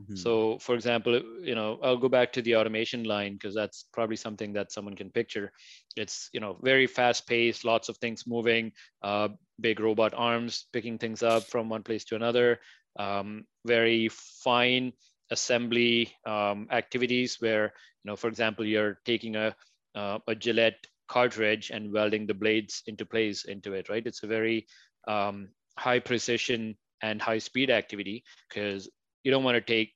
Mhm. 0.00 0.16
so 0.16 0.58
for 0.58 0.74
example 0.74 1.20
you 1.42 1.54
know 1.54 1.78
i'll 1.82 1.96
go 1.96 2.08
back 2.08 2.32
to 2.32 2.42
the 2.42 2.56
automation 2.56 3.04
line 3.04 3.34
because 3.34 3.54
that's 3.54 3.84
probably 3.92 4.16
something 4.16 4.52
that 4.52 4.72
someone 4.72 4.96
can 4.96 5.10
picture 5.10 5.52
it's 5.96 6.28
you 6.32 6.40
know 6.40 6.58
very 6.62 6.86
fast 6.86 7.26
paced 7.26 7.64
lots 7.64 7.88
of 7.88 7.96
things 7.98 8.26
moving 8.26 8.72
uh, 9.02 9.28
big 9.60 9.80
robot 9.80 10.12
arms 10.14 10.66
picking 10.72 10.98
things 10.98 11.22
up 11.22 11.48
from 11.50 11.68
one 11.68 11.82
place 11.82 12.04
to 12.04 12.16
another 12.16 12.58
um, 12.98 13.44
very 13.66 14.08
fine 14.08 14.92
assembly 15.30 16.12
um, 16.26 16.66
activities 16.70 17.36
where 17.40 17.64
you 17.64 18.10
know 18.10 18.16
for 18.16 18.28
example 18.28 18.64
you're 18.64 18.98
taking 19.04 19.36
a 19.36 19.54
uh, 19.94 20.18
a 20.28 20.34
gillette 20.34 20.86
cartridge 21.08 21.70
and 21.70 21.92
welding 21.92 22.26
the 22.26 22.34
blades 22.34 22.82
into 22.86 23.04
place 23.04 23.44
into 23.44 23.72
it 23.74 23.88
right 23.88 24.06
it's 24.06 24.22
a 24.22 24.26
very 24.26 24.66
um, 25.08 25.48
high 25.78 25.98
precision 25.98 26.76
and 27.02 27.20
high 27.20 27.38
speed 27.38 27.70
activity 27.70 28.22
because 28.48 28.88
you 29.24 29.30
don't 29.30 29.44
want 29.44 29.54
to 29.54 29.60
take 29.60 29.92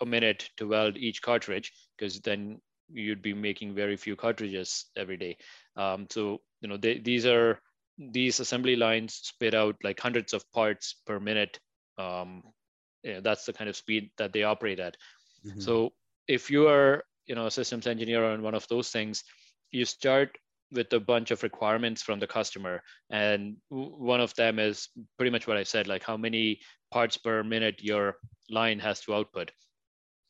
a 0.00 0.06
minute 0.06 0.48
to 0.56 0.68
weld 0.68 0.96
each 0.96 1.22
cartridge 1.22 1.72
because 1.96 2.20
then 2.20 2.60
you'd 2.90 3.22
be 3.22 3.34
making 3.34 3.74
very 3.74 3.96
few 3.96 4.16
cartridges 4.16 4.86
every 4.96 5.16
day. 5.16 5.36
Um, 5.76 6.06
so 6.10 6.40
you 6.60 6.68
know 6.68 6.76
they, 6.76 6.98
these 6.98 7.26
are 7.26 7.60
these 7.98 8.40
assembly 8.40 8.76
lines 8.76 9.20
spit 9.22 9.54
out 9.54 9.76
like 9.82 10.00
hundreds 10.00 10.32
of 10.32 10.50
parts 10.52 10.96
per 11.06 11.20
minute. 11.20 11.58
Um, 11.98 12.42
yeah, 13.02 13.20
that's 13.20 13.46
the 13.46 13.52
kind 13.52 13.70
of 13.70 13.76
speed 13.76 14.10
that 14.18 14.32
they 14.32 14.42
operate 14.44 14.80
at. 14.80 14.96
Mhm. 15.44 15.60
So 15.62 15.94
if 16.28 16.50
you 16.50 16.68
are 16.68 17.04
you 17.26 17.34
know 17.34 17.46
a 17.46 17.50
systems 17.50 17.86
engineer 17.86 18.24
on 18.24 18.42
one 18.42 18.54
of 18.54 18.66
those 18.68 18.90
things, 18.90 19.24
you 19.70 19.84
start 19.84 20.38
with 20.70 20.92
a 20.92 21.00
bunch 21.00 21.30
of 21.30 21.42
requirements 21.42 22.02
from 22.02 22.20
the 22.20 22.26
customer, 22.26 22.82
and 23.10 23.56
one 23.68 24.20
of 24.20 24.34
them 24.34 24.58
is 24.58 24.88
pretty 25.16 25.30
much 25.30 25.46
what 25.46 25.56
I 25.56 25.64
said, 25.64 25.86
like 25.88 26.02
how 26.04 26.16
many 26.16 26.60
parts 26.90 27.16
per 27.16 27.42
minute 27.42 27.82
your 27.82 28.18
line 28.50 28.78
has 28.80 29.00
to 29.02 29.14
output. 29.14 29.52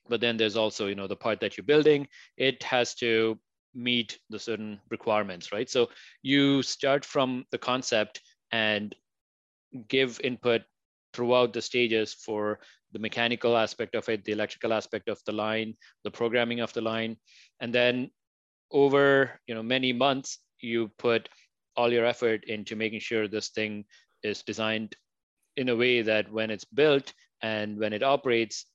But 0.09 0.21
then 0.21 0.37
there's 0.37 0.57
also 0.57 0.87
you 0.89 0.95
know 0.97 1.07
the 1.09 1.17
part 1.17 1.41
that 1.41 1.57
you're 1.57 1.65
building, 1.67 2.09
it 2.37 2.63
has 2.65 2.95
to 2.97 3.41
meet 3.75 4.19
the 4.31 4.39
certain 4.39 4.81
requirements, 4.91 5.53
right? 5.53 5.69
So 5.71 5.91
you 6.23 6.63
start 6.63 7.05
from 7.05 7.47
the 7.51 7.59
concept 7.59 8.23
and 8.51 8.95
give 9.89 10.21
input 10.21 10.63
throughout 11.19 11.53
the 11.53 11.61
stages 11.63 12.15
for 12.15 12.61
the 12.93 13.01
mechanical 13.01 13.57
aspect 13.57 13.97
of 13.97 14.09
it, 14.09 14.25
the 14.25 14.33
electrical 14.33 14.73
aspect 14.73 15.09
of 15.09 15.21
the 15.27 15.33
line, 15.33 15.75
the 16.05 16.11
programming 16.11 16.61
of 16.61 16.73
the 16.75 16.81
line, 16.81 17.17
and 17.61 17.75
then 17.75 18.11
over 18.71 19.41
you 19.49 19.55
know 19.55 19.63
many 19.63 19.93
months, 19.93 20.39
you 20.61 20.89
put 20.99 21.29
all 21.77 21.93
your 21.93 22.07
effort 22.07 22.45
into 22.45 22.77
making 22.77 23.01
sure 23.01 23.27
this 23.29 23.49
thing 23.49 23.85
is 24.23 24.43
designed 24.45 24.95
in 25.57 25.69
a 25.71 25.77
way 25.77 26.03
that 26.03 26.31
when 26.31 26.51
it's 26.51 26.65
built 26.65 27.13
and 27.43 27.79
when 27.79 27.93
it 27.93 28.03
operates, 28.05 28.67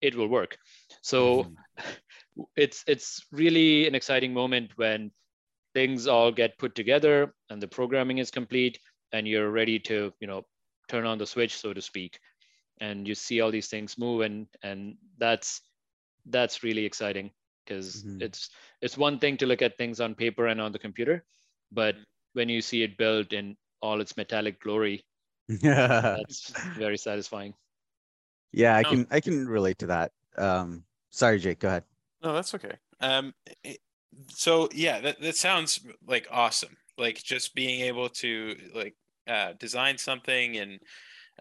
it 0.00 0.14
will 0.14 0.28
work. 0.28 0.56
So 1.02 1.46
Mhm. 1.46 1.56
it's 2.56 2.84
it's 2.86 3.26
really 3.32 3.88
an 3.88 3.94
exciting 3.96 4.32
moment 4.32 4.70
when 4.76 5.10
things 5.74 6.06
all 6.06 6.30
get 6.32 6.58
put 6.58 6.76
together 6.76 7.34
and 7.50 7.60
the 7.60 7.68
programming 7.68 8.18
is 8.18 8.30
complete 8.30 8.78
and 9.12 9.26
you're 9.28 9.50
ready 9.50 9.80
to 9.80 10.12
you 10.20 10.28
know 10.28 10.44
turn 10.88 11.06
on 11.06 11.18
the 11.18 11.26
switch 11.26 11.56
so 11.56 11.72
to 11.72 11.80
speak 11.82 12.18
and 12.80 13.06
you 13.06 13.14
see 13.14 13.40
all 13.40 13.50
these 13.50 13.68
things 13.68 13.98
move 13.98 14.22
and 14.22 14.46
and 14.62 14.96
that's 15.18 15.60
that's 16.26 16.62
really 16.62 16.84
exciting 16.84 17.30
because 17.64 18.04
Mhm. 18.04 18.22
it's 18.22 18.50
it's 18.80 18.96
one 18.98 19.18
thing 19.18 19.36
to 19.36 19.46
look 19.46 19.62
at 19.62 19.76
things 19.76 20.00
on 20.00 20.14
paper 20.14 20.46
and 20.46 20.60
on 20.60 20.72
the 20.72 20.78
computer 20.78 21.24
but 21.72 21.96
when 22.32 22.48
you 22.48 22.60
see 22.60 22.82
it 22.82 22.96
built 22.96 23.32
in 23.32 23.56
all 23.80 24.00
its 24.00 24.16
metallic 24.16 24.60
glory 24.60 25.04
that's 25.48 26.52
very 26.76 26.98
satisfying 26.98 27.54
yeah, 28.52 28.76
I 28.76 28.82
No. 28.82 28.88
can 28.88 29.06
I 29.10 29.20
can 29.20 29.46
relate 29.46 29.78
to 29.80 29.86
that. 29.88 30.12
Um, 30.38 30.84
sorry, 31.10 31.38
Jake, 31.38 31.58
go 31.58 31.68
ahead. 31.68 31.84
No, 32.22 32.32
that's 32.32 32.54
okay. 32.54 32.72
Um, 33.00 33.34
it- 33.62 33.80
so 34.32 34.68
yeah, 34.72 35.00
that, 35.00 35.20
that 35.20 35.36
sounds 35.36 35.80
like 36.06 36.26
awesome. 36.30 36.76
Like 36.96 37.22
just 37.22 37.54
being 37.54 37.80
able 37.82 38.08
to 38.24 38.56
like 38.74 38.96
uh, 39.28 39.52
design 39.58 39.98
something 39.98 40.56
and 40.56 40.80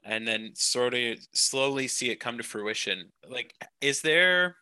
and 0.03 0.27
then 0.27 0.51
sort 0.53 0.93
of 0.93 1.17
slowly 1.33 1.87
see 1.87 2.09
it 2.09 2.19
come 2.19 2.37
to 2.37 2.43
fruition. 2.43 3.11
Like, 3.29 3.53
is 3.81 4.01
there? 4.01 4.55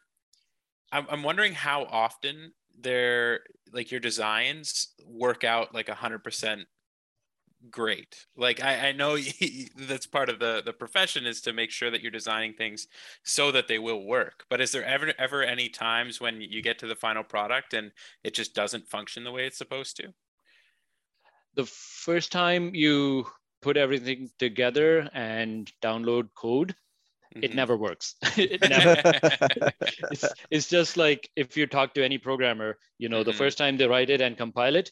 I'm 0.92 1.06
I'm 1.10 1.24
wondering 1.24 1.54
how 1.54 1.84
often 1.86 2.54
there 2.80 3.42
like 3.72 3.92
your 3.92 4.00
designs 4.00 4.94
work 5.06 5.44
out 5.44 5.74
like 5.74 5.90
a 5.90 5.96
hundred 5.96 6.24
percent 6.24 6.62
great. 7.72 8.26
Like 8.38 8.62
I, 8.64 8.90
I 8.90 8.92
know 8.92 9.18
that's 9.76 10.08
part 10.08 10.30
of 10.30 10.40
the 10.40 10.62
the 10.66 10.74
profession 10.74 11.26
is 11.26 11.42
to 11.42 11.54
make 11.54 11.72
sure 11.72 11.92
that 11.92 12.02
you're 12.02 12.12
designing 12.12 12.54
things 12.54 12.88
so 13.24 13.52
that 13.52 13.68
they 13.68 13.80
will 13.80 14.06
work. 14.06 14.46
But 14.50 14.62
is 14.62 14.72
there 14.72 14.86
ever 14.86 15.14
ever 15.18 15.44
any 15.44 15.70
times 15.70 16.22
when 16.22 16.42
you 16.42 16.62
get 16.62 16.80
to 16.80 16.88
the 16.88 16.96
final 16.96 17.24
product 17.24 17.74
and 17.74 17.92
it 18.24 18.34
just 18.34 18.54
doesn't 18.56 18.88
function 18.88 19.24
the 19.24 19.32
way 19.32 19.46
it's 19.46 19.58
supposed 19.58 19.98
to? 19.98 20.14
The 21.56 21.66
first 21.66 22.32
time 22.32 22.76
you 22.76 23.26
put 23.62 23.78
everything 23.78 24.30
together 24.40 25.10
and 25.14 25.72
download 25.82 26.30
code 26.36 26.76
it 27.42 27.54
Mhm. 27.54 27.56
never 27.56 27.78
works 27.78 28.16
it 28.38 28.64
never 28.66 28.96
it's, 30.12 30.34
it's 30.52 30.68
just 30.70 30.98
like 30.98 31.30
if 31.36 31.58
you 31.58 31.68
talk 31.68 31.94
to 31.94 32.04
any 32.04 32.18
programmer 32.18 32.78
you 32.98 33.10
know 33.10 33.24
the 33.24 33.34
Mhm. 33.34 33.38
first 33.38 33.58
time 33.58 33.78
they 33.78 33.88
write 33.88 34.10
it 34.10 34.22
and 34.22 34.38
compile 34.38 34.76
it 34.76 34.92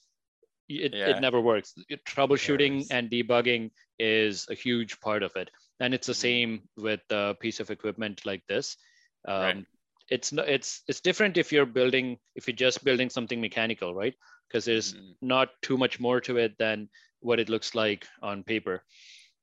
it, 0.70 0.94
Yeah. 0.94 1.06
it 1.06 1.20
never 1.20 1.42
works 1.42 1.76
troubleshooting 2.08 2.88
and 2.90 3.10
debugging 3.10 3.72
is 4.00 4.48
a 4.50 4.56
huge 4.56 5.00
part 5.02 5.24
of 5.24 5.36
it 5.36 5.50
and 5.80 5.94
it's 5.94 6.08
the 6.08 6.14
Mhm. 6.14 6.16
same 6.16 6.70
with 6.78 7.02
a 7.12 7.36
piece 7.40 7.60
of 7.60 7.70
equipment 7.70 8.26
like 8.26 8.44
this 8.48 8.78
um, 9.28 9.66
Right. 9.66 9.66
it's 10.10 10.34
it's 10.34 10.82
it's 10.88 11.02
different 11.02 11.38
if 11.38 11.52
you're 11.52 11.66
building 11.66 12.18
if 12.36 12.48
you're 12.48 12.56
just 12.56 12.84
building 12.84 13.10
something 13.10 13.42
mechanical 13.42 13.94
right 13.94 14.16
because 14.54 14.66
there's 14.66 14.94
Mhm. 14.94 15.16
not 15.22 15.50
too 15.64 15.78
much 15.78 16.00
more 16.00 16.22
to 16.22 16.38
it 16.38 16.58
than 16.60 16.90
what 17.22 17.40
it 17.40 17.50
looks 17.50 17.74
like 17.76 18.08
on 18.22 18.44
paper 18.44 18.84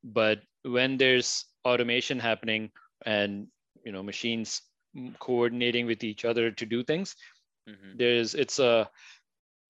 but 0.05 0.43
when 0.63 0.97
there's 0.97 1.47
automation 1.65 2.19
happening 2.19 2.71
and 3.07 3.49
you 3.85 3.93
know 3.93 4.03
machines 4.03 4.63
coordinating 5.19 5.87
with 5.87 6.05
each 6.05 6.25
other 6.25 6.51
to 6.51 6.67
do 6.67 6.83
things 6.83 7.17
Mhm. 7.69 7.99
there's 7.99 8.35
it's 8.35 8.59
a 8.59 8.91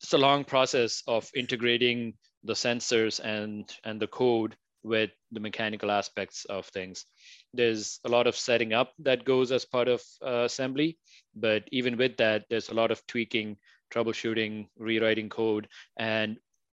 it's 0.03 0.13
a 0.13 0.19
long 0.19 0.45
process 0.45 1.03
of 1.07 1.31
integrating 1.35 2.19
the 2.45 2.55
sensors 2.55 3.21
and 3.21 3.77
and 3.85 4.01
the 4.01 4.07
code 4.07 4.57
with 4.83 5.11
the 5.33 5.41
mechanical 5.41 5.91
aspects 5.91 6.47
of 6.47 6.67
things 6.69 7.07
there's 7.53 8.01
a 8.05 8.09
lot 8.09 8.27
of 8.27 8.37
setting 8.37 8.73
up 8.73 8.95
that 8.99 9.25
goes 9.27 9.53
as 9.53 9.67
part 9.67 9.89
of 9.89 10.03
uh, 10.25 10.45
assembly 10.45 10.99
but 11.35 11.69
even 11.71 11.99
with 11.99 12.17
that 12.17 12.47
there's 12.49 12.71
a 12.71 12.75
lot 12.75 12.91
of 12.91 13.07
tweaking 13.07 13.59
troubleshooting 13.91 14.69
rewriting 14.79 15.29
code. 15.29 15.69
And 15.97 16.39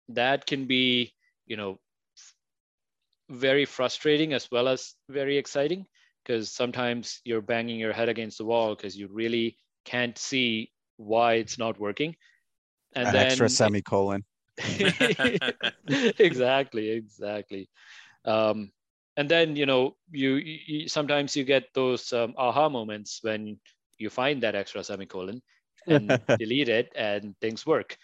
that 0.10 0.45
can 0.45 0.65
be 0.67 1.13
you 1.45 1.58
know 1.58 1.80
very 3.30 3.65
frustrating 3.65 4.34
as 4.34 4.50
well 4.52 4.67
as 4.67 4.95
very 5.10 5.38
exciting 5.38 5.86
because 6.24 6.52
sometimes 6.52 7.21
you're 7.24 7.41
banging 7.41 7.80
your 7.80 7.93
head 7.93 8.10
against 8.10 8.38
the 8.38 8.45
wall 8.45 8.76
because 8.76 8.97
you 8.97 9.08
really 9.08 9.58
can't 9.86 10.17
see 10.17 10.71
why 10.97 11.36
it's 11.36 11.58
not 11.58 11.80
working. 11.80 12.15
And 12.95 13.12
An 13.12 13.13
then 13.13 13.28
extra 13.28 13.50
semicolon. 13.50 14.24
exactly 16.19 16.89
exactly. 16.89 17.69
Um, 18.26 18.71
and 19.17 19.30
then 19.30 19.56
you 19.56 19.65
know 19.65 19.95
you, 20.12 20.36
you 20.36 20.88
sometimes 20.88 21.36
you 21.36 21.43
get 21.43 21.65
those 21.74 22.12
um, 22.13 22.34
aha 22.38 22.69
moments 22.69 23.19
when 23.21 23.60
you 23.97 24.10
find 24.10 24.43
that 24.43 24.56
extra 24.56 24.84
semicolon 24.84 25.41
and 25.88 26.22
delete 26.38 26.70
it 26.70 26.91
and 26.96 27.36
things 27.41 27.65
work. 27.65 27.98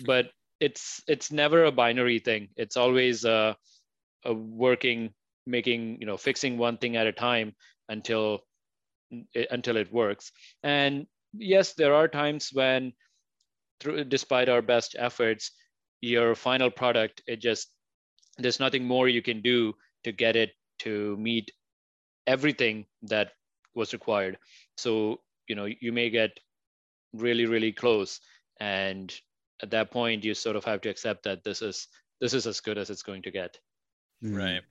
But 0.00 0.30
it's 0.60 1.02
it's 1.08 1.32
never 1.32 1.64
a 1.64 1.72
binary 1.72 2.18
thing. 2.18 2.48
It's 2.56 2.76
always 2.76 3.24
a, 3.24 3.56
a 4.24 4.34
working 4.34 5.12
making 5.46 5.98
you 6.00 6.06
know 6.06 6.16
fixing 6.16 6.58
one 6.58 6.78
thing 6.78 6.96
at 6.96 7.06
a 7.06 7.12
time 7.12 7.54
until 7.88 8.40
until 9.50 9.76
it 9.76 9.92
works. 9.92 10.32
And 10.62 11.06
yes 11.34 11.74
there 11.74 11.94
are 11.94 12.08
times 12.08 12.50
when 12.52 12.92
through 13.80 14.04
despite 14.04 14.48
our 14.48 14.62
best 14.62 14.96
efforts 14.98 15.50
your 16.00 16.34
final 16.34 16.70
product 16.70 17.22
it 17.26 17.40
just 17.40 17.70
there's 18.38 18.60
nothing 18.60 18.84
more 18.84 19.08
you 19.08 19.22
can 19.22 19.40
do 19.42 19.74
to 20.04 20.12
get 20.12 20.36
it 20.36 20.52
to 20.78 21.16
meet 21.16 21.50
everything 22.26 22.86
that 23.02 23.32
was 23.74 23.92
required. 23.92 24.38
So 24.76 25.20
you 25.48 25.54
know 25.56 25.66
you 25.66 25.92
may 25.92 26.10
get 26.10 26.38
really 27.12 27.46
really 27.46 27.72
close 27.72 28.20
and 28.60 29.14
at 29.62 29.70
that 29.70 29.90
point 29.90 30.24
you 30.24 30.34
sort 30.34 30.56
of 30.56 30.64
have 30.64 30.80
to 30.80 30.88
accept 30.88 31.22
that 31.24 31.42
this 31.44 31.62
is 31.62 31.88
this 32.20 32.34
is 32.34 32.46
as 32.46 32.60
good 32.60 32.78
as 32.78 32.90
it's 32.90 33.02
going 33.02 33.22
to 33.22 33.30
get 33.30 33.58
Mm. 34.24 34.36
Right. 34.36 34.62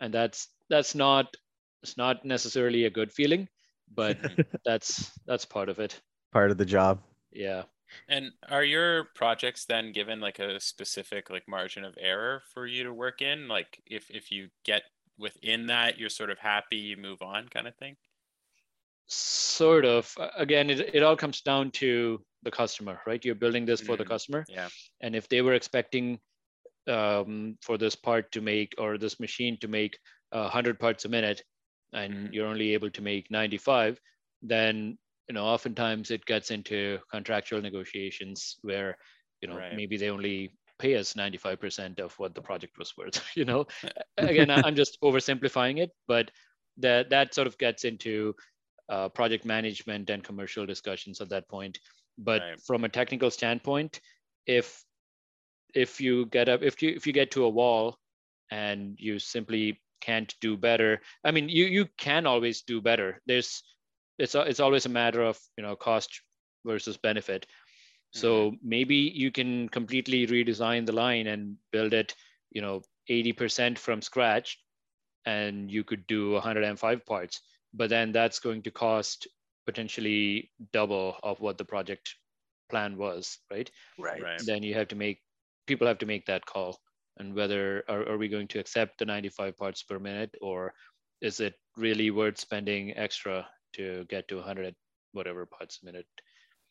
and 0.00 0.12
that's 0.12 0.48
that's 0.68 0.94
not 0.94 1.34
it's 1.82 1.96
not 1.96 2.24
necessarily 2.24 2.84
a 2.84 2.90
good 2.90 3.12
feeling 3.12 3.48
but 3.94 4.18
that's 4.64 5.10
that's 5.26 5.44
part 5.44 5.68
of 5.68 5.78
it 5.78 6.00
Part 6.32 6.50
of 6.50 6.56
the 6.58 6.64
job. 6.64 7.00
yeah 7.32 7.64
And 8.08 8.32
are 8.48 8.64
your 8.64 9.04
projects 9.14 9.66
then 9.66 9.92
given 9.92 10.18
like 10.20 10.38
a 10.38 10.58
specific 10.60 11.28
like 11.30 11.44
margin 11.46 11.84
of 11.84 11.94
error 12.00 12.42
for 12.54 12.66
you 12.66 12.84
to 12.84 12.92
work 12.94 13.20
in? 13.20 13.48
Like 13.48 13.82
if 13.86 14.08
if 14.10 14.30
you 14.32 14.48
get 14.64 14.82
within 15.18 15.66
that, 15.66 15.98
you're 15.98 16.08
sort 16.08 16.30
of 16.30 16.38
happy, 16.38 16.76
you 16.76 16.96
move 16.96 17.20
on 17.20 17.48
kind 17.48 17.68
of 17.68 17.76
thing? 17.76 17.96
Sort 19.06 19.84
of 19.84 20.14
again 20.36 20.70
it, 20.70 20.94
it 20.94 21.02
all 21.02 21.16
comes 21.16 21.40
down 21.42 21.70
to 21.70 22.24
the 22.42 22.50
customer 22.50 23.00
right 23.06 23.24
you're 23.24 23.34
building 23.34 23.64
this 23.66 23.80
for 23.80 23.96
the 23.96 24.04
Mhm. 24.04 24.06
customer 24.06 24.46
Yeah. 24.46 24.70
and 25.00 25.14
if 25.14 25.28
they 25.28 25.42
were 25.42 25.54
expecting 25.54 26.18
um, 26.88 27.58
for 27.62 27.78
this 27.78 27.94
part 27.96 28.32
to 28.32 28.40
make 28.40 28.74
or 28.78 28.98
this 28.98 29.20
machine 29.20 29.58
to 29.60 29.68
make 29.68 29.98
uh, 30.32 30.40
100 30.42 30.80
parts 30.80 31.04
a 31.04 31.08
minute 31.08 31.42
and 31.92 32.18
Mhm. 32.18 32.32
you're 32.32 32.46
only 32.46 32.74
able 32.74 32.90
to 32.90 33.02
make 33.02 33.30
95 33.30 34.00
then 34.42 34.98
you 35.28 35.34
know 35.34 35.44
oftentimes 35.44 36.10
it 36.10 36.24
gets 36.26 36.50
into 36.50 36.98
contractual 37.10 37.60
negotiations 37.60 38.58
where 38.62 38.96
you 39.40 39.48
know 39.48 39.62
Right. 39.62 39.70
maybe 39.70 39.96
they 39.96 40.10
only 40.10 40.58
pay 40.78 40.96
us 40.96 41.14
95% 41.14 42.00
of 42.00 42.18
what 42.18 42.34
the 42.34 42.42
project 42.42 42.78
was 42.78 42.96
worth 42.96 43.24
you 43.36 43.44
know 43.44 43.66
again 44.18 44.50
i'm 44.50 44.74
just 44.74 44.98
oversimplifying 45.02 45.78
it 45.80 45.90
but 46.08 46.30
that 46.78 47.10
that 47.10 47.34
sort 47.34 47.46
of 47.46 47.58
gets 47.58 47.84
into 47.84 48.34
uh, 48.88 49.08
project 49.08 49.44
management 49.44 50.10
and 50.10 50.24
commercial 50.24 50.66
discussions 50.66 51.20
at 51.20 51.28
that 51.30 51.48
point. 51.48 51.78
But 52.18 52.42
Right. 52.42 52.60
from 52.60 52.84
a 52.84 52.88
technical 52.88 53.30
standpoint 53.30 54.00
if 54.46 54.84
if 55.74 56.00
you 56.00 56.26
get 56.26 56.48
up 56.48 56.62
if 56.62 56.82
you 56.82 56.90
if 56.90 57.06
you 57.06 57.12
get 57.12 57.30
to 57.32 57.44
a 57.44 57.48
wall 57.48 57.98
and 58.50 58.96
you 58.98 59.18
simply 59.18 59.80
can't 60.00 60.34
do 60.40 60.56
better 60.56 61.00
i 61.24 61.30
mean 61.30 61.48
you 61.48 61.64
you 61.64 61.86
can 61.96 62.26
always 62.26 62.62
do 62.62 62.80
better. 62.80 63.22
There's 63.26 63.62
it's 64.18 64.34
it's 64.34 64.60
always 64.60 64.86
a 64.86 64.90
matter 64.90 65.22
of 65.22 65.38
you 65.56 65.62
know 65.62 65.76
cost 65.76 66.22
versus 66.64 66.96
benefit. 66.96 67.46
So 68.14 68.52
maybe 68.62 68.96
you 68.96 69.32
can 69.32 69.70
completely 69.70 70.26
redesign 70.26 70.84
the 70.84 70.92
line 70.92 71.26
and 71.26 71.56
build 71.70 71.94
it 71.94 72.14
you 72.50 72.60
know 72.60 72.82
80% 73.08 73.78
from 73.78 74.02
scratch 74.02 74.58
and 75.24 75.70
you 75.70 75.82
could 75.82 76.06
do 76.06 76.32
105 76.32 77.06
parts 77.06 77.40
but 77.74 77.90
then 77.90 78.12
that's 78.12 78.38
going 78.38 78.62
to 78.62 78.70
cost 78.70 79.26
potentially 79.66 80.50
double 80.72 81.16
of 81.22 81.40
what 81.40 81.58
the 81.58 81.64
project 81.64 82.16
plan 82.70 82.96
was 82.96 83.38
right? 83.48 83.70
Right. 84.22 84.40
then 84.44 84.62
you 84.62 84.74
have 84.74 84.88
to 84.88 84.96
make 84.96 85.20
people 85.66 85.86
have 85.86 85.98
to 85.98 86.06
make 86.06 86.26
that 86.26 86.46
call. 86.46 86.78
And 87.18 87.34
whether 87.34 87.84
are, 87.88 88.08
are 88.08 88.18
we 88.18 88.28
going 88.28 88.48
to 88.48 88.58
accept 88.58 88.98
the 88.98 89.04
95 89.04 89.56
parts 89.56 89.82
per 89.82 89.98
minute 89.98 90.34
or 90.40 90.72
is 91.20 91.40
it 91.40 91.54
really 91.76 92.10
worth 92.10 92.38
spending 92.38 92.96
extra 92.96 93.46
to 93.74 94.04
get 94.08 94.26
to 94.28 94.36
100 94.36 94.74
whatever 95.12 95.46
parts 95.46 95.80
a 95.82 95.86
minute? 95.86 96.06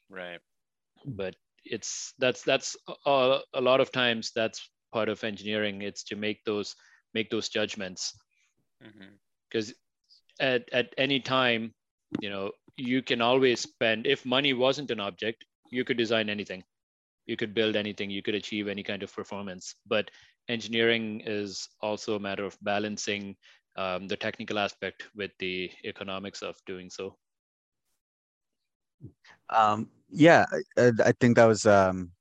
Right. 0.10 0.40
but 1.06 1.36
it's 1.64 2.14
that's 2.18 2.42
that's 2.42 2.76
a, 3.06 3.40
a 3.54 3.62
lot 3.62 3.82
of 3.82 3.92
times 3.92 4.32
that's 4.36 4.68
part 4.92 5.10
of 5.10 5.24
engineering. 5.24 5.84
It's 5.84 6.04
to 6.06 6.16
make 6.16 6.44
those 6.44 6.76
make 7.14 7.30
those 7.30 7.50
judgments. 7.50 8.14
Hmm 8.82 9.14
because 9.52 9.74
at, 10.40 10.70
at 10.72 10.94
any 10.98 11.20
time 11.20 11.74
you 12.22 12.30
know 12.30 12.52
you 12.78 13.02
can 13.02 13.22
always 13.22 13.60
spend 13.62 14.06
if 14.08 14.26
money 14.26 14.54
wasn't 14.54 14.92
an 14.92 15.00
object 15.00 15.46
you 15.70 15.84
could 15.84 15.98
design 15.98 16.30
anything. 16.30 16.64
You 17.26 17.36
could 17.38 17.54
build 17.54 17.76
anything. 17.76 18.10
You 18.10 18.22
could 18.22 18.36
achieve 18.36 18.68
any 18.68 18.84
kind 18.84 19.04
of 19.04 19.14
performance. 19.14 19.76
But 19.88 20.12
engineering 20.50 21.22
is 21.26 21.70
also 21.82 22.16
a 22.16 22.20
matter 22.20 22.44
of 22.46 22.58
balancing 22.62 23.36
um, 23.78 24.08
the 24.08 24.18
technical 24.18 24.60
aspect 24.60 25.08
with 25.16 25.32
the 25.40 25.72
economics 25.86 26.42
of 26.42 26.56
doing 26.66 26.90
so. 26.90 27.18
Um, 29.50 29.90
yeah, 30.10 30.46
I, 30.78 30.92
I- 31.06 31.14
think 31.20 31.36
that 31.38 31.46
was 31.46 31.66
um, 31.66 32.12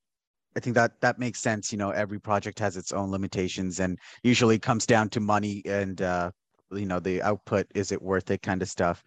I 0.57 0.61
think 0.61 0.75
that 0.77 1.01
that 1.01 1.19
makes 1.19 1.41
sense. 1.41 1.73
You 1.73 1.79
know, 1.79 1.91
every 1.91 2.21
project 2.21 2.59
has 2.61 2.77
its 2.77 2.93
own 2.93 3.11
limitations, 3.11 3.81
and 3.81 3.99
usually 4.23 4.59
comes 4.59 4.87
down 4.87 5.09
to 5.11 5.21
money 5.21 5.63
and 5.67 6.01
uh, 6.03 6.31
you 6.73 6.87
know 6.87 7.01
the 7.01 7.23
output. 7.23 7.67
Is 7.75 7.93
it 7.93 8.03
worth 8.03 8.31
it? 8.31 8.43
Kind 8.43 8.63
of 8.63 8.69
stuff. 8.69 9.03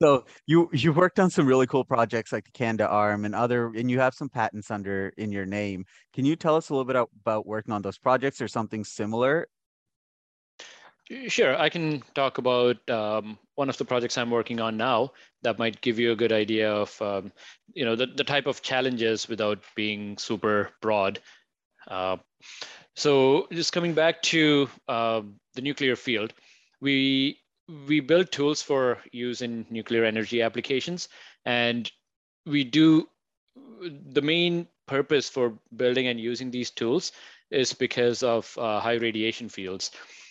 So 0.00 0.26
you 0.46 0.68
you 0.72 0.92
worked 0.92 1.18
on 1.18 1.30
some 1.30 1.46
really 1.46 1.66
cool 1.66 1.84
projects 1.84 2.32
like 2.32 2.44
the 2.44 2.52
Canadarm 2.52 3.24
and 3.24 3.34
other, 3.34 3.72
and 3.74 3.90
you 3.90 3.98
have 3.98 4.14
some 4.14 4.28
patents 4.28 4.70
under 4.70 5.12
in 5.16 5.32
your 5.32 5.46
name. 5.46 5.84
Can 6.14 6.24
you 6.24 6.36
tell 6.36 6.54
us 6.56 6.68
a 6.68 6.72
little 6.72 6.84
bit 6.84 6.96
about, 6.96 7.10
about 7.20 7.46
working 7.46 7.72
on 7.72 7.82
those 7.82 7.98
projects 7.98 8.40
or 8.40 8.48
something 8.48 8.84
similar? 8.84 9.48
Sure, 11.28 11.56
I 11.56 11.70
can 11.70 12.02
talk 12.14 12.36
about 12.36 12.76
um, 12.90 13.38
one 13.54 13.70
of 13.70 13.78
the 13.78 13.84
projects 13.84 14.18
I'm 14.18 14.30
working 14.30 14.60
on 14.60 14.76
now 14.76 15.12
that 15.42 15.58
might 15.58 15.80
give 15.80 15.98
you 15.98 16.12
a 16.12 16.16
good 16.16 16.32
idea 16.32 16.70
of 16.70 17.00
um, 17.02 17.32
you 17.72 17.84
know 17.84 17.96
the, 17.96 18.06
the 18.06 18.24
type 18.24 18.46
of 18.46 18.62
challenges 18.62 19.26
without 19.26 19.58
being 19.74 20.18
super 20.18 20.70
broad. 20.80 21.18
Uh, 21.88 22.18
so 22.94 23.48
just 23.50 23.72
coming 23.72 23.94
back 23.94 24.20
to 24.22 24.68
uh, 24.86 25.22
the 25.54 25.62
nuclear 25.62 25.96
field, 25.96 26.34
we 26.80 27.38
we 27.86 28.00
build 28.00 28.32
tools 28.32 28.62
for 28.62 28.98
use 29.12 29.42
in 29.42 29.66
nuclear 29.68 30.04
energy 30.04 30.40
applications, 30.42 31.08
and 31.44 31.90
we 32.46 32.64
do 32.64 33.08
the 34.10 34.22
main 34.22 34.66
purpose 34.86 35.28
for 35.28 35.58
building 35.76 36.08
and 36.08 36.18
using 36.18 36.50
these 36.50 36.70
tools 36.70 37.12
is 37.50 37.72
because 37.72 38.22
of 38.22 38.56
uh, 38.58 38.80
high 38.80 38.94
radiation 38.94 39.48
fields. 39.48 39.90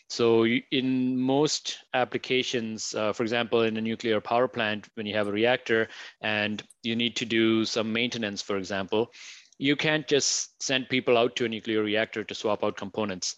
So 0.10 0.45
in 0.45 1.19
most 1.19 1.79
applications, 1.93 2.95
uh, 2.95 3.12
for 3.12 3.23
example, 3.23 3.63
in 3.63 3.75
a 3.77 3.81
nuclear 3.81 4.21
power 4.21 4.47
plant, 4.47 4.88
when 4.95 5.05
you 5.05 5.13
have 5.15 5.27
a 5.27 5.31
reactor 5.31 5.89
and 6.21 6.63
you 6.83 6.95
need 6.95 7.15
to 7.17 7.25
do 7.25 7.65
some 7.65 7.91
maintenance, 7.91 8.41
for 8.41 8.57
example, 8.57 9.12
you 9.57 9.75
can't 9.75 10.07
just 10.07 10.62
send 10.63 10.88
people 10.88 11.17
out 11.17 11.36
to 11.36 11.45
a 11.45 11.49
nuclear 11.49 11.83
reactor 11.83 12.23
to 12.23 12.36
swap 12.36 12.63
out 12.63 12.77
components. 12.77 13.36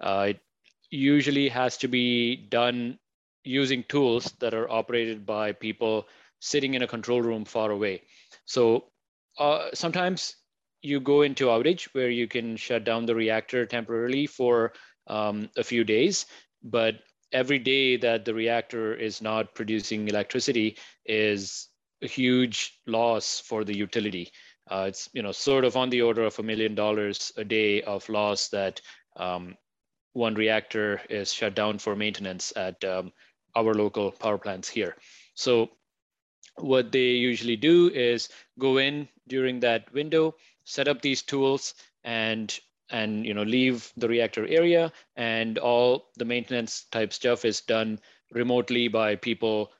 Uh, 0.00 0.26
it 0.28 0.40
usually 0.92 1.48
has 1.48 1.76
to 1.78 1.88
be 1.88 2.36
done 2.36 2.98
using 3.44 3.82
tools 3.88 4.32
that 4.38 4.54
are 4.54 4.70
operated 4.70 5.26
by 5.26 5.52
people 5.52 6.06
sitting 6.40 6.74
in 6.74 6.82
a 6.82 6.86
control 6.86 7.22
room 7.22 7.44
far 7.44 7.70
away. 7.70 8.02
So 8.44 8.84
uh, 9.38 9.68
sometimes 9.74 10.36
you 10.82 11.00
go 11.00 11.22
into 11.22 11.46
outage 11.46 11.88
where 11.94 12.10
you 12.10 12.28
can 12.28 12.56
shut 12.56 12.84
down 12.84 13.06
the 13.06 13.14
reactor 13.14 13.64
temporarily 13.64 14.26
for 14.26 14.72
um, 15.06 15.48
a 15.56 15.64
few 15.64 15.82
days, 15.82 16.26
but 16.62 16.96
every 17.32 17.58
day 17.58 17.96
that 17.96 18.24
the 18.24 18.34
reactor 18.34 18.94
is 18.94 19.22
not 19.22 19.54
producing 19.54 20.08
electricity 20.08 20.76
is 21.06 21.68
a 22.02 22.06
huge 22.06 22.78
loss 22.86 23.40
for 23.40 23.64
the 23.64 23.76
utility. 23.76 24.30
Uh, 24.70 24.86
it's 24.88 25.08
you 25.12 25.22
know 25.22 25.32
sort 25.32 25.64
of 25.64 25.76
on 25.76 25.90
the 25.90 26.02
order 26.02 26.22
of 26.22 26.38
a 26.38 26.42
million 26.42 26.74
dollars 26.74 27.32
a 27.36 27.44
day 27.44 27.82
of 27.82 28.08
loss 28.08 28.48
that 28.48 28.80
um, 29.16 29.56
one 30.12 30.34
reactor 30.34 31.00
is 31.08 31.32
shut 31.32 31.54
down 31.54 31.78
for 31.78 31.96
maintenance 31.96 32.52
at 32.56 32.82
um, 32.84 33.12
our 33.54 33.74
local 33.74 34.10
power 34.10 34.38
plants 34.38 34.68
here. 34.68 34.96
So 35.34 35.70
what 36.56 36.92
they 36.92 37.12
usually 37.12 37.56
do 37.56 37.88
is 37.88 38.28
go 38.58 38.78
in 38.78 39.08
during 39.28 39.60
that 39.60 39.92
window, 39.92 40.34
set 40.64 40.88
up 40.88 41.00
these 41.00 41.22
tools, 41.22 41.74
and 42.04 42.58
and 42.90 43.24
you 43.24 43.32
know 43.32 43.42
leave 43.42 43.90
the 43.96 44.08
reactor 44.08 44.46
area, 44.46 44.92
and 45.16 45.58
all 45.58 46.10
the 46.16 46.24
maintenance 46.24 46.84
type 46.92 47.12
stuff 47.12 47.44
is 47.44 47.62
done 47.62 47.98
remotely 48.32 48.88
by 48.88 49.16
people 49.16 49.72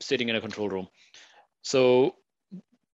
sitting 0.00 0.28
in 0.28 0.36
a 0.36 0.40
control 0.40 0.68
room. 0.68 0.88
So 1.62 2.16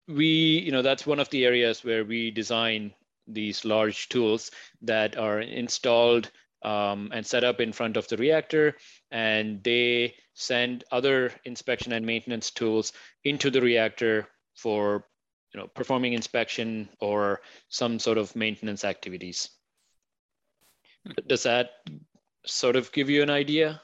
we 0.08 0.60
you 0.60 0.72
know 0.72 0.82
that's 0.82 1.08
one 1.08 1.20
of 1.20 1.30
the 1.30 1.46
areas 1.46 1.84
where 1.84 2.04
we 2.04 2.32
design 2.32 2.94
these 3.28 3.64
large 3.64 4.10
tools 4.10 4.52
that 4.82 5.18
are 5.18 5.40
installed 5.40 6.32
um, 6.64 7.10
and 7.14 7.26
set 7.26 7.44
up 7.44 7.60
in 7.60 7.74
front 7.74 7.98
of 7.98 8.08
the 8.08 8.18
reactor, 8.18 8.76
and 9.12 9.64
they 9.64 10.16
send 10.34 10.84
other 10.92 11.32
inspection 11.46 11.94
and 11.94 12.06
maintenance 12.06 12.52
tools 12.52 12.94
into 13.24 13.50
the 13.50 13.62
reactor 13.62 14.28
for 14.56 15.06
you 15.54 15.60
know 15.60 15.68
performing 15.68 16.14
inspection 16.14 16.90
or 17.00 17.42
some 17.70 18.00
sort 18.00 18.18
of 18.18 18.36
maintenance 18.36 18.84
activities. 18.84 19.50
Does 21.28 21.44
that 21.44 21.72
sort 22.46 22.76
of 22.76 22.92
give 22.92 23.10
you 23.10 23.24
an 23.24 23.30
idea? 23.30 23.82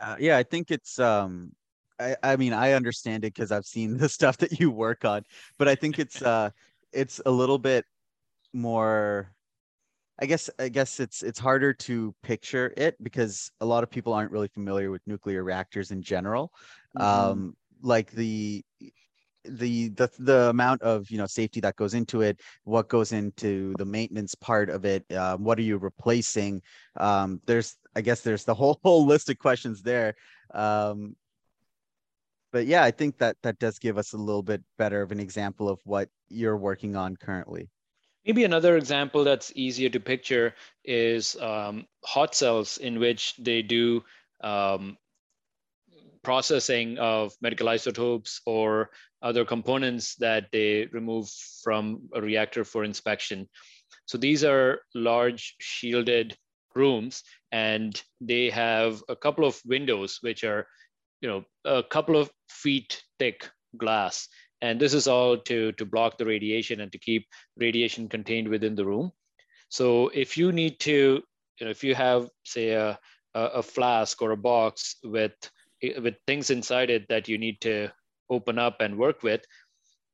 Uh, 0.00 0.16
yeah, 0.18 0.38
I 0.38 0.42
think 0.42 0.70
it's 0.70 0.98
um 0.98 1.52
I, 1.98 2.16
I 2.22 2.36
mean 2.36 2.52
I 2.52 2.72
understand 2.72 3.24
it 3.24 3.34
because 3.34 3.52
I've 3.52 3.66
seen 3.66 3.96
the 3.98 4.08
stuff 4.08 4.38
that 4.38 4.58
you 4.58 4.70
work 4.70 5.04
on, 5.04 5.24
but 5.58 5.68
I 5.68 5.74
think 5.74 5.98
it's 5.98 6.22
uh 6.34 6.50
it's 6.92 7.20
a 7.26 7.30
little 7.30 7.58
bit 7.58 7.84
more 8.52 9.32
I 10.20 10.26
guess 10.26 10.50
I 10.58 10.68
guess 10.68 11.00
it's 11.00 11.22
it's 11.22 11.38
harder 11.38 11.72
to 11.72 12.14
picture 12.22 12.74
it 12.76 13.02
because 13.02 13.50
a 13.60 13.66
lot 13.66 13.82
of 13.82 13.90
people 13.90 14.12
aren't 14.12 14.30
really 14.30 14.48
familiar 14.48 14.90
with 14.90 15.00
nuclear 15.06 15.42
reactors 15.42 15.90
in 15.90 16.02
general. 16.02 16.52
Mm-hmm. 16.98 17.06
Um 17.06 17.56
like 17.82 18.10
the 18.10 18.62
the 19.44 19.88
the 19.90 20.10
the 20.18 20.50
amount 20.50 20.82
of 20.82 21.10
you 21.10 21.18
know 21.18 21.26
safety 21.26 21.60
that 21.60 21.76
goes 21.76 21.94
into 21.94 22.20
it 22.20 22.40
what 22.64 22.88
goes 22.88 23.12
into 23.12 23.74
the 23.78 23.84
maintenance 23.84 24.34
part 24.34 24.68
of 24.68 24.84
it 24.84 25.04
um, 25.14 25.42
what 25.42 25.58
are 25.58 25.62
you 25.62 25.78
replacing 25.78 26.60
um, 26.98 27.40
there's 27.46 27.76
i 27.96 28.00
guess 28.00 28.20
there's 28.20 28.44
the 28.44 28.54
whole 28.60 28.78
whole 28.84 29.06
list 29.06 29.30
of 29.30 29.38
questions 29.38 29.82
there 29.82 30.14
um, 30.52 31.16
but 32.52 32.66
yeah 32.66 32.84
i 32.84 32.90
think 32.90 33.16
that 33.16 33.36
that 33.42 33.58
does 33.58 33.78
give 33.78 33.96
us 33.96 34.12
a 34.12 34.18
little 34.18 34.42
bit 34.42 34.62
better 34.76 35.00
of 35.00 35.10
an 35.10 35.20
example 35.20 35.68
of 35.68 35.80
what 35.84 36.08
you're 36.28 36.58
working 36.58 36.94
on 36.94 37.16
currently 37.16 37.70
maybe 38.24 38.44
another 38.44 38.76
example 38.76 39.24
that's 39.24 39.52
easier 39.54 39.88
to 39.90 40.00
picture 40.00 40.54
is 40.84 41.36
um, 41.40 41.86
hot 42.04 42.34
cells 42.34 42.78
in 42.78 42.98
which 42.98 43.34
they 43.36 43.62
do 43.62 44.02
um, 44.42 44.96
processing 46.22 46.98
of 46.98 47.32
medical 47.40 47.68
isotopes 47.68 48.40
or 48.46 48.90
other 49.22 49.44
components 49.44 50.16
that 50.16 50.46
they 50.52 50.86
remove 50.92 51.28
from 51.62 52.08
a 52.14 52.20
reactor 52.20 52.64
for 52.64 52.84
inspection. 52.84 53.48
So 54.06 54.18
these 54.18 54.44
are 54.44 54.80
large 54.94 55.54
shielded 55.60 56.36
rooms 56.74 57.22
and 57.52 58.00
they 58.20 58.50
have 58.50 59.02
a 59.08 59.16
couple 59.16 59.44
of 59.44 59.60
windows 59.64 60.18
which 60.20 60.44
are 60.44 60.66
you 61.20 61.28
know 61.28 61.44
a 61.64 61.82
couple 61.82 62.16
of 62.16 62.30
feet 62.48 63.02
thick 63.18 63.48
glass 63.76 64.28
and 64.62 64.80
this 64.80 64.94
is 64.94 65.06
all 65.06 65.36
to 65.36 65.72
to 65.72 65.84
block 65.84 66.18
the 66.18 66.26
radiation 66.26 66.80
and 66.80 66.92
to 66.92 66.98
keep 66.98 67.26
radiation 67.56 68.08
contained 68.08 68.48
within 68.48 68.74
the 68.74 68.84
room 68.84 69.10
so 69.68 70.08
if 70.08 70.36
you 70.36 70.52
need 70.52 70.78
to 70.80 71.22
you 71.58 71.66
know 71.66 71.70
if 71.70 71.84
you 71.84 71.94
have 71.94 72.28
say 72.44 72.70
a 72.70 72.98
a, 73.34 73.62
flask 73.62 74.22
or 74.22 74.32
a 74.32 74.36
box 74.36 74.96
with 75.04 75.32
with 75.98 76.16
things 76.26 76.50
inside 76.50 76.90
it 76.90 77.06
that 77.08 77.28
you 77.28 77.38
need 77.38 77.60
to 77.60 77.88
open 78.28 78.58
up 78.58 78.80
and 78.80 78.96
work 78.96 79.22
with, 79.22 79.44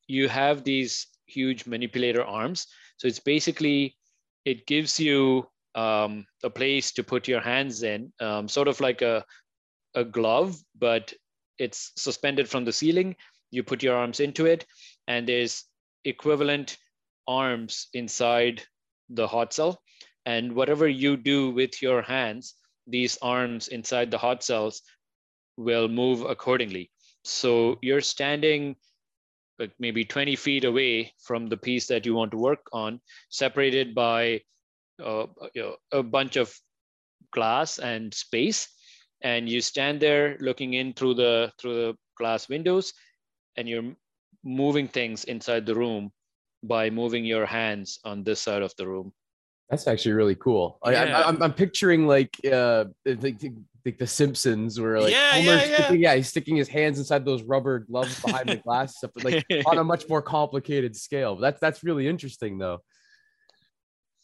you 0.07 0.29
have 0.29 0.65
these 0.65 1.07
huge 1.27 1.67
manipulator 1.67 2.25
arms. 2.25 2.67
So 2.97 3.09
it's 3.09 3.21
basically, 3.21 3.97
it 4.45 4.67
gives 4.67 4.99
you 4.99 5.47
um, 5.75 6.25
a 6.43 6.51
place 6.51 6.93
to 6.93 7.03
put 7.03 7.29
your 7.29 7.41
hands 7.41 7.83
in, 7.83 8.13
um, 8.21 8.49
sort 8.49 8.69
of 8.69 8.81
like 8.81 9.03
a, 9.03 9.25
a 9.95 10.05
glove, 10.05 10.57
but 10.79 11.13
it's 11.59 11.93
suspended 11.97 12.49
from 12.49 12.65
the 12.65 12.73
ceiling. 12.73 13.17
You 13.51 13.63
put 13.63 13.83
your 13.83 13.97
arms 13.97 14.21
into 14.21 14.47
it, 14.47 14.67
and 15.07 15.29
there's 15.29 15.65
equivalent 16.05 16.77
arms 17.27 17.89
inside 17.95 18.63
the 19.09 19.27
hot 19.27 19.53
cell. 19.53 19.81
And 20.25 20.55
whatever 20.55 20.89
you 20.89 21.17
do 21.17 21.51
with 21.51 21.81
your 21.83 22.03
hands, 22.03 22.55
these 22.87 23.19
arms 23.23 23.69
inside 23.69 24.11
the 24.11 24.19
hot 24.19 24.43
cells 24.43 24.83
will 25.57 25.89
move 25.89 26.23
accordingly. 26.23 26.91
So 27.25 27.79
you're 27.83 28.01
standing 28.01 28.77
like 29.59 29.73
maybe 29.79 30.05
20 30.05 30.37
feet 30.37 30.65
away 30.65 31.13
from 31.23 31.47
the 31.47 31.57
piece 31.57 31.87
that 31.87 32.05
you 32.05 32.15
want 32.15 32.31
to 32.33 32.37
work 32.37 32.67
on, 32.73 33.01
separated 33.31 33.95
by 33.95 34.43
uh, 35.03 35.27
you 35.55 35.63
know, 35.63 35.77
a 35.93 36.03
bunch 36.03 36.37
of 36.37 36.55
glass 37.33 37.79
and 37.79 38.13
space. 38.13 38.69
And 39.23 39.49
you 39.49 39.61
stand 39.61 40.01
there 40.01 40.37
looking 40.41 40.75
in 40.75 40.93
through 40.93 41.15
the 41.15 41.53
through 41.59 41.75
the 41.75 41.97
glass 42.19 42.49
windows, 42.49 42.93
and 43.57 43.69
you're 43.69 43.93
moving 44.45 44.89
things 44.89 45.25
inside 45.25 45.67
the 45.67 45.75
room 45.75 46.13
by 46.63 46.91
moving 46.91 47.25
your 47.25 47.47
hands 47.47 47.99
on 48.05 48.25
this 48.25 48.41
side 48.41 48.63
of 48.63 48.75
the 48.77 48.87
room. 48.87 49.13
That's 49.71 49.89
actually 49.89 50.13
really 50.13 50.37
cool. 50.37 50.79
Yeah. 50.87 51.23
I, 51.25 51.29
am 51.29 51.43
I'm 51.43 51.53
picturing 51.53 52.07
like 52.07 52.37
uh, 52.51 52.85
like 53.87 53.99
the 53.99 54.07
Simpsons, 54.07 54.81
where 54.81 55.01
like 55.01 55.13
yeah, 55.13 55.37
yeah, 55.37 55.65
yeah. 55.65 55.75
Sticking, 55.75 56.01
yeah, 56.01 56.15
he's 56.15 56.29
sticking 56.29 56.57
his 56.57 56.69
hands 56.69 56.99
inside 56.99 57.25
those 57.25 57.43
rubber 57.43 57.81
gloves 57.81 58.21
behind 58.21 58.49
the 58.49 58.57
glass, 58.65 58.99
stuff, 58.99 59.11
like 59.23 59.45
on 59.67 59.79
a 59.79 59.85
much 59.85 60.09
more 60.09 60.23
complicated 60.23 60.95
scale. 60.95 61.35
But 61.35 61.41
that's 61.41 61.61
that's 61.61 61.85
really 61.85 62.07
interesting, 62.07 62.59
though. 62.59 62.83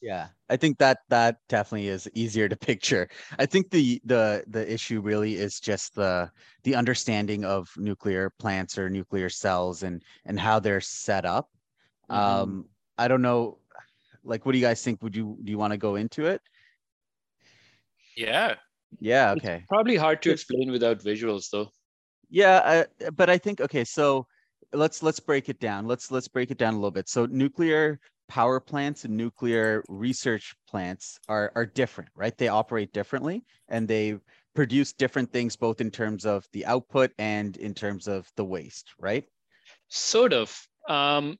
Yeah, 0.03 0.27
I 0.51 0.57
think 0.57 0.79
that 0.79 0.99
that 1.11 1.37
definitely 1.49 1.87
is 1.87 2.11
easier 2.13 2.49
to 2.49 2.57
picture. 2.71 3.09
I 3.39 3.47
think 3.47 3.71
the 3.71 4.03
the 4.05 4.45
the 4.49 4.71
issue 4.71 5.01
really 5.01 5.37
is 5.37 5.61
just 5.61 5.95
the 5.95 6.31
the 6.65 6.75
understanding 6.75 7.45
of 7.45 7.71
nuclear 7.77 8.31
plants 8.39 8.77
or 8.77 8.91
nuclear 8.91 9.29
cells 9.29 9.85
and 9.85 10.03
and 10.27 10.39
how 10.39 10.59
they're 10.59 10.81
set 10.81 11.25
up. 11.25 11.49
Mm-hmm. 12.11 12.21
Um, 12.21 12.65
I 12.99 13.07
don't 13.07 13.23
know, 13.23 13.59
like, 14.25 14.45
what 14.45 14.53
do 14.53 14.59
you 14.59 14.65
guys 14.65 14.83
think? 14.83 15.03
Would 15.03 15.15
you 15.15 15.39
do 15.45 15.53
you 15.53 15.59
want 15.59 15.73
to 15.73 15.79
go 15.79 15.95
into 15.95 16.27
it? 16.27 16.43
Yeah, 18.17 18.57
yeah. 18.99 19.31
Okay. 19.37 19.59
It's 19.59 19.67
probably 19.69 19.97
hard 19.97 20.21
to 20.23 20.33
explain 20.33 20.73
without 20.73 20.99
visuals, 20.99 21.49
though. 21.49 21.71
Yeah, 22.29 22.87
I, 23.01 23.11
but 23.13 23.31
I 23.31 23.39
think 23.39 23.61
okay. 23.61 23.85
So 23.85 24.27
let's 24.73 25.01
let's 25.01 25.21
break 25.21 25.49
it 25.49 25.61
down. 25.61 25.87
Let's 25.87 26.11
let's 26.11 26.29
break 26.29 26.51
it 26.51 26.59
down 26.59 26.75
a 26.75 26.77
little 26.77 26.91
bit. 26.91 27.09
So 27.09 27.27
nuclear 27.27 28.01
power 28.33 28.61
plants 28.61 29.05
and 29.05 29.15
nuclear 29.15 29.85
research 29.91 30.55
plants 30.67 31.21
are 31.29 31.53
are 31.55 31.67
different, 31.67 32.09
right? 32.17 32.39
They 32.39 32.49
operate 32.49 32.91
differently, 32.95 33.45
and 33.69 33.87
they 33.87 34.19
produce 34.55 34.95
different 34.95 35.31
things 35.31 35.55
both 35.55 35.83
in 35.83 35.91
terms 35.91 36.25
of 36.25 36.49
the 36.55 36.65
output 36.65 37.11
and 37.19 37.59
in 37.59 37.75
terms 37.75 38.09
of 38.09 38.27
the 38.37 38.45
waste, 38.45 38.89
right? 38.99 39.25
Sort 39.89 40.33
of. 40.33 40.49
Um, 40.89 41.37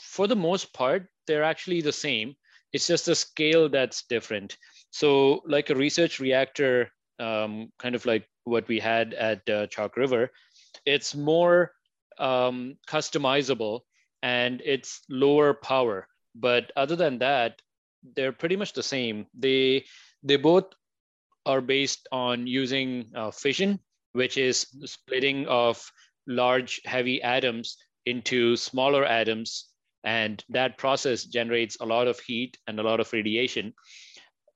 for 0.00 0.26
the 0.26 0.42
most 0.48 0.72
part, 0.72 1.08
they're 1.26 1.44
actually 1.44 1.82
the 1.82 1.92
same. 1.92 2.34
It's 2.72 2.86
just 2.86 3.08
a 3.08 3.14
scale 3.14 3.68
that's 3.68 4.04
different. 4.08 4.56
So, 4.92 5.42
like 5.44 5.68
a 5.68 5.74
research 5.74 6.20
reactor, 6.20 6.88
um, 7.18 7.68
kind 7.78 7.94
of 7.94 8.06
like 8.06 8.24
what 8.44 8.66
we 8.66 8.80
had 8.80 9.12
at 9.12 9.46
uh, 9.50 9.66
Chalk 9.66 9.98
River, 9.98 10.30
it's 10.86 11.14
more 11.14 11.72
um, 12.18 12.78
customizable 12.88 13.80
and 14.22 14.62
it's 14.64 15.02
lower 15.10 15.52
power. 15.52 16.06
But 16.34 16.72
other 16.76 16.96
than 16.96 17.18
that, 17.18 17.60
they're 18.16 18.32
pretty 18.32 18.56
much 18.56 18.72
the 18.72 18.82
same. 18.82 19.26
They 19.34 19.84
they 20.22 20.36
both 20.36 20.72
are 21.46 21.60
based 21.60 22.08
on 22.12 22.46
using 22.46 23.10
uh, 23.14 23.30
fission, 23.30 23.80
which 24.12 24.36
is 24.36 24.66
splitting 24.84 25.46
of 25.46 25.82
large 26.26 26.80
heavy 26.84 27.22
atoms 27.22 27.76
into 28.06 28.56
smaller 28.56 29.04
atoms, 29.04 29.68
and 30.04 30.44
that 30.48 30.78
process 30.78 31.24
generates 31.24 31.76
a 31.80 31.86
lot 31.86 32.06
of 32.08 32.18
heat 32.20 32.56
and 32.66 32.78
a 32.78 32.82
lot 32.82 33.00
of 33.00 33.12
radiation. 33.12 33.74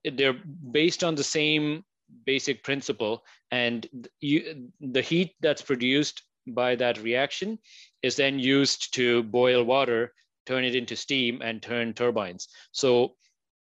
They're 0.04 0.40
based 0.70 1.02
on 1.02 1.14
the 1.14 1.24
same 1.24 1.84
basic 2.24 2.62
principle. 2.62 3.24
And 3.50 3.86
you, 4.20 4.70
the 4.80 5.02
heat 5.02 5.34
that's 5.40 5.62
produced 5.62 6.22
by 6.46 6.76
that 6.76 7.02
reaction 7.02 7.58
is 8.02 8.16
then 8.16 8.38
used 8.38 8.94
to 8.94 9.22
boil 9.22 9.64
water 9.64 10.12
turn 10.46 10.64
it 10.64 10.74
into 10.74 10.96
steam 10.96 11.40
and 11.42 11.62
turn 11.62 11.92
turbines 11.92 12.48
so 12.72 13.14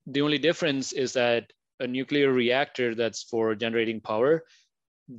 the 0.07 0.23
only 0.23 0.39
difference 0.39 0.93
is 0.93 1.13
that 1.13 1.53
a 1.81 1.87
nuclear 1.87 2.33
reactor 2.33 2.95
that's 2.95 3.23
for 3.23 3.55
generating 3.55 4.01
power 4.01 4.43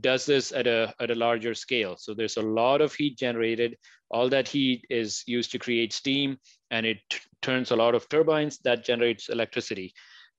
does 0.01 0.25
this 0.25 0.51
at 0.51 0.67
a, 0.67 0.93
at 0.99 1.09
a 1.09 1.15
larger 1.15 1.55
scale. 1.55 1.95
So 1.97 2.13
there's 2.13 2.37
a 2.37 2.41
lot 2.41 2.81
of 2.81 2.93
heat 2.93 3.17
generated. 3.17 3.75
All 4.11 4.29
that 4.29 4.47
heat 4.47 4.85
is 4.89 5.23
used 5.25 5.51
to 5.51 5.59
create 5.59 5.93
steam 5.93 6.37
and 6.69 6.85
it 6.85 6.99
turns 7.41 7.71
a 7.71 7.75
lot 7.75 7.95
of 7.95 8.07
turbines 8.09 8.59
that 8.59 8.85
generates 8.85 9.29
electricity. 9.29 9.93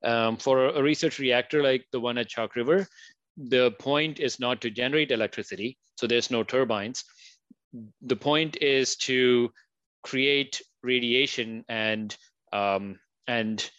Um, 0.05 0.37
for 0.37 0.69
a 0.69 0.83
research 0.83 1.19
reactor 1.19 1.63
like 1.63 1.85
the 1.93 2.01
one 2.01 2.19
at 2.19 2.29
Chalk 2.29 2.57
River, 2.57 2.87
the 3.37 3.73
point 3.73 4.21
is 4.21 4.39
not 4.41 4.61
to 4.63 4.71
generate 4.71 5.11
electricity, 5.11 5.79
so 5.97 6.07
there's 6.07 6.31
no 6.31 6.43
turbines. 6.43 7.05
The 8.03 8.17
point 8.17 8.57
is 8.61 8.97
to 8.97 9.51
create 10.03 10.61
radiation 10.83 11.65
and 11.69 12.17
um, 12.53 12.99
and 13.27 13.71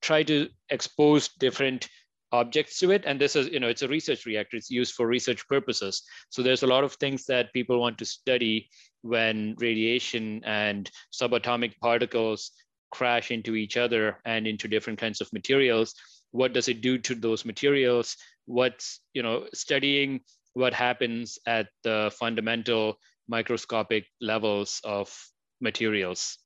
try 0.00 0.22
to 0.22 0.48
expose 0.70 1.28
different 1.28 1.88
objects 2.32 2.78
to 2.80 2.90
it. 2.90 3.04
And 3.06 3.20
this 3.20 3.36
is 3.36 3.48
you 3.48 3.60
know 3.60 3.68
it's 3.68 3.82
a 3.82 3.88
research 3.88 4.26
reactor. 4.26 4.56
It's 4.56 4.70
used 4.70 4.94
for 4.94 5.06
research 5.06 5.46
purposes. 5.48 6.02
So 6.30 6.42
there's 6.42 6.62
a 6.62 6.66
lot 6.66 6.84
of 6.84 6.94
things 6.94 7.26
that 7.26 7.52
people 7.52 7.80
want 7.80 7.98
to 7.98 8.04
study 8.04 8.68
when 9.02 9.54
radiation 9.58 10.42
and 10.44 10.90
subatomic 11.12 11.78
particles 11.80 12.50
crash 12.90 13.30
into 13.30 13.54
each 13.54 13.76
other 13.76 14.18
and 14.24 14.46
into 14.46 14.68
different 14.68 14.98
kinds 14.98 15.20
of 15.20 15.32
materials. 15.32 15.94
What 16.30 16.52
does 16.52 16.68
it 16.68 16.80
do 16.80 16.98
to 16.98 17.14
those 17.14 17.44
materials? 17.44 18.16
What's 18.46 19.00
you 19.14 19.22
know 19.22 19.46
studying 19.54 20.20
what 20.54 20.72
happens 20.72 21.38
at 21.46 21.68
the 21.84 22.10
fundamental 22.18 22.96
microscopic 23.28 24.06
levels 24.20 24.80
of 24.84 25.12
materials 25.60 26.38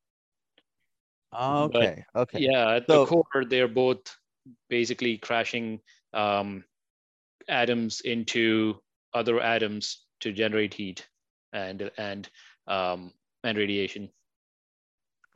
okay 1.34 2.04
but, 2.12 2.22
okay 2.22 2.38
yeah 2.40 2.76
at 2.76 2.86
so, 2.88 3.04
the 3.04 3.06
core 3.06 3.44
they're 3.48 3.68
both 3.68 4.00
basically 4.68 5.18
crashing 5.18 5.80
um, 6.12 6.64
atoms 7.48 8.00
into 8.00 8.74
other 9.14 9.40
atoms 9.40 10.06
to 10.20 10.32
generate 10.32 10.74
heat 10.74 11.06
and 11.52 11.90
and 11.98 12.28
um, 12.66 13.12
and 13.44 13.56
radiation 13.58 14.08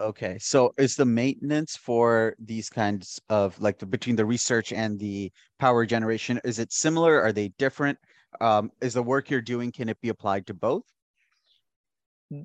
Okay, 0.00 0.38
so 0.40 0.72
is 0.76 0.96
the 0.96 1.04
maintenance 1.04 1.76
for 1.76 2.34
these 2.40 2.68
kinds 2.68 3.20
of 3.28 3.58
like 3.60 3.78
the, 3.78 3.86
between 3.86 4.16
the 4.16 4.24
research 4.24 4.72
and 4.72 4.98
the 4.98 5.30
power 5.60 5.86
generation, 5.86 6.40
is 6.44 6.58
it 6.58 6.72
similar? 6.72 7.22
Are 7.22 7.32
they 7.32 7.48
different? 7.58 7.96
Um, 8.40 8.72
is 8.80 8.94
the 8.94 9.02
work 9.02 9.30
you're 9.30 9.40
doing, 9.40 9.70
can 9.70 9.88
it 9.88 10.00
be 10.00 10.08
applied 10.08 10.48
to 10.48 10.54
both? 10.54 10.82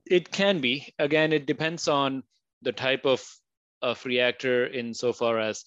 It 0.06 0.32
can 0.32 0.60
be. 0.60 0.94
Again, 1.00 1.34
it 1.34 1.46
depends 1.46 1.88
on 1.88 2.24
the 2.62 2.72
type 2.72 3.06
of, 3.06 3.24
of 3.82 4.04
reactor 4.06 4.68
insofar 4.68 5.40
as 5.40 5.64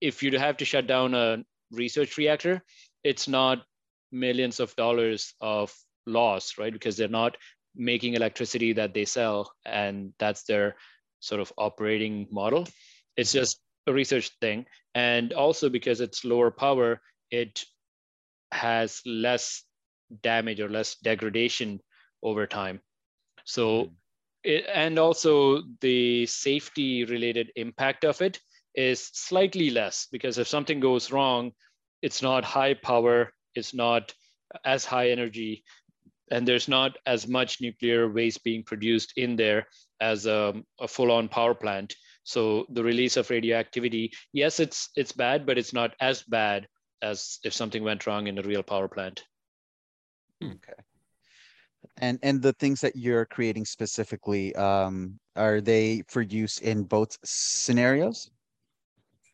if 0.00 0.22
you 0.22 0.36
have 0.38 0.56
to 0.58 0.64
shut 0.64 0.86
down 0.86 1.14
a 1.14 1.44
research 1.70 2.18
reactor, 2.18 2.62
it's 3.04 3.28
not 3.28 3.62
millions 4.10 4.60
of 4.60 4.74
dollars 4.76 5.34
of 5.40 5.74
loss, 6.06 6.58
right? 6.58 6.72
Because 6.72 6.96
they're 6.96 7.08
not 7.08 7.36
making 7.74 8.14
electricity 8.14 8.72
that 8.74 8.94
they 8.94 9.04
sell, 9.04 9.52
and 9.64 10.12
that's 10.18 10.44
their 10.44 10.76
sort 11.20 11.40
of 11.40 11.52
operating 11.56 12.26
model. 12.30 12.66
It's 13.16 13.30
mm-hmm. 13.30 13.40
just 13.40 13.60
a 13.86 13.92
research 13.92 14.30
thing. 14.40 14.66
And 14.94 15.32
also 15.32 15.68
because 15.68 16.00
it's 16.00 16.24
lower 16.24 16.50
power, 16.50 17.00
it 17.30 17.64
has 18.52 19.00
less 19.06 19.62
damage 20.22 20.60
or 20.60 20.68
less 20.68 20.96
degradation 20.96 21.80
over 22.22 22.46
time. 22.46 22.80
So, 23.44 23.84
mm. 23.84 23.90
it, 24.44 24.64
and 24.72 24.98
also 24.98 25.62
the 25.80 26.26
safety 26.26 27.04
related 27.04 27.52
impact 27.56 28.04
of 28.04 28.20
it 28.22 28.40
is 28.74 29.10
slightly 29.12 29.70
less 29.70 30.06
because 30.10 30.38
if 30.38 30.48
something 30.48 30.80
goes 30.80 31.12
wrong, 31.12 31.52
it's 32.00 32.22
not 32.22 32.44
high 32.44 32.74
power, 32.74 33.32
it's 33.54 33.74
not 33.74 34.14
as 34.64 34.84
high 34.84 35.10
energy, 35.10 35.64
and 36.30 36.46
there's 36.46 36.68
not 36.68 36.96
as 37.06 37.28
much 37.28 37.60
nuclear 37.60 38.10
waste 38.10 38.42
being 38.42 38.62
produced 38.62 39.12
in 39.16 39.36
there 39.36 39.66
as 40.00 40.26
a, 40.26 40.54
a 40.80 40.88
full-on 40.88 41.28
power 41.28 41.54
plant. 41.54 41.94
So 42.24 42.66
the 42.70 42.82
release 42.82 43.16
of 43.16 43.30
radioactivity, 43.30 44.12
yes, 44.32 44.60
it's 44.60 44.90
it's 44.96 45.12
bad, 45.12 45.44
but 45.44 45.58
it's 45.58 45.72
not 45.72 45.94
as 46.00 46.22
bad 46.22 46.68
as 47.02 47.38
if 47.44 47.52
something 47.52 47.82
went 47.82 48.06
wrong 48.06 48.28
in 48.28 48.38
a 48.38 48.42
real 48.42 48.62
power 48.62 48.88
plant. 48.88 49.24
Okay. 50.42 50.72
And 52.02 52.18
and 52.24 52.42
the 52.42 52.52
things 52.54 52.80
that 52.80 52.96
you're 52.96 53.24
creating 53.24 53.64
specifically, 53.64 54.52
um, 54.56 55.20
are 55.36 55.60
they 55.60 56.02
for 56.08 56.20
use 56.20 56.58
in 56.58 56.82
both 56.82 57.16
scenarios? 57.24 58.28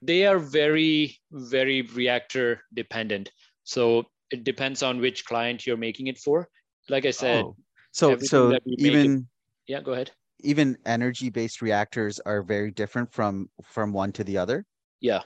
They 0.03 0.27
are 0.27 0.39
very, 0.39 1.19
very 1.33 1.83
reactor 1.83 2.61
dependent. 2.75 3.33
So 3.65 4.05
it 4.31 4.45
depends 4.45 4.83
on 4.83 5.01
which 5.01 5.25
client 5.25 5.67
you're 5.67 5.79
making 5.79 6.09
it 6.09 6.19
for. 6.19 6.47
Like 6.91 7.07
I 7.07 7.11
said, 7.11 7.45
oh. 7.45 7.57
so 7.93 8.19
so 8.19 8.59
even 8.67 9.27
it, 9.67 9.73
yeah, 9.73 9.81
go 9.81 9.93
ahead. 9.93 10.11
Even 10.41 10.77
energy-based 10.85 11.63
reactors 11.63 12.21
are 12.21 12.43
very 12.43 12.71
different 12.71 13.11
from 13.11 13.49
from 13.65 13.95
one 13.95 14.13
to 14.13 14.25
the 14.25 14.37
other. 14.37 14.67
Yeah. 15.01 15.23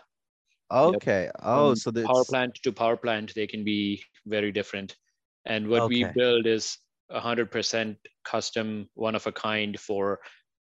Okay. 0.70 1.24
Yep. 1.24 1.36
Oh, 1.42 1.74
so 1.74 1.90
the 1.90 2.04
power 2.04 2.24
plant 2.24 2.54
to 2.62 2.72
power 2.72 2.96
plant, 2.96 3.34
they 3.34 3.48
can 3.48 3.64
be 3.64 4.00
very 4.26 4.52
different. 4.52 4.96
And 5.44 5.66
what 5.66 5.82
okay. 5.82 6.04
we 6.04 6.12
build 6.14 6.46
is 6.46 6.78
100% 7.14 7.96
custom, 8.24 8.88
one 8.94 9.14
of 9.14 9.26
a 9.26 9.32
kind 9.32 9.78
for 9.78 10.20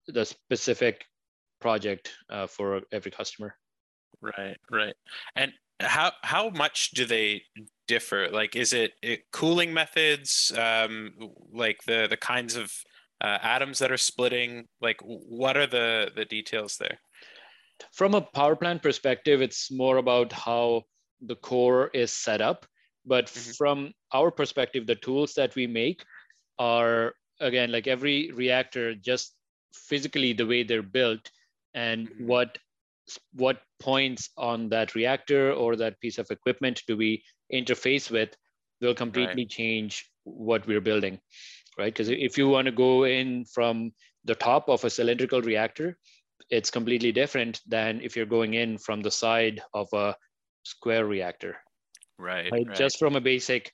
the 0.07 0.25
specific 0.25 1.05
project 1.59 2.11
uh, 2.29 2.47
for 2.47 2.81
every 2.91 3.11
customer. 3.11 3.55
Right, 4.21 4.57
right. 4.71 4.95
And 5.35 5.51
how 5.81 6.11
how 6.23 6.49
much 6.49 6.91
do 6.91 7.05
they 7.05 7.43
differ? 7.87 8.27
Like, 8.31 8.55
is 8.55 8.73
it, 8.73 8.91
it 9.01 9.21
cooling 9.31 9.73
methods? 9.73 10.51
Um, 10.57 11.11
like 11.53 11.79
the 11.85 12.07
the 12.09 12.17
kinds 12.17 12.55
of 12.55 12.71
uh, 13.21 13.37
atoms 13.41 13.79
that 13.79 13.91
are 13.91 13.97
splitting? 13.97 14.67
Like, 14.81 14.97
what 15.01 15.57
are 15.57 15.67
the 15.67 16.11
the 16.15 16.25
details 16.25 16.77
there? 16.77 16.99
From 17.93 18.13
a 18.13 18.21
power 18.21 18.55
plant 18.55 18.83
perspective, 18.83 19.41
it's 19.41 19.71
more 19.71 19.97
about 19.97 20.33
how 20.33 20.83
the 21.21 21.35
core 21.35 21.89
is 21.93 22.11
set 22.11 22.41
up. 22.41 22.65
But 23.05 23.27
mm-hmm. 23.27 23.51
from 23.51 23.93
our 24.13 24.31
perspective, 24.31 24.85
the 24.85 24.95
tools 24.95 25.33
that 25.35 25.55
we 25.55 25.65
make 25.65 26.03
are 26.59 27.15
again 27.39 27.71
like 27.71 27.87
every 27.87 28.31
reactor, 28.31 28.93
just 28.93 29.33
physically 29.73 30.33
the 30.33 30.45
way 30.45 30.63
they're 30.63 30.83
built 30.83 31.31
and 31.73 32.09
mm-hmm. 32.09 32.27
what 32.27 32.57
what 33.33 33.61
points 33.79 34.29
on 34.37 34.69
that 34.69 34.93
reactor 34.93 35.51
or 35.51 35.75
that 35.75 35.99
piece 35.99 36.17
of 36.17 36.29
equipment 36.29 36.83
do 36.87 36.95
we 36.95 37.23
interface 37.51 38.11
with 38.11 38.35
will 38.81 38.93
completely 38.93 39.43
right. 39.43 39.49
change 39.49 40.05
what 40.23 40.65
we're 40.67 40.81
building 40.81 41.19
right 41.77 41.93
because 41.93 42.09
if 42.09 42.37
you 42.37 42.47
want 42.47 42.65
to 42.65 42.71
go 42.71 43.05
in 43.05 43.45
from 43.45 43.91
the 44.25 44.35
top 44.35 44.69
of 44.69 44.83
a 44.83 44.89
cylindrical 44.89 45.41
reactor 45.41 45.97
it's 46.49 46.69
completely 46.69 47.11
different 47.11 47.61
than 47.67 48.01
if 48.01 48.15
you're 48.15 48.25
going 48.25 48.53
in 48.53 48.77
from 48.77 49.01
the 49.01 49.11
side 49.11 49.61
of 49.73 49.87
a 49.93 50.15
square 50.63 51.05
reactor 51.05 51.57
right, 52.17 52.51
right? 52.51 52.73
just 52.73 52.99
from 52.99 53.15
a 53.15 53.21
basic 53.21 53.71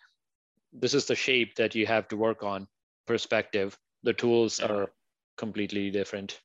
this 0.72 0.94
is 0.94 1.06
the 1.06 1.16
shape 1.16 1.56
that 1.56 1.76
you 1.76 1.86
have 1.86 2.08
to 2.08 2.18
work 2.18 2.44
on 2.44 2.68
perspective 3.06 3.78
the 4.04 4.14
tools 4.14 4.60
yeah. 4.60 4.68
are 4.68 4.92
completely 5.38 5.90
different 5.92 6.42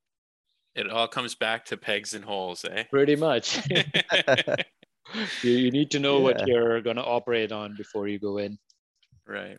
it 0.74 0.90
all 0.90 1.08
comes 1.08 1.34
back 1.34 1.64
to 1.66 1.76
pegs 1.76 2.14
and 2.14 2.24
holes, 2.24 2.64
eh? 2.64 2.84
Pretty 2.84 3.16
much. 3.16 3.60
you, 5.42 5.50
you 5.50 5.70
need 5.70 5.90
to 5.90 5.98
know 5.98 6.18
yeah. 6.18 6.22
what 6.22 6.48
you're 6.48 6.80
going 6.80 6.96
to 6.96 7.04
operate 7.04 7.52
on 7.52 7.74
before 7.76 8.08
you 8.08 8.18
go 8.18 8.38
in. 8.38 8.58
Right. 9.26 9.58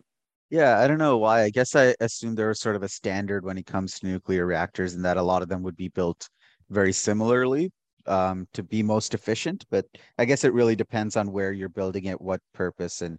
Yeah, 0.50 0.80
I 0.80 0.88
don't 0.88 0.98
know 0.98 1.18
why. 1.18 1.44
I 1.44 1.50
guess 1.50 1.76
I 1.76 1.96
assumed 2.00 2.38
there 2.38 2.50
was 2.50 2.60
sort 2.60 2.76
of 2.76 2.84
a 2.84 2.90
standard 2.90 3.46
when 3.46 3.58
it 3.58 3.66
comes 3.66 4.00
to 4.00 4.08
nuclear 4.08 4.46
reactors 4.46 4.96
and 4.96 5.06
that 5.06 5.18
a 5.18 5.24
lot 5.24 5.42
of 5.42 5.50
them 5.50 5.64
would 5.64 5.78
be 5.78 5.90
built 5.90 6.28
very 6.70 6.92
similarly 6.92 7.72
um, 8.06 8.48
to 8.54 8.64
be 8.64 8.84
most 8.84 9.14
efficient. 9.14 9.66
But 9.70 9.86
I 10.18 10.26
guess 10.26 10.44
it 10.44 10.54
really 10.54 10.76
depends 10.76 11.16
on 11.16 11.32
where 11.32 11.54
you're 11.54 11.70
building 11.70 12.06
it, 12.06 12.20
what 12.20 12.42
purpose, 12.54 13.02
and 13.02 13.18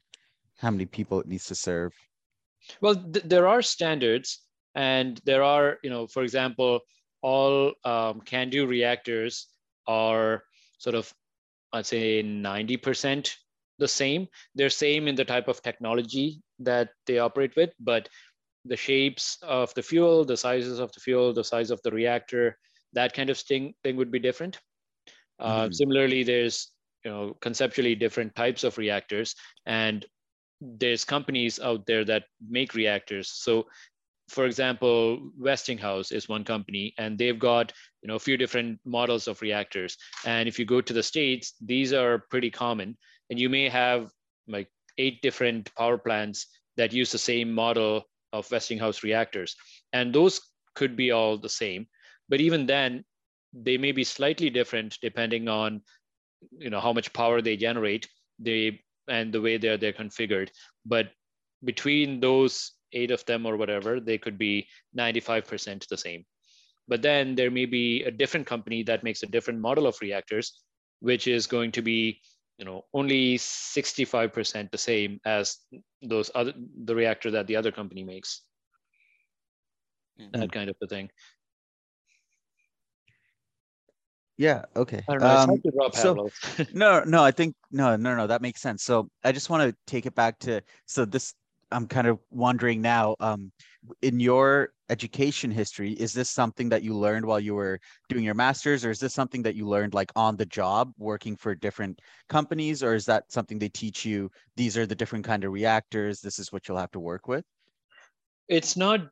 how 0.58 0.70
many 0.70 0.84
people 0.84 1.20
it 1.20 1.26
needs 1.26 1.46
to 1.46 1.54
serve. 1.54 1.92
Well, 2.80 2.96
th- 2.96 3.24
there 3.24 3.46
are 3.46 3.62
standards, 3.62 4.40
and 4.74 5.20
there 5.24 5.42
are, 5.42 5.78
you 5.82 5.90
know, 5.90 6.06
for 6.06 6.22
example, 6.22 6.80
all 7.22 7.72
um, 7.84 8.20
CANDU 8.22 8.66
reactors 8.66 9.46
are 9.86 10.42
sort 10.78 10.96
of, 10.96 11.12
I'd 11.72 11.86
say 11.86 12.22
90% 12.22 13.34
the 13.78 13.88
same. 13.88 14.28
They're 14.54 14.70
same 14.70 15.08
in 15.08 15.14
the 15.14 15.24
type 15.24 15.48
of 15.48 15.62
technology 15.62 16.42
that 16.60 16.90
they 17.06 17.18
operate 17.18 17.56
with, 17.56 17.70
but 17.80 18.08
the 18.64 18.76
shapes 18.76 19.38
of 19.42 19.74
the 19.74 19.82
fuel, 19.82 20.24
the 20.24 20.36
sizes 20.36 20.78
of 20.78 20.92
the 20.92 21.00
fuel, 21.00 21.32
the 21.32 21.44
size 21.44 21.70
of 21.70 21.80
the 21.82 21.90
reactor, 21.90 22.58
that 22.92 23.14
kind 23.14 23.30
of 23.30 23.38
thing, 23.38 23.74
thing 23.82 23.96
would 23.96 24.10
be 24.10 24.18
different. 24.18 24.60
Uh, 25.38 25.64
mm-hmm. 25.64 25.72
Similarly, 25.72 26.22
there's 26.22 26.70
you 27.04 27.10
know 27.10 27.36
conceptually 27.40 27.94
different 27.94 28.34
types 28.36 28.62
of 28.64 28.78
reactors, 28.78 29.34
and 29.66 30.06
there's 30.62 31.04
companies 31.04 31.58
out 31.58 31.86
there 31.86 32.04
that 32.04 32.24
make 32.48 32.74
reactors. 32.74 33.28
So 33.28 33.66
for 34.28 34.46
example, 34.46 35.30
Westinghouse 35.38 36.10
is 36.10 36.28
one 36.28 36.44
company, 36.44 36.94
and 36.96 37.18
they've 37.18 37.38
got 37.38 37.72
you 38.02 38.08
know 38.08 38.14
a 38.14 38.26
few 38.26 38.36
different 38.36 38.80
models 38.84 39.28
of 39.28 39.42
reactors. 39.42 39.96
And 40.24 40.48
if 40.48 40.58
you 40.58 40.64
go 40.64 40.80
to 40.80 40.92
the 40.92 41.02
states, 41.02 41.54
these 41.60 41.92
are 41.92 42.24
pretty 42.30 42.50
common, 42.50 42.96
and 43.28 43.38
you 43.38 43.48
may 43.48 43.68
have 43.68 44.10
like 44.48 44.68
eight 44.98 45.20
different 45.22 45.74
power 45.74 45.98
plants 45.98 46.46
that 46.76 46.92
use 46.92 47.12
the 47.12 47.18
same 47.18 47.52
model 47.52 48.04
of 48.32 48.50
Westinghouse 48.50 49.02
reactors, 49.02 49.56
and 49.92 50.14
those 50.14 50.40
could 50.74 50.96
be 50.96 51.10
all 51.10 51.36
the 51.36 51.48
same. 51.48 51.86
But 52.28 52.40
even 52.40 52.64
then, 52.66 53.04
they 53.52 53.76
may 53.76 53.92
be 53.92 54.04
slightly 54.04 54.48
different 54.48 54.98
depending 55.02 55.48
on 55.48 55.82
you 56.56 56.70
know 56.70 56.80
how 56.80 56.92
much 56.92 57.12
power 57.12 57.42
they 57.42 57.56
generate, 57.56 58.08
they 58.38 58.80
and 59.12 59.32
the 59.32 59.40
way 59.46 59.56
they're 59.58 59.76
they're 59.76 60.00
configured. 60.02 60.50
But 60.84 61.12
between 61.70 62.20
those 62.20 62.72
eight 62.92 63.10
of 63.10 63.24
them 63.26 63.46
or 63.46 63.56
whatever, 63.56 64.00
they 64.00 64.18
could 64.18 64.38
be 64.38 64.66
95% 64.98 65.86
the 65.88 65.96
same. 65.96 66.24
But 66.88 67.02
then 67.02 67.34
there 67.34 67.50
may 67.50 67.66
be 67.66 68.02
a 68.04 68.10
different 68.10 68.46
company 68.46 68.82
that 68.84 69.04
makes 69.04 69.22
a 69.22 69.32
different 69.34 69.60
model 69.60 69.86
of 69.86 70.00
reactors, 70.00 70.52
which 71.00 71.26
is 71.26 71.46
going 71.46 71.72
to 71.72 71.82
be 71.82 72.20
you 72.58 72.64
know 72.64 72.84
only 72.92 73.38
65% 73.38 74.70
the 74.70 74.78
same 74.78 75.20
as 75.24 75.56
those 76.02 76.30
other 76.34 76.52
the 76.84 76.94
reactor 76.94 77.30
that 77.30 77.46
the 77.46 77.56
other 77.56 77.72
company 77.72 78.04
makes 78.04 78.42
mm-hmm. 80.20 80.38
that 80.38 80.52
kind 80.52 80.68
of 80.70 80.76
a 80.82 80.86
thing 80.86 81.08
yeah 84.38 84.64
okay 84.76 85.02
I 85.08 85.12
don't 85.12 85.20
know, 85.20 85.28
um, 85.28 85.92
so, 85.92 86.30
no 86.72 87.02
no 87.04 87.22
i 87.22 87.30
think 87.30 87.54
no 87.70 87.96
no 87.96 88.16
no 88.16 88.26
that 88.26 88.40
makes 88.42 88.60
sense 88.60 88.82
so 88.82 89.08
i 89.24 89.32
just 89.32 89.50
want 89.50 89.68
to 89.68 89.76
take 89.86 90.06
it 90.06 90.14
back 90.14 90.38
to 90.40 90.62
so 90.86 91.04
this 91.04 91.34
I'm 91.72 91.86
kind 91.86 92.06
of 92.06 92.18
wondering 92.30 92.80
now, 92.80 93.16
um, 93.18 93.50
in 94.02 94.20
your 94.20 94.72
education 94.90 95.50
history, 95.50 95.92
is 95.92 96.12
this 96.12 96.30
something 96.30 96.68
that 96.68 96.82
you 96.82 96.94
learned 96.94 97.24
while 97.24 97.40
you 97.40 97.54
were 97.54 97.80
doing 98.08 98.24
your 98.24 98.34
master's, 98.34 98.84
or 98.84 98.90
is 98.90 99.00
this 99.00 99.14
something 99.14 99.42
that 99.42 99.54
you 99.54 99.66
learned 99.66 99.94
like 99.94 100.12
on 100.14 100.36
the 100.36 100.46
job 100.46 100.92
working 100.98 101.36
for 101.36 101.54
different 101.54 102.00
companies, 102.28 102.82
or 102.82 102.94
is 102.94 103.06
that 103.06 103.24
something 103.32 103.58
they 103.58 103.70
teach 103.70 104.04
you? 104.04 104.30
These 104.56 104.76
are 104.76 104.86
the 104.86 104.94
different 104.94 105.24
kind 105.24 105.44
of 105.44 105.52
reactors. 105.52 106.20
This 106.20 106.38
is 106.38 106.52
what 106.52 106.68
you'll 106.68 106.78
have 106.78 106.92
to 106.92 107.00
work 107.00 107.26
with. 107.26 107.44
It's 108.48 108.76
not 108.76 109.08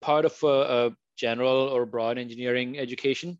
part 0.00 0.24
of 0.24 0.36
a, 0.42 0.86
a 0.86 0.90
general 1.16 1.68
or 1.68 1.86
broad 1.86 2.18
engineering 2.18 2.78
education, 2.78 3.38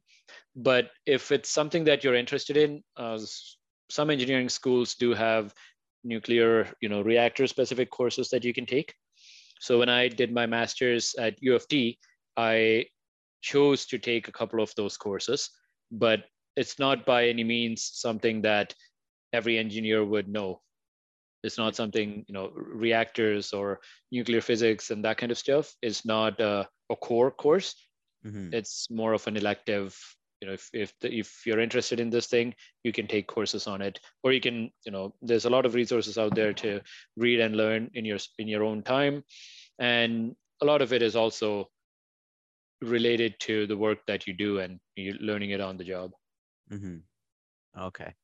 but 0.56 0.90
if 1.06 1.32
it's 1.32 1.50
something 1.50 1.84
that 1.84 2.04
you're 2.04 2.14
interested 2.14 2.56
in, 2.56 2.82
uh, 2.96 3.18
some 3.90 4.10
engineering 4.10 4.48
schools 4.48 4.94
do 4.94 5.14
have 5.14 5.54
nuclear 6.04 6.68
you 6.80 6.88
know 6.88 7.00
reactor 7.02 7.46
specific 7.46 7.90
courses 7.90 8.28
that 8.30 8.44
you 8.44 8.52
can 8.52 8.66
take 8.66 8.94
So 9.60 9.78
when 9.78 9.88
I 9.88 10.08
did 10.08 10.32
my 10.32 10.46
master's 10.46 11.14
at 11.18 11.40
U 11.42 11.54
of 11.54 11.66
T, 11.68 11.98
I 12.36 12.86
chose 13.40 13.86
to 13.86 13.98
take 13.98 14.28
a 14.28 14.32
couple 14.32 14.60
of 14.62 14.74
those 14.76 14.96
courses, 14.96 15.50
but 15.90 16.24
it's 16.56 16.78
not 16.78 17.06
by 17.06 17.28
any 17.28 17.44
means 17.44 17.90
something 17.94 18.42
that 18.42 18.74
every 19.32 19.58
engineer 19.58 20.04
would 20.04 20.28
know. 20.28 20.60
It's 21.42 21.58
not 21.58 21.76
something, 21.76 22.24
you 22.28 22.34
know, 22.34 22.50
reactors 22.54 23.52
or 23.52 23.80
nuclear 24.12 24.40
physics 24.40 24.90
and 24.90 25.04
that 25.04 25.18
kind 25.18 25.32
of 25.32 25.38
stuff 25.38 25.74
is 25.82 26.04
not 26.04 26.40
a, 26.40 26.68
a 26.90 26.96
core 26.96 27.30
course. 27.30 27.74
Mhm. 28.24 28.52
It's 28.52 28.90
more 28.90 29.12
of 29.14 29.26
an 29.26 29.36
elective. 29.36 29.98
You 30.40 30.48
know, 30.48 30.54
if 30.54 30.70
if 30.74 30.98
the, 31.00 31.12
if 31.12 31.46
you're 31.46 31.60
interested 31.60 32.00
in 32.00 32.10
this 32.10 32.26
thing, 32.26 32.54
you 32.84 32.92
can 32.92 33.06
take 33.06 33.28
courses 33.28 33.66
on 33.66 33.82
it, 33.82 34.00
or 34.22 34.32
you 34.32 34.40
can, 34.40 34.70
you 34.84 34.92
know, 34.92 35.14
there's 35.22 35.46
a 35.46 35.50
lot 35.50 35.66
of 35.66 35.74
resources 35.74 36.18
out 36.18 36.34
there 36.34 36.52
to 36.54 36.82
read 37.16 37.40
and 37.40 37.56
learn 37.56 37.90
in 37.94 38.04
your 38.04 38.18
in 38.38 38.48
your 38.48 38.64
own 38.64 38.82
time, 38.82 39.24
and 39.78 40.36
a 40.62 40.66
lot 40.66 40.82
of 40.82 40.92
it 40.92 41.02
is 41.02 41.16
also 41.16 41.70
related 42.82 43.34
to 43.40 43.66
the 43.66 43.76
work 43.76 44.06
that 44.06 44.26
you 44.28 44.32
do 44.34 44.58
and 44.60 44.80
you're 44.96 45.14
learning 45.16 45.50
it 45.50 45.60
on 45.60 45.76
the 45.76 45.84
job. 45.84 46.12
mm-hmm. 46.70 46.98
Okay. 47.76 48.14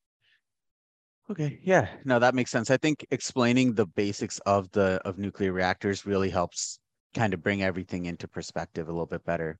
Okay, 1.31 1.61
yeah, 1.63 2.01
no, 2.05 2.19
that 2.19 2.35
makes 2.35 2.51
sense. 2.51 2.71
I 2.71 2.77
think 2.77 3.07
explaining 3.11 3.75
the 3.75 3.87
basics 3.87 4.39
of 4.41 4.71
the 4.73 5.01
of 5.05 5.17
nuclear 5.19 5.53
reactors 5.53 6.05
really 6.05 6.31
helps 6.31 6.81
kind 7.15 7.33
of 7.35 7.43
bring 7.43 7.63
everything 7.63 8.05
into 8.07 8.27
perspective 8.29 8.89
a 8.89 8.93
little 8.93 9.07
bit 9.07 9.25
better. 9.25 9.59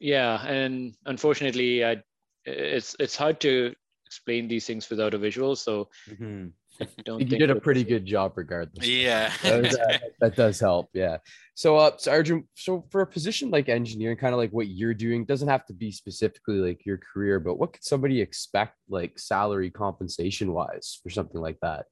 Yeah, 0.00 0.44
and 0.46 0.94
unfortunately, 1.06 1.84
I, 1.84 2.02
it's 2.44 2.94
it's 3.00 3.16
hard 3.16 3.40
to 3.40 3.74
explain 4.06 4.48
these 4.48 4.66
things 4.66 4.88
without 4.88 5.12
a 5.14 5.18
visual. 5.18 5.54
So 5.56 5.88
Mhm. 6.08 6.52
I 6.80 6.86
don't 7.04 7.20
You 7.20 7.26
think 7.26 7.40
did 7.40 7.50
a 7.50 7.60
pretty 7.60 7.84
good 7.84 8.06
job 8.06 8.32
regardless. 8.36 8.86
Yeah. 8.86 9.32
that, 9.42 9.62
that- 9.62 10.02
that 10.20 10.36
does 10.36 10.58
help. 10.60 10.88
Yeah. 10.94 11.18
So, 11.54 11.76
uh, 11.76 11.92
so 11.98 12.10
Arjun, 12.12 12.48
so 12.54 12.86
for 12.90 13.02
a 13.02 13.06
position 13.06 13.50
like 13.50 13.68
engineering, 13.68 14.16
kind 14.16 14.32
of 14.32 14.38
like 14.38 14.50
what 14.52 14.68
you're 14.68 14.94
doing, 14.94 15.24
doesn't 15.24 15.48
have 15.48 15.66
to 15.66 15.72
be 15.74 15.90
specifically 15.92 16.56
like 16.56 16.86
your 16.86 16.98
career, 16.98 17.38
but 17.40 17.58
what 17.58 17.72
could 17.72 17.84
somebody 17.84 18.20
expect, 18.20 18.76
like 18.88 19.18
salary 19.18 19.70
compensation 19.70 20.52
wise, 20.52 20.98
for 21.02 21.10
something 21.10 21.40
like 21.40 21.58
that? 21.62 21.86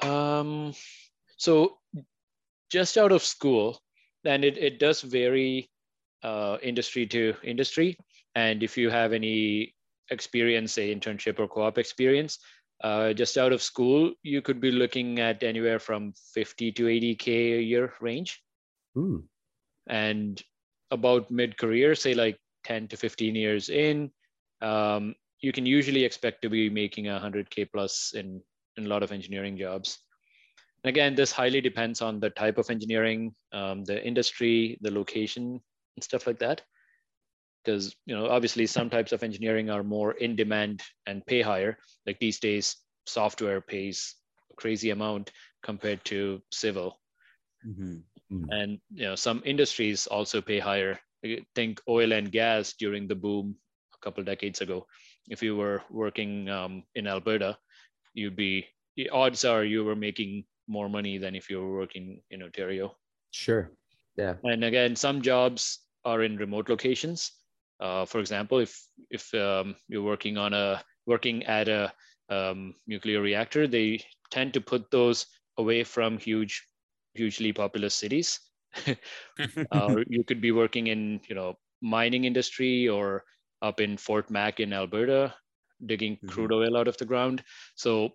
Um, 0.00 0.74
so 1.36 1.78
just 2.70 2.96
out 2.96 3.12
of 3.12 3.22
school, 3.22 3.80
and 4.24 4.44
it, 4.44 4.56
it 4.58 4.78
does 4.78 5.00
vary 5.02 5.70
uh, 6.22 6.58
industry 6.62 7.06
to 7.06 7.34
industry. 7.42 7.98
And 8.34 8.62
if 8.62 8.76
you 8.76 8.90
have 8.90 9.12
any 9.12 9.74
experience, 10.10 10.72
say 10.72 10.94
internship 10.94 11.38
or 11.38 11.48
co-op 11.48 11.78
experience, 11.78 12.38
uh, 12.82 13.12
just 13.12 13.36
out 13.36 13.52
of 13.52 13.62
school, 13.62 14.12
you 14.22 14.40
could 14.40 14.60
be 14.60 14.70
looking 14.70 15.18
at 15.18 15.42
anywhere 15.42 15.78
from 15.78 16.12
50 16.34 16.72
to 16.72 16.84
80K 16.84 17.58
a 17.58 17.62
year 17.62 17.92
range. 18.00 18.42
Hmm. 18.94 19.18
And 19.88 20.40
about 20.90 21.30
mid-career, 21.30 21.94
say 21.94 22.14
like 22.14 22.38
10 22.64 22.88
to 22.88 22.96
15 22.96 23.34
years 23.34 23.68
in, 23.68 24.10
um, 24.60 25.14
you 25.40 25.52
can 25.52 25.66
usually 25.66 26.04
expect 26.04 26.42
to 26.42 26.48
be 26.48 26.68
making 26.68 27.04
100K 27.06 27.70
plus 27.72 28.12
in, 28.14 28.40
in 28.76 28.86
a 28.86 28.88
lot 28.88 29.02
of 29.02 29.12
engineering 29.12 29.56
jobs. 29.56 29.98
Again, 30.84 31.14
this 31.14 31.32
highly 31.32 31.60
depends 31.60 32.00
on 32.00 32.20
the 32.20 32.30
type 32.30 32.58
of 32.58 32.70
engineering, 32.70 33.34
um, 33.52 33.84
the 33.84 34.04
industry, 34.06 34.78
the 34.80 34.90
location, 34.92 35.60
and 35.98 36.04
stuff 36.04 36.26
like 36.26 36.38
that. 36.40 36.62
Because 37.64 37.94
you 38.06 38.16
know, 38.16 38.26
obviously, 38.28 38.66
some 38.66 38.90
types 38.90 39.12
of 39.12 39.22
engineering 39.22 39.70
are 39.70 39.82
more 39.84 40.12
in 40.12 40.34
demand 40.36 40.82
and 41.06 41.24
pay 41.26 41.40
higher. 41.42 41.78
Like 42.06 42.18
these 42.18 42.40
days, 42.40 42.76
software 43.06 43.60
pays 43.60 44.16
a 44.50 44.54
crazy 44.54 44.90
amount 44.90 45.30
compared 45.62 46.04
to 46.06 46.42
civil, 46.52 47.00
Mhm. 47.62 48.04
and 48.50 48.80
you 48.90 49.04
know, 49.04 49.14
some 49.14 49.42
industries 49.44 50.06
also 50.06 50.40
pay 50.40 50.58
higher. 50.58 51.00
I 51.24 51.44
Think 51.54 51.80
oil 51.88 52.12
and 52.12 52.30
gas 52.30 52.74
during 52.74 53.08
the 53.08 53.14
boom 53.16 53.56
a 53.94 53.98
couple 53.98 54.22
decades 54.24 54.60
ago. 54.60 54.86
If 55.28 55.42
you 55.42 55.56
were 55.56 55.82
working 55.90 56.48
um, 56.48 56.84
in 56.94 57.06
Alberta, 57.06 57.58
you'd 58.14 58.36
be 58.36 58.66
the 58.96 59.10
odds 59.10 59.44
are 59.44 59.64
you 59.64 59.84
were 59.84 59.96
making 59.96 60.46
more 60.68 60.88
money 60.88 61.18
than 61.18 61.34
if 61.36 61.50
you 61.50 61.60
were 61.60 61.78
working 61.78 62.22
in 62.30 62.42
Ontario. 62.42 62.96
Sure. 63.30 63.72
Yeah. 64.16 64.36
And 64.44 64.64
again, 64.64 64.96
some 64.96 65.22
jobs 65.22 65.80
are 66.08 66.22
in 66.22 66.36
remote 66.36 66.68
locations. 66.68 67.32
Uh, 67.80 68.04
for 68.04 68.20
example, 68.20 68.58
if 68.58 68.74
if 69.10 69.32
um, 69.34 69.76
you're 69.88 70.02
working 70.12 70.38
on 70.38 70.52
a 70.54 70.82
working 71.06 71.44
at 71.46 71.68
a 71.68 71.92
um, 72.28 72.74
nuclear 72.86 73.20
reactor, 73.22 73.66
they 73.66 74.04
tend 74.30 74.54
to 74.54 74.60
put 74.60 74.90
those 74.90 75.26
away 75.58 75.84
from 75.84 76.18
huge, 76.18 76.66
hugely 77.14 77.52
populous 77.52 77.94
cities. 77.94 78.40
uh, 79.72 79.96
you 80.08 80.24
could 80.24 80.40
be 80.40 80.52
working 80.52 80.88
in 80.88 81.20
you 81.28 81.34
know 81.34 81.54
mining 81.80 82.24
industry 82.24 82.88
or 82.88 83.24
up 83.62 83.80
in 83.80 83.96
Fort 83.96 84.30
Mac 84.30 84.60
in 84.60 84.72
Alberta, 84.72 85.34
digging 85.86 86.18
Mhm. 86.22 86.28
crude 86.28 86.52
oil 86.52 86.76
out 86.76 86.88
of 86.88 86.96
the 86.98 87.04
ground. 87.06 87.44
So 87.76 88.12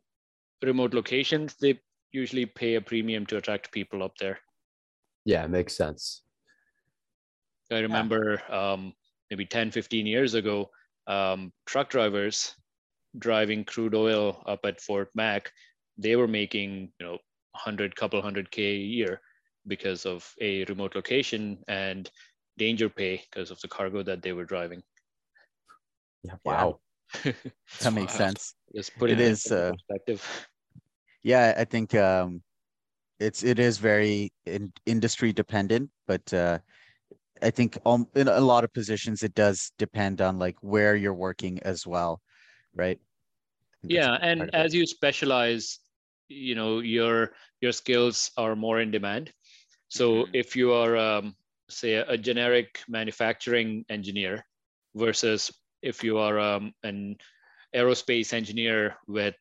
remote 0.64 0.94
locations, 0.94 1.56
they 1.56 1.82
usually 2.12 2.46
pay 2.48 2.76
a 2.76 2.82
premium 2.82 3.26
to 3.28 3.38
attract 3.38 3.72
people 3.74 4.04
up 4.04 4.18
there. 4.20 4.40
Yeah. 5.26 5.48
Makes 5.48 5.76
sense. 5.76 6.23
I 7.74 7.80
remember 7.80 8.42
um, 8.52 8.94
maybe 9.30 9.46
10, 9.46 9.72
15 9.72 10.06
years 10.06 10.34
ago, 10.34 10.70
um, 11.08 11.52
truck 11.66 11.90
drivers 11.90 12.56
driving 13.20 13.64
crude 13.64 13.96
oil 13.96 14.44
up 14.48 14.60
at 14.66 14.82
Fort 14.82 15.10
Mac, 15.16 15.52
they 15.98 16.16
were 16.16 16.28
making, 16.28 16.92
you 17.00 17.06
know, 17.06 17.18
100, 17.52 17.96
couple 17.96 18.22
hundred 18.22 18.50
K 18.50 18.64
a 18.64 18.78
year 18.78 19.22
because 19.68 20.06
of 20.06 20.28
a 20.42 20.64
remote 20.66 20.96
location 20.96 21.60
and 21.68 22.10
danger 22.58 22.90
pay 22.90 23.22
because 23.30 23.52
of 23.52 23.60
the 23.62 23.68
cargo 23.68 24.04
that 24.04 24.22
they 24.22 24.34
were 24.34 24.46
driving. 24.46 24.82
Yeah. 26.24 26.36
Wow. 26.44 26.80
That 27.80 27.94
makes 27.94 28.14
wild. 28.14 28.18
sense. 28.18 28.56
Just 28.76 28.98
put 28.98 29.10
It 29.10 29.20
it, 29.20 29.24
is, 29.24 29.46
in 29.46 29.58
uh, 29.58 29.72
perspective. 29.72 30.48
Yeah, 31.24 31.54
I 31.58 31.66
think 31.66 31.96
um, 31.96 32.42
it's 33.20 33.44
it 33.44 33.60
is 33.60 33.78
very 33.78 34.32
in, 34.46 34.72
industry 34.86 35.32
dependent, 35.34 35.90
but 36.08 36.34
uh, 36.34 36.60
I 37.44 37.52
think 37.52 37.78
um, 37.86 38.08
in 38.16 38.28
a 38.28 38.40
lot 38.42 38.64
of 38.64 38.74
positions 38.74 39.24
it 39.24 39.36
does 39.36 39.72
depend 39.78 40.22
on 40.22 40.40
like 40.40 40.58
where 40.62 40.96
you're 40.96 41.14
working 41.14 41.60
as 41.64 41.86
well, 41.86 42.22
right? 42.76 43.00
I 43.00 43.78
think 43.82 43.94
that's 43.94 44.08
a 44.08 44.12
Yeah, 44.12 44.18
and 44.22 44.50
as 44.54 44.74
you 44.74 44.86
specialize, 44.86 45.80
you 46.30 46.56
know, 46.56 46.80
your 46.80 47.34
your 47.62 47.72
skills 47.72 48.32
are 48.38 48.56
more 48.56 48.80
in 48.80 48.92
demand. 48.92 49.32
So 49.90 50.26
Mhm. 50.26 50.34
if 50.34 50.56
you 50.56 50.74
are, 50.74 50.98
um, 50.98 51.36
say, 51.70 51.96
a, 51.96 52.10
a 52.10 52.18
generic 52.18 52.84
manufacturing 52.88 53.86
engineer 53.90 54.46
versus 54.96 55.52
if 55.82 56.04
you 56.04 56.18
are 56.18 56.40
um, 56.40 56.74
an 56.84 57.18
aerospace 57.76 58.34
engineer 58.34 58.98
with 59.08 59.36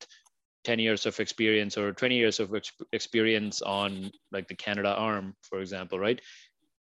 10 0.65 0.79
years 0.79 1.07
of 1.07 1.21
experience 1.21 1.77
or 1.79 1.93
20 1.93 2.17
years 2.17 2.41
of 2.41 2.55
ex- 2.55 2.73
experience 2.93 3.63
on 3.63 4.11
like 4.33 4.49
the 4.49 4.57
Canadarm, 4.57 5.35
for 5.43 5.61
example, 5.61 5.99
right? 5.99 6.21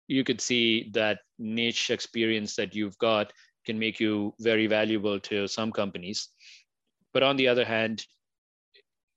You 0.08 0.24
could 0.24 0.42
see 0.42 0.90
that 0.92 1.22
niche 1.40 1.90
experience 1.90 2.56
that 2.58 2.76
you've 2.76 2.98
got 2.98 3.34
can 3.66 3.80
make 3.80 4.00
you 4.00 4.34
very 4.40 4.68
valuable 4.68 5.20
to 5.22 5.48
some 5.48 5.72
companies. 5.72 6.30
But 7.14 7.24
on 7.24 7.38
the 7.38 7.48
other 7.50 7.66
hand, 7.66 8.06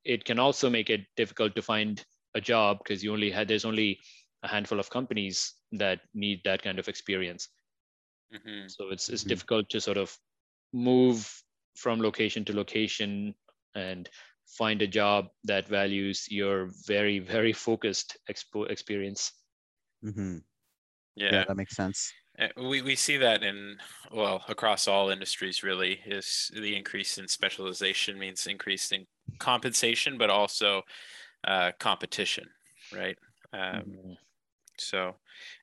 it 0.05 0.25
can 0.25 0.39
also 0.39 0.71
make 0.71 0.89
it 0.91 1.07
difficult 1.17 1.55
to 1.55 1.63
find 1.63 2.05
a 2.35 2.41
job 2.41 2.79
because 2.79 3.03
you 3.05 3.13
only 3.13 3.31
had 3.31 3.49
there's 3.49 3.65
only 3.65 4.01
a 4.43 4.49
handful 4.49 4.79
of 4.81 4.89
companies 4.91 5.55
that 5.73 6.01
need 6.15 6.41
that 6.45 6.63
kind 6.63 6.79
of 6.79 6.89
experience. 6.89 7.49
Mhm. 8.33 8.77
So 8.79 8.91
it's 8.91 9.09
it's 9.09 9.25
Mhm. 9.25 9.25
difficult 9.25 9.69
to 9.71 9.81
sort 9.81 9.97
of 9.97 10.17
move 10.73 11.43
from 11.77 12.01
location 12.01 12.45
to 12.47 12.53
location 12.55 13.35
and 13.75 14.09
find 14.47 14.83
a 14.83 14.87
job 14.87 15.31
that 15.45 15.69
values 15.69 16.27
your 16.31 16.71
very 16.87 17.19
very 17.19 17.53
focused 17.53 18.17
expo- 18.31 18.71
experience. 18.71 19.33
Mhm. 20.03 20.45
Yeah. 21.17 21.33
yeah, 21.33 21.45
that 21.49 21.57
makes 21.57 21.75
sense. 21.75 22.13
We, 22.57 22.83
we 22.83 22.97
see 22.97 23.17
that 23.17 23.43
in, 23.43 23.79
well, 24.13 24.45
across 24.49 24.87
all 24.87 25.09
industries 25.09 25.63
really 25.63 26.01
is 26.07 26.51
the 26.55 26.77
increase 26.77 27.17
in 27.17 27.27
specialization 27.29 28.19
means 28.19 28.47
increase 28.47 28.93
in 28.93 29.07
compensation, 29.39 30.19
but 30.19 30.29
also 30.29 30.83
uh, 31.45 31.73
competition, 31.79 32.45
right? 32.95 33.17
Um, 33.53 33.85
Mhm. 33.87 34.17
So 34.79 35.17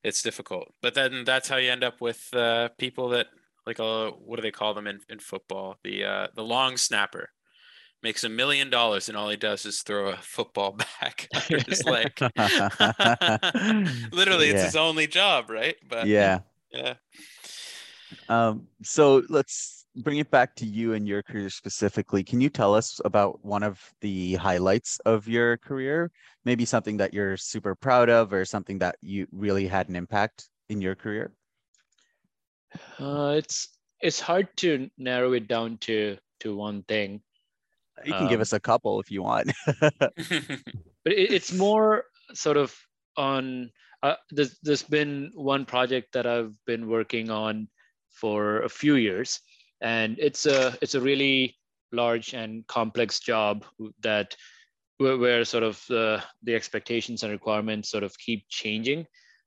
it's 0.04 0.24
difficult. 0.24 0.74
But 0.82 0.96
then 0.96 1.24
that's 1.24 1.48
how 1.48 1.58
you 1.58 1.72
end 1.72 1.84
up 1.84 2.02
with 2.02 2.34
uh, 2.34 2.70
people 2.78 3.10
that 3.10 3.28
like 3.66 3.80
uh, 3.80 4.10
what 4.12 4.38
do 4.38 4.42
they 4.42 4.52
call 4.52 4.74
them 4.74 4.88
in, 4.88 5.00
in 5.10 5.20
football? 5.20 5.78
The 5.84 6.04
uh, 6.04 6.28
the 6.36 6.44
long 6.44 6.78
snapper 6.78 7.30
makes 8.04 8.24
a 8.24 8.30
million 8.30 8.70
dollars 8.70 9.10
and 9.10 9.18
all 9.18 9.30
he 9.30 9.38
does 9.38 9.66
is 9.66 9.82
throw 9.82 10.10
a 10.10 10.18
football 10.18 10.72
back 11.02 11.28
under 11.34 11.64
his 11.64 11.84
leg. 11.86 12.12
Literally, 14.12 14.50
it's 14.50 14.64
his 14.64 14.76
only 14.76 15.08
job, 15.08 15.50
right? 15.50 15.76
But 15.88 16.08
yeah. 16.08 16.40
yeah. 16.72 16.96
Um, 18.30 18.68
so 18.84 19.24
let's 19.30 19.84
bring 19.96 20.18
it 20.18 20.32
back 20.32 20.56
to 20.56 20.66
you 20.66 20.94
and 20.94 21.08
your 21.08 21.22
career 21.22 21.50
specifically, 21.50 22.24
can 22.24 22.42
you 22.42 22.50
tell 22.50 22.74
us 22.74 23.00
about 23.06 23.44
one 23.46 23.64
of 23.64 23.80
the 24.02 24.36
highlights 24.36 25.00
of 25.06 25.28
your 25.28 25.58
career? 25.58 26.12
Maybe 26.46 26.66
something 26.66 26.98
that 26.98 27.14
you're 27.14 27.38
super 27.38 27.76
proud 27.76 28.10
of 28.10 28.34
or 28.34 28.46
something 28.46 28.80
that 28.80 28.96
you 29.02 29.28
really 29.32 29.68
had 29.68 29.90
an 29.90 29.96
impact 29.96 30.50
in 30.70 30.82
your 30.82 30.96
career? 30.96 31.34
Uh, 33.00 33.36
it's 33.38 33.70
it's 34.02 34.20
hard 34.20 34.48
to 34.58 34.90
narrow 34.98 35.34
it 35.34 35.48
down 35.48 35.78
to 35.78 36.18
to 36.40 36.56
one 36.56 36.84
thing. 36.84 37.22
You 38.06 38.14
can 38.14 38.24
um, 38.24 38.30
give 38.30 38.42
us 38.42 38.54
a 38.54 38.60
couple 38.60 39.00
if 39.00 39.12
you 39.12 39.24
want. 39.24 39.52
but 39.80 40.14
it, 41.06 41.32
it's 41.32 41.54
more 41.54 42.06
sort 42.34 42.58
of 42.58 42.76
on. 43.18 43.70
Uh, 44.02 44.16
there's 44.32 44.60
there's 44.64 44.84
been 44.84 45.32
one 45.34 45.66
project 45.66 46.14
that 46.14 46.28
I've 46.28 46.54
been 46.66 46.90
working 46.90 47.30
on 47.30 47.68
for 48.10 48.62
a 48.64 48.70
few 48.70 48.96
years, 48.96 49.40
and 49.82 50.18
it's 50.20 50.46
a 50.46 50.78
it's 50.82 50.96
a 50.96 51.02
really 51.02 51.56
large 51.92 52.34
and 52.34 52.66
complex 52.68 53.20
job 53.20 53.64
that 54.02 54.36
where, 54.98 55.18
where 55.18 55.46
sort 55.46 55.64
of 55.64 55.84
the 55.88 56.22
the 56.44 56.56
expectations 56.56 57.24
and 57.24 57.32
requirements 57.32 57.90
sort 57.90 58.04
of 58.04 58.18
keep 58.18 58.46
changing, 58.50 59.06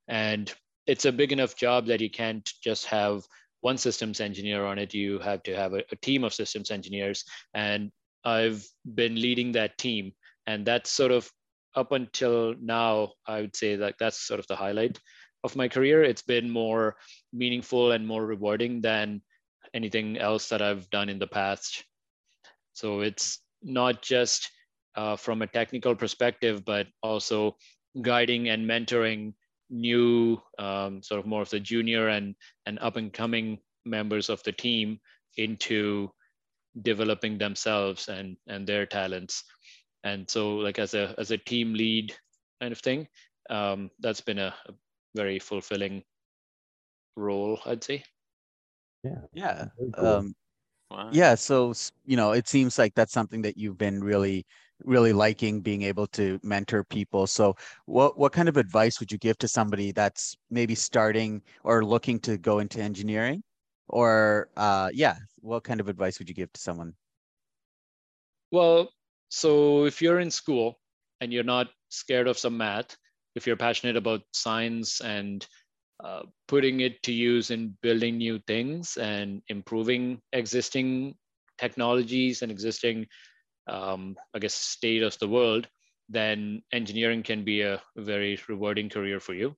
and 0.09 0.55
it's 0.87 1.05
a 1.05 1.13
big 1.13 1.33
enough 1.33 1.57
job 1.57 1.87
that 1.87 2.01
you 2.01 2.11
can't 2.11 2.51
just 2.63 2.87
have 2.87 3.25
one 3.61 3.77
systems 3.77 4.21
engineer 4.21 4.65
on 4.65 4.79
it. 4.79 4.95
You 4.95 5.19
have 5.19 5.43
to 5.43 5.55
have 5.55 5.75
a, 5.75 5.83
a 5.91 5.97
team 5.97 6.25
of 6.25 6.33
systems 6.33 6.71
engineers, 6.71 7.25
and 7.53 7.91
I've 8.27 8.67
been 8.85 9.15
leading 9.15 9.53
that 9.53 9.79
team, 9.79 10.13
and 10.49 10.67
that's 10.67 10.91
sort 10.91 11.13
of 11.13 11.31
up 11.77 11.93
until 11.93 12.55
now. 12.61 13.13
I 13.27 13.41
would 13.43 13.55
say 13.55 13.77
that 13.77 13.95
that's 14.01 14.27
sort 14.27 14.41
of 14.41 14.47
the 14.49 14.57
highlight 14.57 14.99
of 15.45 15.55
my 15.55 15.69
career. 15.69 16.03
It's 16.03 16.23
been 16.23 16.51
more 16.51 16.97
meaningful 17.33 17.93
and 17.93 18.07
more 18.07 18.27
rewarding 18.27 18.81
than 18.83 19.23
anything 19.73 20.19
else 20.19 20.49
that 20.49 20.61
I've 20.61 20.91
done 20.91 21.09
in 21.09 21.21
the 21.21 21.27
past. 21.27 21.85
So 22.73 23.01
it's 23.01 23.41
not 23.63 24.03
just 24.03 24.51
uh, 24.97 25.17
from 25.17 25.43
a 25.43 25.47
technical 25.47 25.95
perspective, 25.95 26.65
but 26.65 26.89
also 27.03 27.57
guiding 28.03 28.49
and 28.49 28.69
mentoring 28.69 29.35
new 29.71 30.41
um, 30.59 31.03
sort 31.03 31.21
of 31.21 31.27
more 31.27 31.43
of 31.43 31.51
the 31.51 31.61
junior 31.61 32.09
and, 32.09 32.35
and 32.67 32.79
up 32.81 32.97
and 32.97 33.13
coming 33.13 33.59
members 33.85 34.29
of 34.31 34.43
the 34.43 34.53
team 34.53 34.99
into 35.37 36.11
developing 36.83 37.39
themselves 37.39 38.09
and, 38.09 38.37
and 38.47 38.67
their 38.67 38.87
talents. 38.87 39.45
And 40.05 40.29
so 40.29 40.57
like 40.57 40.79
as 40.79 40.95
a, 40.95 41.15
as 41.19 41.31
a 41.31 41.39
team 41.39 41.75
lead 41.75 42.15
kind 42.61 42.73
of 42.73 42.79
thing, 42.79 43.09
um, 43.51 43.91
that's 44.01 44.21
been 44.21 44.39
a, 44.39 44.55
a 44.69 44.73
very 45.15 45.39
fulfilling 45.39 46.03
role, 47.17 47.59
I'd 47.67 47.85
say. 47.85 48.05
Yeah. 49.03 49.21
Yeah. 49.33 49.65
Cool. 49.95 50.07
Um, 50.07 50.35
wow. 50.91 51.11
Yeah. 51.13 51.35
So, 51.35 51.73
you 52.05 52.17
know, 52.17 52.33
it 52.33 52.49
seems 52.49 52.79
like 52.79 52.95
that's 52.95 53.13
something 53.13 53.43
that 53.43 53.57
you've 53.57 53.79
been 53.79 54.03
really 54.03 54.45
really 54.85 55.13
liking 55.13 55.61
being 55.63 55.83
able 55.83 56.07
to 56.07 56.39
mentor 56.43 56.85
people. 56.85 57.27
So 57.27 57.57
what 57.87 58.19
what 58.19 58.33
kind 58.33 58.49
of 58.49 58.57
advice 58.57 59.01
would 59.01 59.11
you 59.11 59.19
give 59.19 59.39
to 59.39 59.49
somebody 59.49 59.93
that's 59.93 60.37
maybe 60.51 60.75
starting 60.75 61.43
or 61.65 61.85
looking 61.85 62.21
to 62.21 62.37
go 62.37 62.59
into 62.59 62.81
engineering? 62.81 63.43
Or 63.89 64.51
uh 64.57 64.91
yeah, 64.93 65.17
what 65.41 65.65
kind 65.65 65.81
of 65.81 65.89
advice 65.89 66.19
would 66.19 66.29
you 66.29 66.35
give 66.35 66.53
to 66.53 66.61
someone? 66.61 66.95
Well, 68.51 68.93
so 69.29 69.85
if 69.87 70.01
you're 70.03 70.21
in 70.21 70.31
school 70.31 70.81
and 71.21 71.33
you're 71.33 71.45
not 71.45 71.71
scared 71.89 72.29
of 72.29 72.39
some 72.39 72.57
math, 72.57 72.97
if 73.35 73.47
you're 73.47 73.57
passionate 73.57 73.97
about 73.97 74.23
science 74.33 75.01
and 75.01 75.47
uh, 76.03 76.25
putting 76.49 76.81
it 76.81 77.03
to 77.05 77.13
use 77.13 77.51
in 77.51 77.77
building 77.83 78.19
new 78.19 78.39
things 78.47 78.97
and 78.97 79.43
improving 79.49 80.21
existing 80.33 81.17
technologies 81.59 82.43
and 82.43 82.53
existing 82.53 83.07
um, 83.69 84.17
I 84.35 84.39
guess, 84.39 84.55
state 84.55 85.03
of 85.03 85.19
the 85.19 85.29
world, 85.29 85.69
then 86.09 86.63
engineering 86.73 87.23
can 87.23 87.45
be 87.45 87.63
a 87.63 87.83
very 87.97 88.39
rewarding 88.49 88.89
career 88.91 89.21
for 89.21 89.35
you. 89.35 89.57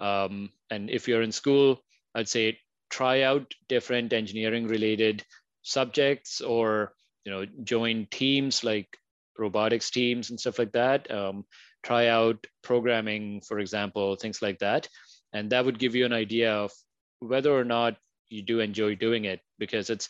Um, 0.00 0.50
and 0.70 0.90
if 0.90 1.08
you're 1.08 1.22
in 1.22 1.32
school, 1.32 1.80
I'd 2.14 2.28
say 2.28 2.58
try 2.92 3.22
out 3.22 3.54
different 3.68 4.12
engineering 4.12 4.68
related 4.68 5.24
subjects 5.62 6.40
or 6.40 6.92
you 7.24 7.32
know 7.32 7.44
join 7.64 8.06
teams 8.10 8.62
like 8.62 8.88
robotics 9.38 9.90
teams 9.90 10.30
and 10.30 10.38
stuff 10.38 10.58
like 10.58 10.72
that 10.72 11.10
um, 11.10 11.44
try 11.82 12.08
out 12.08 12.46
programming 12.62 13.40
for 13.40 13.58
example 13.58 14.14
things 14.14 14.42
like 14.42 14.58
that 14.58 14.88
and 15.32 15.50
that 15.50 15.64
would 15.64 15.78
give 15.78 15.94
you 15.94 16.04
an 16.04 16.12
idea 16.12 16.52
of 16.52 16.70
whether 17.20 17.52
or 17.52 17.64
not 17.64 17.96
you 18.28 18.42
do 18.42 18.60
enjoy 18.60 18.94
doing 18.94 19.24
it 19.24 19.40
because 19.58 19.90
it's 19.90 20.08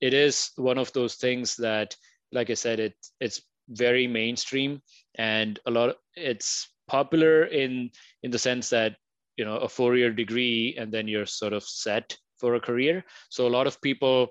it 0.00 0.12
is 0.12 0.50
one 0.56 0.78
of 0.78 0.92
those 0.92 1.14
things 1.14 1.56
that 1.56 1.96
like 2.34 2.50
I 2.50 2.54
said, 2.54 2.80
it 2.80 2.94
it's 3.20 3.40
very 3.68 4.06
mainstream 4.06 4.82
and 5.14 5.58
a 5.66 5.70
lot. 5.70 5.90
Of, 5.90 5.96
it's 6.14 6.68
popular 6.86 7.44
in 7.44 7.90
in 8.22 8.30
the 8.30 8.38
sense 8.38 8.68
that 8.70 8.96
you 9.36 9.44
know 9.44 9.56
a 9.56 9.68
four 9.68 9.96
year 9.96 10.12
degree 10.12 10.76
and 10.78 10.92
then 10.92 11.08
you're 11.08 11.26
sort 11.26 11.54
of 11.54 11.62
set 11.62 12.16
for 12.38 12.54
a 12.54 12.60
career. 12.60 13.04
So 13.28 13.46
a 13.46 13.54
lot 13.56 13.66
of 13.66 13.80
people 13.80 14.28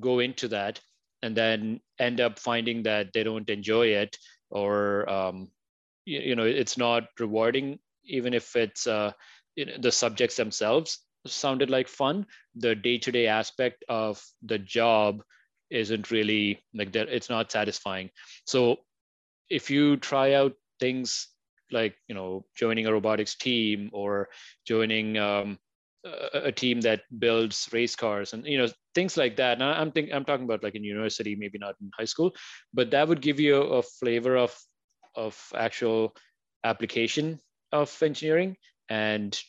go 0.00 0.18
into 0.18 0.48
that 0.48 0.80
and 1.22 1.36
then 1.36 1.80
end 1.98 2.20
up 2.20 2.38
finding 2.38 2.82
that 2.82 3.12
they 3.12 3.22
don't 3.22 3.48
enjoy 3.48 3.86
it 3.86 4.16
or 4.50 5.08
um, 5.08 5.48
you, 6.04 6.20
you, 6.20 6.36
know 6.36 6.44
it's 6.44 6.76
not 6.76 7.04
rewarding 7.18 7.78
even 8.04 8.34
if 8.34 8.56
it's 8.56 8.86
uh, 8.86 9.12
the 9.56 9.92
subjects 9.92 10.36
themselves 10.36 10.98
sounded 11.26 11.70
like 11.70 11.88
fun 11.88 12.26
the 12.56 12.74
day-to-day 12.74 13.26
aspect 13.26 13.82
of 13.88 14.22
the 14.42 14.58
job 14.58 15.22
isn't 15.70 16.10
really 16.10 16.62
like 16.74 16.92
that 16.92 17.08
it's 17.08 17.30
not 17.30 17.50
satisfying 17.50 18.10
so 18.44 18.76
if 19.48 19.70
you 19.70 19.96
try 19.96 20.34
out 20.34 20.52
things 20.78 21.28
like 21.72 21.94
you 22.08 22.14
know 22.14 22.44
joining 22.54 22.86
a 22.86 22.92
robotics 22.92 23.36
team 23.36 23.88
or 23.92 24.28
joining 24.66 25.16
um, 25.16 25.58
a, 26.04 26.48
a 26.48 26.52
team 26.52 26.80
that 26.80 27.02
builds 27.18 27.68
race 27.72 27.96
cars 27.96 28.32
and 28.32 28.46
you 28.46 28.58
know 28.58 28.68
things 28.94 29.16
like 29.16 29.36
that 29.36 29.58
now 29.58 29.70
i'm 29.72 29.90
think 29.90 30.10
i'm 30.12 30.24
talking 30.24 30.44
about 30.44 30.62
like 30.62 30.74
in 30.74 30.84
university 30.84 31.34
maybe 31.34 31.58
not 31.58 31.74
in 31.80 31.90
high 31.98 32.04
school 32.04 32.34
but 32.72 32.90
that 32.90 33.08
would 33.08 33.20
give 33.20 33.40
you 33.40 33.56
a 33.56 33.82
flavor 33.82 34.36
of 34.36 34.54
of 35.16 35.40
actual 35.54 36.14
application 36.64 37.40
of 37.72 38.02
engineering 38.02 38.56
and 38.88 39.40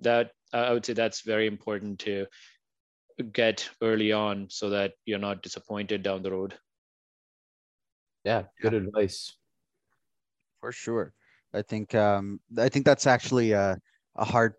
that 0.00 0.32
i 0.52 0.72
would 0.72 0.84
say 0.84 0.92
that's 0.92 1.22
very 1.22 1.46
important 1.46 1.98
to 1.98 2.26
get 3.32 3.68
early 3.82 4.12
on 4.12 4.46
so 4.50 4.70
that 4.70 4.92
you're 5.04 5.18
not 5.18 5.42
disappointed 5.42 6.02
down 6.02 6.22
the 6.22 6.30
road. 6.30 6.54
Yeah, 8.24 8.44
good 8.60 8.72
yeah. 8.72 8.80
advice. 8.80 9.36
For 10.60 10.72
sure. 10.72 11.12
I 11.52 11.62
think 11.62 11.94
um 11.94 12.40
I 12.56 12.68
think 12.68 12.86
that's 12.86 13.06
actually 13.06 13.52
a, 13.52 13.78
a 14.16 14.24
hard 14.24 14.54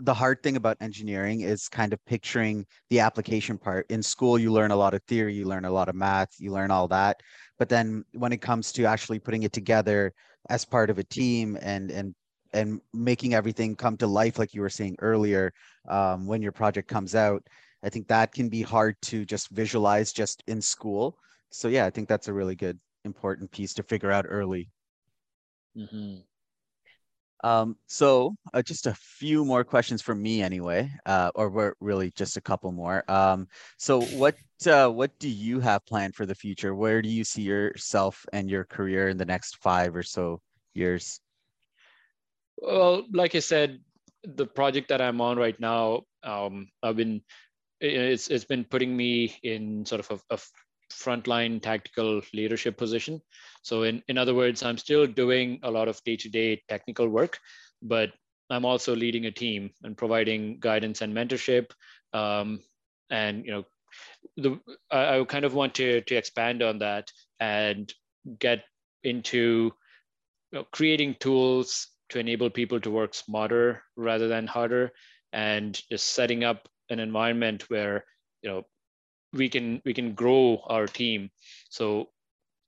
the 0.00 0.14
hard 0.14 0.42
thing 0.42 0.56
about 0.56 0.76
engineering 0.80 1.42
is 1.42 1.68
kind 1.68 1.92
of 1.92 2.04
picturing 2.04 2.66
the 2.90 3.00
application 3.00 3.58
part. 3.58 3.86
In 3.90 4.02
school, 4.02 4.38
you 4.38 4.52
learn 4.52 4.70
a 4.70 4.76
lot 4.76 4.94
of 4.94 5.02
theory, 5.04 5.34
you 5.34 5.44
learn 5.44 5.64
a 5.64 5.70
lot 5.70 5.88
of 5.88 5.94
math, 5.94 6.30
you 6.38 6.52
learn 6.52 6.70
all 6.70 6.88
that. 6.88 7.20
But 7.58 7.68
then 7.68 8.04
when 8.12 8.32
it 8.32 8.40
comes 8.40 8.72
to 8.72 8.84
actually 8.84 9.18
putting 9.20 9.44
it 9.44 9.52
together 9.52 10.12
as 10.50 10.64
part 10.64 10.90
of 10.90 10.98
a 10.98 11.04
team 11.04 11.56
and 11.62 11.90
and 11.90 12.14
and 12.52 12.80
making 12.92 13.34
everything 13.34 13.74
come 13.74 13.96
to 13.96 14.06
life, 14.06 14.38
like 14.38 14.54
you 14.54 14.60
were 14.60 14.70
saying 14.70 14.96
earlier, 15.00 15.52
um, 15.88 16.26
when 16.26 16.42
your 16.42 16.52
project 16.52 16.88
comes 16.88 17.14
out, 17.14 17.42
I 17.82 17.88
think 17.88 18.08
that 18.08 18.32
can 18.32 18.48
be 18.48 18.62
hard 18.62 18.96
to 19.02 19.24
just 19.24 19.50
visualize 19.50 20.12
just 20.12 20.42
in 20.46 20.60
school. 20.60 21.18
So 21.50 21.68
yeah, 21.68 21.84
I 21.84 21.90
think 21.90 22.08
that's 22.08 22.28
a 22.28 22.32
really 22.32 22.54
good, 22.54 22.78
important 23.04 23.50
piece 23.50 23.74
to 23.74 23.82
figure 23.82 24.10
out 24.10 24.26
early. 24.28 24.70
Mm-hmm. 25.76 26.20
Um, 27.44 27.76
so 27.86 28.34
uh, 28.54 28.62
just 28.62 28.86
a 28.86 28.94
few 28.94 29.44
more 29.44 29.64
questions 29.64 30.00
from 30.00 30.22
me 30.22 30.40
anyway, 30.40 30.90
uh, 31.04 31.30
or 31.34 31.50
we're 31.50 31.74
really 31.78 32.10
just 32.16 32.38
a 32.38 32.40
couple 32.40 32.72
more. 32.72 33.04
Um, 33.06 33.48
so 33.76 34.00
what 34.16 34.34
uh, 34.66 34.88
what 34.88 35.18
do 35.18 35.28
you 35.28 35.60
have 35.60 35.84
planned 35.84 36.14
for 36.14 36.24
the 36.24 36.34
future? 36.34 36.74
Where 36.74 37.02
do 37.02 37.10
you 37.10 37.22
see 37.22 37.42
yourself 37.42 38.24
and 38.32 38.48
your 38.48 38.64
career 38.64 39.10
in 39.10 39.18
the 39.18 39.26
next 39.26 39.58
five 39.58 39.94
or 39.94 40.02
so 40.02 40.40
years? 40.72 41.20
Well, 42.56 43.04
like 43.12 43.34
I 43.34 43.40
said, 43.40 43.80
the 44.22 44.46
project 44.46 44.88
that 44.88 45.02
I'm 45.02 45.20
on 45.20 45.36
right 45.36 45.60
now, 45.60 46.04
um, 46.22 46.68
I've 46.82 46.96
been 46.96 47.20
it's 47.78 48.28
it's 48.28 48.46
been 48.46 48.64
putting 48.64 48.96
me 48.96 49.36
in 49.42 49.84
sort 49.84 50.00
of 50.00 50.22
a, 50.30 50.34
a 50.34 50.38
frontline 50.94 51.60
tactical 51.60 52.22
leadership 52.32 52.76
position. 52.76 53.20
So 53.62 53.82
in, 53.82 54.02
in 54.08 54.18
other 54.18 54.34
words, 54.34 54.62
I'm 54.62 54.78
still 54.78 55.06
doing 55.06 55.60
a 55.62 55.70
lot 55.70 55.88
of 55.88 56.00
day-to-day 56.04 56.62
technical 56.68 57.08
work, 57.08 57.38
but 57.82 58.10
I'm 58.50 58.64
also 58.64 58.94
leading 58.94 59.26
a 59.26 59.30
team 59.30 59.70
and 59.82 59.96
providing 59.96 60.58
guidance 60.60 61.02
and 61.02 61.14
mentorship. 61.14 61.70
Um, 62.12 62.60
and 63.10 63.44
you 63.44 63.52
know, 63.52 63.64
the 64.36 64.60
I, 64.90 65.18
I 65.18 65.24
kind 65.24 65.44
of 65.44 65.54
want 65.54 65.74
to 65.76 66.00
to 66.02 66.14
expand 66.14 66.62
on 66.62 66.78
that 66.78 67.10
and 67.40 67.92
get 68.38 68.64
into 69.02 69.72
you 70.52 70.58
know, 70.58 70.64
creating 70.72 71.16
tools 71.20 71.88
to 72.10 72.18
enable 72.18 72.50
people 72.50 72.80
to 72.80 72.90
work 72.90 73.14
smarter 73.14 73.82
rather 73.96 74.28
than 74.28 74.46
harder, 74.46 74.92
and 75.32 75.80
just 75.90 76.14
setting 76.14 76.44
up 76.44 76.68
an 76.90 77.00
environment 77.00 77.68
where 77.70 78.04
you 78.42 78.50
know 78.50 78.62
we 79.34 79.48
can 79.48 79.82
we 79.84 79.92
can 79.92 80.14
grow 80.14 80.62
our 80.66 80.86
team. 80.86 81.30
So, 81.68 82.08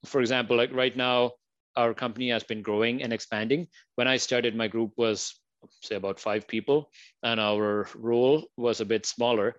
for 0.05 0.21
example, 0.21 0.57
like 0.57 0.73
right 0.73 0.95
now, 0.95 1.31
our 1.75 1.93
company 1.93 2.29
has 2.29 2.43
been 2.43 2.61
growing 2.61 3.01
and 3.01 3.13
expanding. 3.13 3.67
When 3.95 4.07
I 4.07 4.17
started, 4.17 4.55
my 4.55 4.67
group 4.67 4.91
was 4.97 5.33
say 5.81 5.95
about 5.95 6.19
five 6.19 6.47
people, 6.47 6.89
and 7.23 7.39
our 7.39 7.87
role 7.95 8.45
was 8.57 8.81
a 8.81 8.85
bit 8.85 9.05
smaller. 9.05 9.55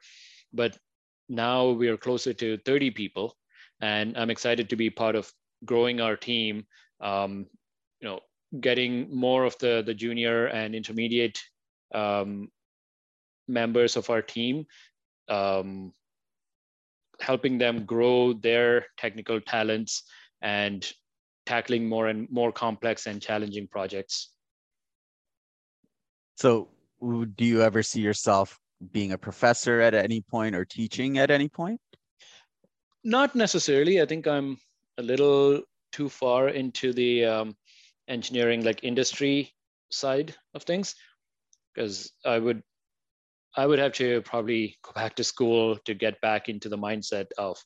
But 0.52 0.78
now 1.28 1.70
we 1.70 1.88
are 1.88 1.96
closer 1.96 2.32
to 2.34 2.58
30 2.64 2.90
people, 2.92 3.36
and 3.80 4.16
I'm 4.16 4.30
excited 4.30 4.70
to 4.70 4.76
be 4.76 4.90
part 4.90 5.16
of 5.16 5.32
growing 5.64 6.00
our 6.00 6.16
team. 6.16 6.66
Um, 7.00 7.46
you 8.00 8.08
know, 8.08 8.20
getting 8.60 9.14
more 9.14 9.44
of 9.44 9.58
the 9.58 9.82
the 9.84 9.94
junior 9.94 10.46
and 10.46 10.74
intermediate 10.74 11.38
um, 11.94 12.48
members 13.48 13.96
of 13.96 14.10
our 14.10 14.22
team, 14.22 14.66
um, 15.28 15.92
helping 17.20 17.58
them 17.58 17.84
grow 17.84 18.32
their 18.32 18.86
technical 18.96 19.40
talents 19.40 20.02
and 20.42 20.90
tackling 21.46 21.88
more 21.88 22.08
and 22.08 22.28
more 22.30 22.52
complex 22.52 23.06
and 23.06 23.20
challenging 23.22 23.66
projects. 23.66 24.30
So, 26.36 26.68
do 27.00 27.44
you 27.44 27.62
ever 27.62 27.82
see 27.82 28.00
yourself 28.00 28.58
being 28.92 29.12
a 29.12 29.18
professor 29.18 29.80
at 29.80 29.94
any 29.94 30.20
point 30.20 30.54
or 30.54 30.64
teaching 30.64 31.18
at 31.18 31.30
any 31.30 31.48
point? 31.48 31.80
Not 33.02 33.34
necessarily. 33.34 34.00
I 34.00 34.06
think 34.06 34.26
I'm 34.26 34.58
a 34.98 35.02
little 35.02 35.62
too 35.90 36.08
far 36.08 36.48
into 36.48 36.92
the 36.92 37.24
um, 37.24 37.56
engineering, 38.08 38.64
like 38.64 38.84
industry 38.84 39.52
side 39.90 40.34
of 40.54 40.62
things, 40.62 40.94
because 41.74 42.12
I 42.24 42.38
would 42.38 42.62
I 43.56 43.66
would 43.66 43.78
have 43.78 43.92
to 43.94 44.22
probably 44.22 44.76
go 44.82 44.92
back 44.92 45.14
to 45.16 45.24
school 45.24 45.76
to 45.84 45.94
get 45.94 46.20
back 46.20 46.48
into 46.48 46.68
the 46.68 46.78
mindset 46.78 47.26
of 47.38 47.58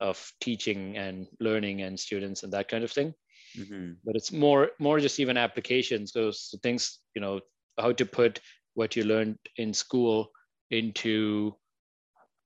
of 0.00 0.30
teaching 0.40 0.96
and 0.98 1.26
learning 1.40 1.82
and 1.82 1.98
students 1.98 2.42
and 2.42 2.52
that 2.52 2.68
kind 2.68 2.84
of 2.84 2.92
thing. 2.92 3.14
Mm-hmm. 3.58 3.92
But 4.04 4.16
it's 4.16 4.32
more 4.32 4.70
more 4.78 5.00
just 5.00 5.20
even 5.20 5.36
applications. 5.36 6.12
Those 6.12 6.54
things, 6.62 6.98
you 7.14 7.20
know, 7.20 7.40
how 7.78 7.92
to 7.92 8.06
put 8.06 8.40
what 8.74 8.96
you 8.96 9.04
learned 9.04 9.38
in 9.56 9.72
school 9.72 10.30
into 10.70 11.54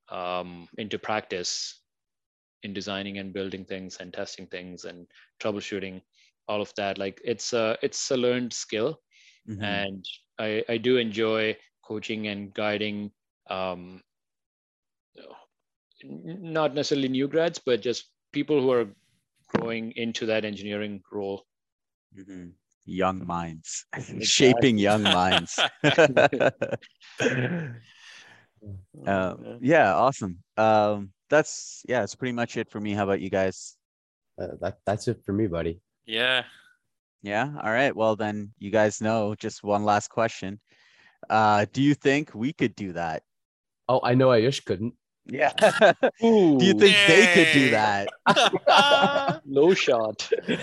um, 0.09 0.67
into 0.77 0.99
practice 0.99 1.79
in 2.63 2.73
designing 2.73 3.17
and 3.17 3.33
building 3.33 3.65
things 3.65 3.97
and 3.99 4.13
testing 4.13 4.45
things 4.47 4.85
and 4.85 5.07
troubleshooting 5.41 6.01
all 6.47 6.61
of 6.61 6.71
that 6.75 6.97
like 6.97 7.19
it's 7.23 7.53
a 7.53 7.77
it's 7.81 8.11
a 8.11 8.17
learned 8.17 8.53
skill 8.53 8.99
mm-hmm. 9.49 9.63
and 9.63 10.05
I, 10.37 10.63
I 10.69 10.77
do 10.77 10.97
enjoy 10.97 11.55
coaching 11.83 12.27
and 12.27 12.53
guiding 12.53 13.11
um, 13.49 14.01
not 16.03 16.73
necessarily 16.73 17.09
new 17.09 17.27
grads 17.27 17.59
but 17.59 17.81
just 17.81 18.09
people 18.31 18.61
who 18.61 18.71
are 18.71 18.87
growing 19.47 19.91
into 19.95 20.25
that 20.25 20.45
engineering 20.45 21.01
role 21.11 21.45
mm-hmm 22.17 22.49
young 22.85 23.25
minds, 23.25 23.85
shaping 24.21 24.77
young 24.77 25.03
minds. 25.03 25.59
um, 29.05 29.59
yeah, 29.61 29.93
awesome. 29.93 30.39
Um, 30.57 31.11
that's 31.29 31.83
yeah, 31.87 32.03
it's 32.03 32.15
pretty 32.15 32.33
much 32.33 32.57
it 32.57 32.69
for 32.69 32.79
me. 32.79 32.93
How 32.93 33.03
about 33.03 33.21
you 33.21 33.29
guys? 33.29 33.77
Uh, 34.39 34.47
that 34.61 34.79
that's 34.85 35.07
it 35.07 35.23
for 35.25 35.33
me, 35.33 35.47
buddy. 35.47 35.79
Yeah. 36.05 36.43
Yeah. 37.21 37.51
All 37.61 37.71
right. 37.71 37.95
Well, 37.95 38.15
then 38.15 38.51
you 38.57 38.71
guys 38.71 39.01
know. 39.01 39.35
Just 39.35 39.63
one 39.63 39.83
last 39.83 40.09
question. 40.09 40.59
Uh, 41.29 41.65
do 41.71 41.81
you 41.81 41.93
think 41.93 42.33
we 42.33 42.53
could 42.53 42.75
do 42.75 42.93
that? 42.93 43.23
Oh, 43.87 43.99
I 44.03 44.15
know 44.15 44.29
Ayush 44.29 44.63
couldn't. 44.65 44.93
Yeah. 45.25 45.53
do 46.19 46.57
you 46.59 46.73
think 46.73 46.95
Yay. 46.95 47.07
they 47.07 47.33
could 47.33 47.53
do 47.53 47.69
that? 47.71 48.09
no 49.45 49.73
shot. 49.73 50.29
this 50.47 50.61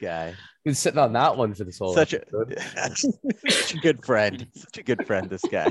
guy. 0.00 0.34
Been 0.64 0.74
sitting 0.74 0.98
on 0.98 1.12
that 1.14 1.36
one 1.36 1.54
for 1.54 1.64
this 1.64 1.78
whole 1.78 1.94
such 1.94 2.12
a, 2.12 2.22
such 3.48 3.74
a 3.74 3.78
good 3.78 4.04
friend. 4.04 4.46
Such 4.54 4.78
a 4.78 4.82
good 4.82 5.06
friend, 5.06 5.30
this 5.30 5.42
guy. 5.42 5.70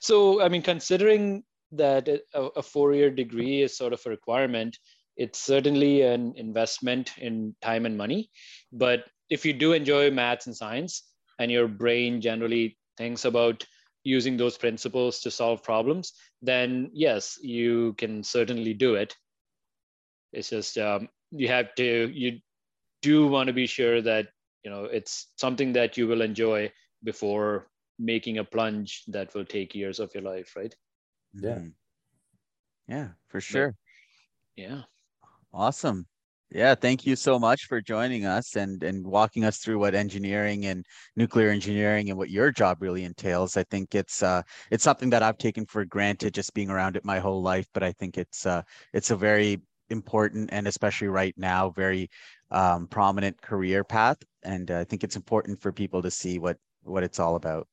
So, 0.00 0.42
I 0.42 0.48
mean, 0.48 0.62
considering 0.62 1.44
that 1.72 2.08
a, 2.08 2.40
a 2.56 2.62
four-year 2.62 3.10
degree 3.10 3.62
is 3.62 3.76
sort 3.76 3.92
of 3.92 4.00
a 4.06 4.10
requirement, 4.10 4.78
it's 5.16 5.38
certainly 5.38 6.02
an 6.02 6.34
investment 6.36 7.12
in 7.18 7.54
time 7.62 7.86
and 7.86 7.96
money. 7.96 8.30
But 8.72 9.04
if 9.30 9.44
you 9.44 9.52
do 9.52 9.72
enjoy 9.72 10.10
maths 10.10 10.46
and 10.46 10.56
science, 10.56 11.02
and 11.38 11.50
your 11.50 11.68
brain 11.68 12.20
generally 12.20 12.78
thinks 12.96 13.24
about 13.24 13.66
using 14.04 14.36
those 14.36 14.58
principles 14.58 15.20
to 15.20 15.30
solve 15.30 15.62
problems, 15.62 16.12
then 16.42 16.90
yes, 16.92 17.38
you 17.42 17.94
can 17.94 18.22
certainly 18.22 18.74
do 18.74 18.94
it. 18.94 19.16
It's 20.32 20.50
just 20.50 20.76
um, 20.78 21.08
you 21.30 21.48
have 21.48 21.74
to 21.76 22.10
you 22.12 22.40
do 23.02 23.26
want 23.26 23.46
to 23.48 23.52
be 23.52 23.66
sure 23.66 24.02
that 24.02 24.28
you 24.62 24.70
know 24.70 24.84
it's 24.84 25.28
something 25.36 25.72
that 25.72 25.96
you 25.96 26.06
will 26.06 26.22
enjoy 26.22 26.70
before 27.02 27.68
making 27.98 28.38
a 28.38 28.44
plunge 28.44 29.04
that 29.08 29.34
will 29.34 29.44
take 29.44 29.74
years 29.74 30.00
of 30.00 30.12
your 30.14 30.22
life, 30.22 30.54
right? 30.56 30.74
Yeah. 31.34 31.50
Mm-hmm. 31.50 31.68
Yeah, 32.88 33.08
for 33.28 33.40
sure. 33.40 33.74
But, 34.56 34.62
yeah. 34.62 34.82
Awesome. 35.52 36.06
Yeah, 36.54 36.76
thank 36.76 37.04
you 37.04 37.16
so 37.16 37.36
much 37.36 37.64
for 37.64 37.80
joining 37.80 38.26
us 38.26 38.54
and 38.54 38.80
and 38.84 39.04
walking 39.04 39.44
us 39.44 39.58
through 39.58 39.80
what 39.80 39.96
engineering 39.96 40.66
and 40.66 40.86
nuclear 41.16 41.50
engineering 41.50 42.10
and 42.10 42.16
what 42.16 42.30
your 42.30 42.52
job 42.52 42.80
really 42.80 43.02
entails. 43.02 43.56
I 43.56 43.64
think 43.64 43.96
it's 43.96 44.22
uh 44.22 44.42
it's 44.70 44.84
something 44.84 45.10
that 45.10 45.24
I've 45.24 45.36
taken 45.36 45.66
for 45.66 45.84
granted 45.84 46.32
just 46.32 46.54
being 46.54 46.70
around 46.70 46.96
it 46.96 47.04
my 47.04 47.18
whole 47.18 47.42
life, 47.42 47.66
but 47.74 47.82
I 47.82 47.90
think 47.90 48.16
it's 48.16 48.46
uh 48.46 48.62
it's 48.92 49.10
a 49.10 49.16
very 49.16 49.62
important 49.90 50.50
and 50.52 50.68
especially 50.68 51.08
right 51.08 51.34
now 51.36 51.70
very 51.70 52.08
um, 52.52 52.86
prominent 52.86 53.42
career 53.42 53.82
path 53.82 54.16
and 54.44 54.70
uh, 54.70 54.78
I 54.78 54.84
think 54.84 55.02
it's 55.04 55.16
important 55.16 55.60
for 55.60 55.72
people 55.72 56.02
to 56.02 56.10
see 56.10 56.38
what 56.38 56.56
what 56.84 57.02
it's 57.02 57.18
all 57.18 57.34
about. 57.34 57.66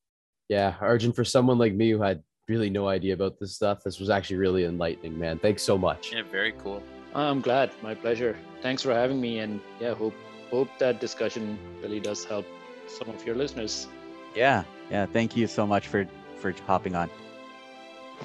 Yeah, 0.50 0.74
Arjun, 0.82 1.14
for 1.14 1.24
someone 1.24 1.60
like 1.60 1.74
me 1.74 1.92
who 1.92 2.02
had 2.02 2.24
really 2.50 2.72
no 2.72 2.88
idea 2.88 3.14
about 3.14 3.40
this 3.40 3.54
stuff, 3.54 3.84
this 3.84 4.00
was 4.00 4.10
actually 4.10 4.38
really 4.38 4.66
enlightening, 4.66 5.20
man. 5.20 5.38
Thanks 5.38 5.62
so 5.62 5.78
much. 5.78 6.14
Yeah, 6.14 6.24
very 6.24 6.54
cool. 6.54 6.82
I'm 7.14 7.42
glad. 7.42 7.72
My 7.82 7.94
pleasure. 7.96 8.38
Thanks 8.62 8.82
for 8.84 8.94
having 8.94 9.20
me. 9.20 9.40
And 9.40 9.60
yeah, 9.80 9.94
hope 9.94 10.14
hope 10.50 10.70
that 10.80 11.00
discussion 11.00 11.58
really 11.82 12.00
does 12.00 12.24
help 12.26 12.46
some 12.88 13.10
of 13.10 13.26
your 13.26 13.36
listeners. 13.36 13.88
Yeah, 14.36 14.64
yeah. 14.90 15.06
Thank 15.06 15.36
you 15.36 15.48
so 15.48 15.66
much 15.68 15.88
for 15.88 16.08
for 16.38 16.54
hopping 16.68 16.96
on. 16.96 17.10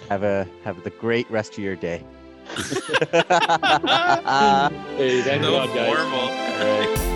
Have 0.08 0.22
a 0.22 0.46
have 0.64 0.82
the 0.84 0.90
great 0.90 1.30
rest 1.30 1.52
of 1.52 1.64
your 1.64 1.76
day. 1.76 2.04
hey, 2.46 2.62
thanks 5.22 5.44
so 5.44 5.50
a 5.50 5.56
lot, 5.56 5.74
guys. 5.74 5.96
Formal. 5.96 7.15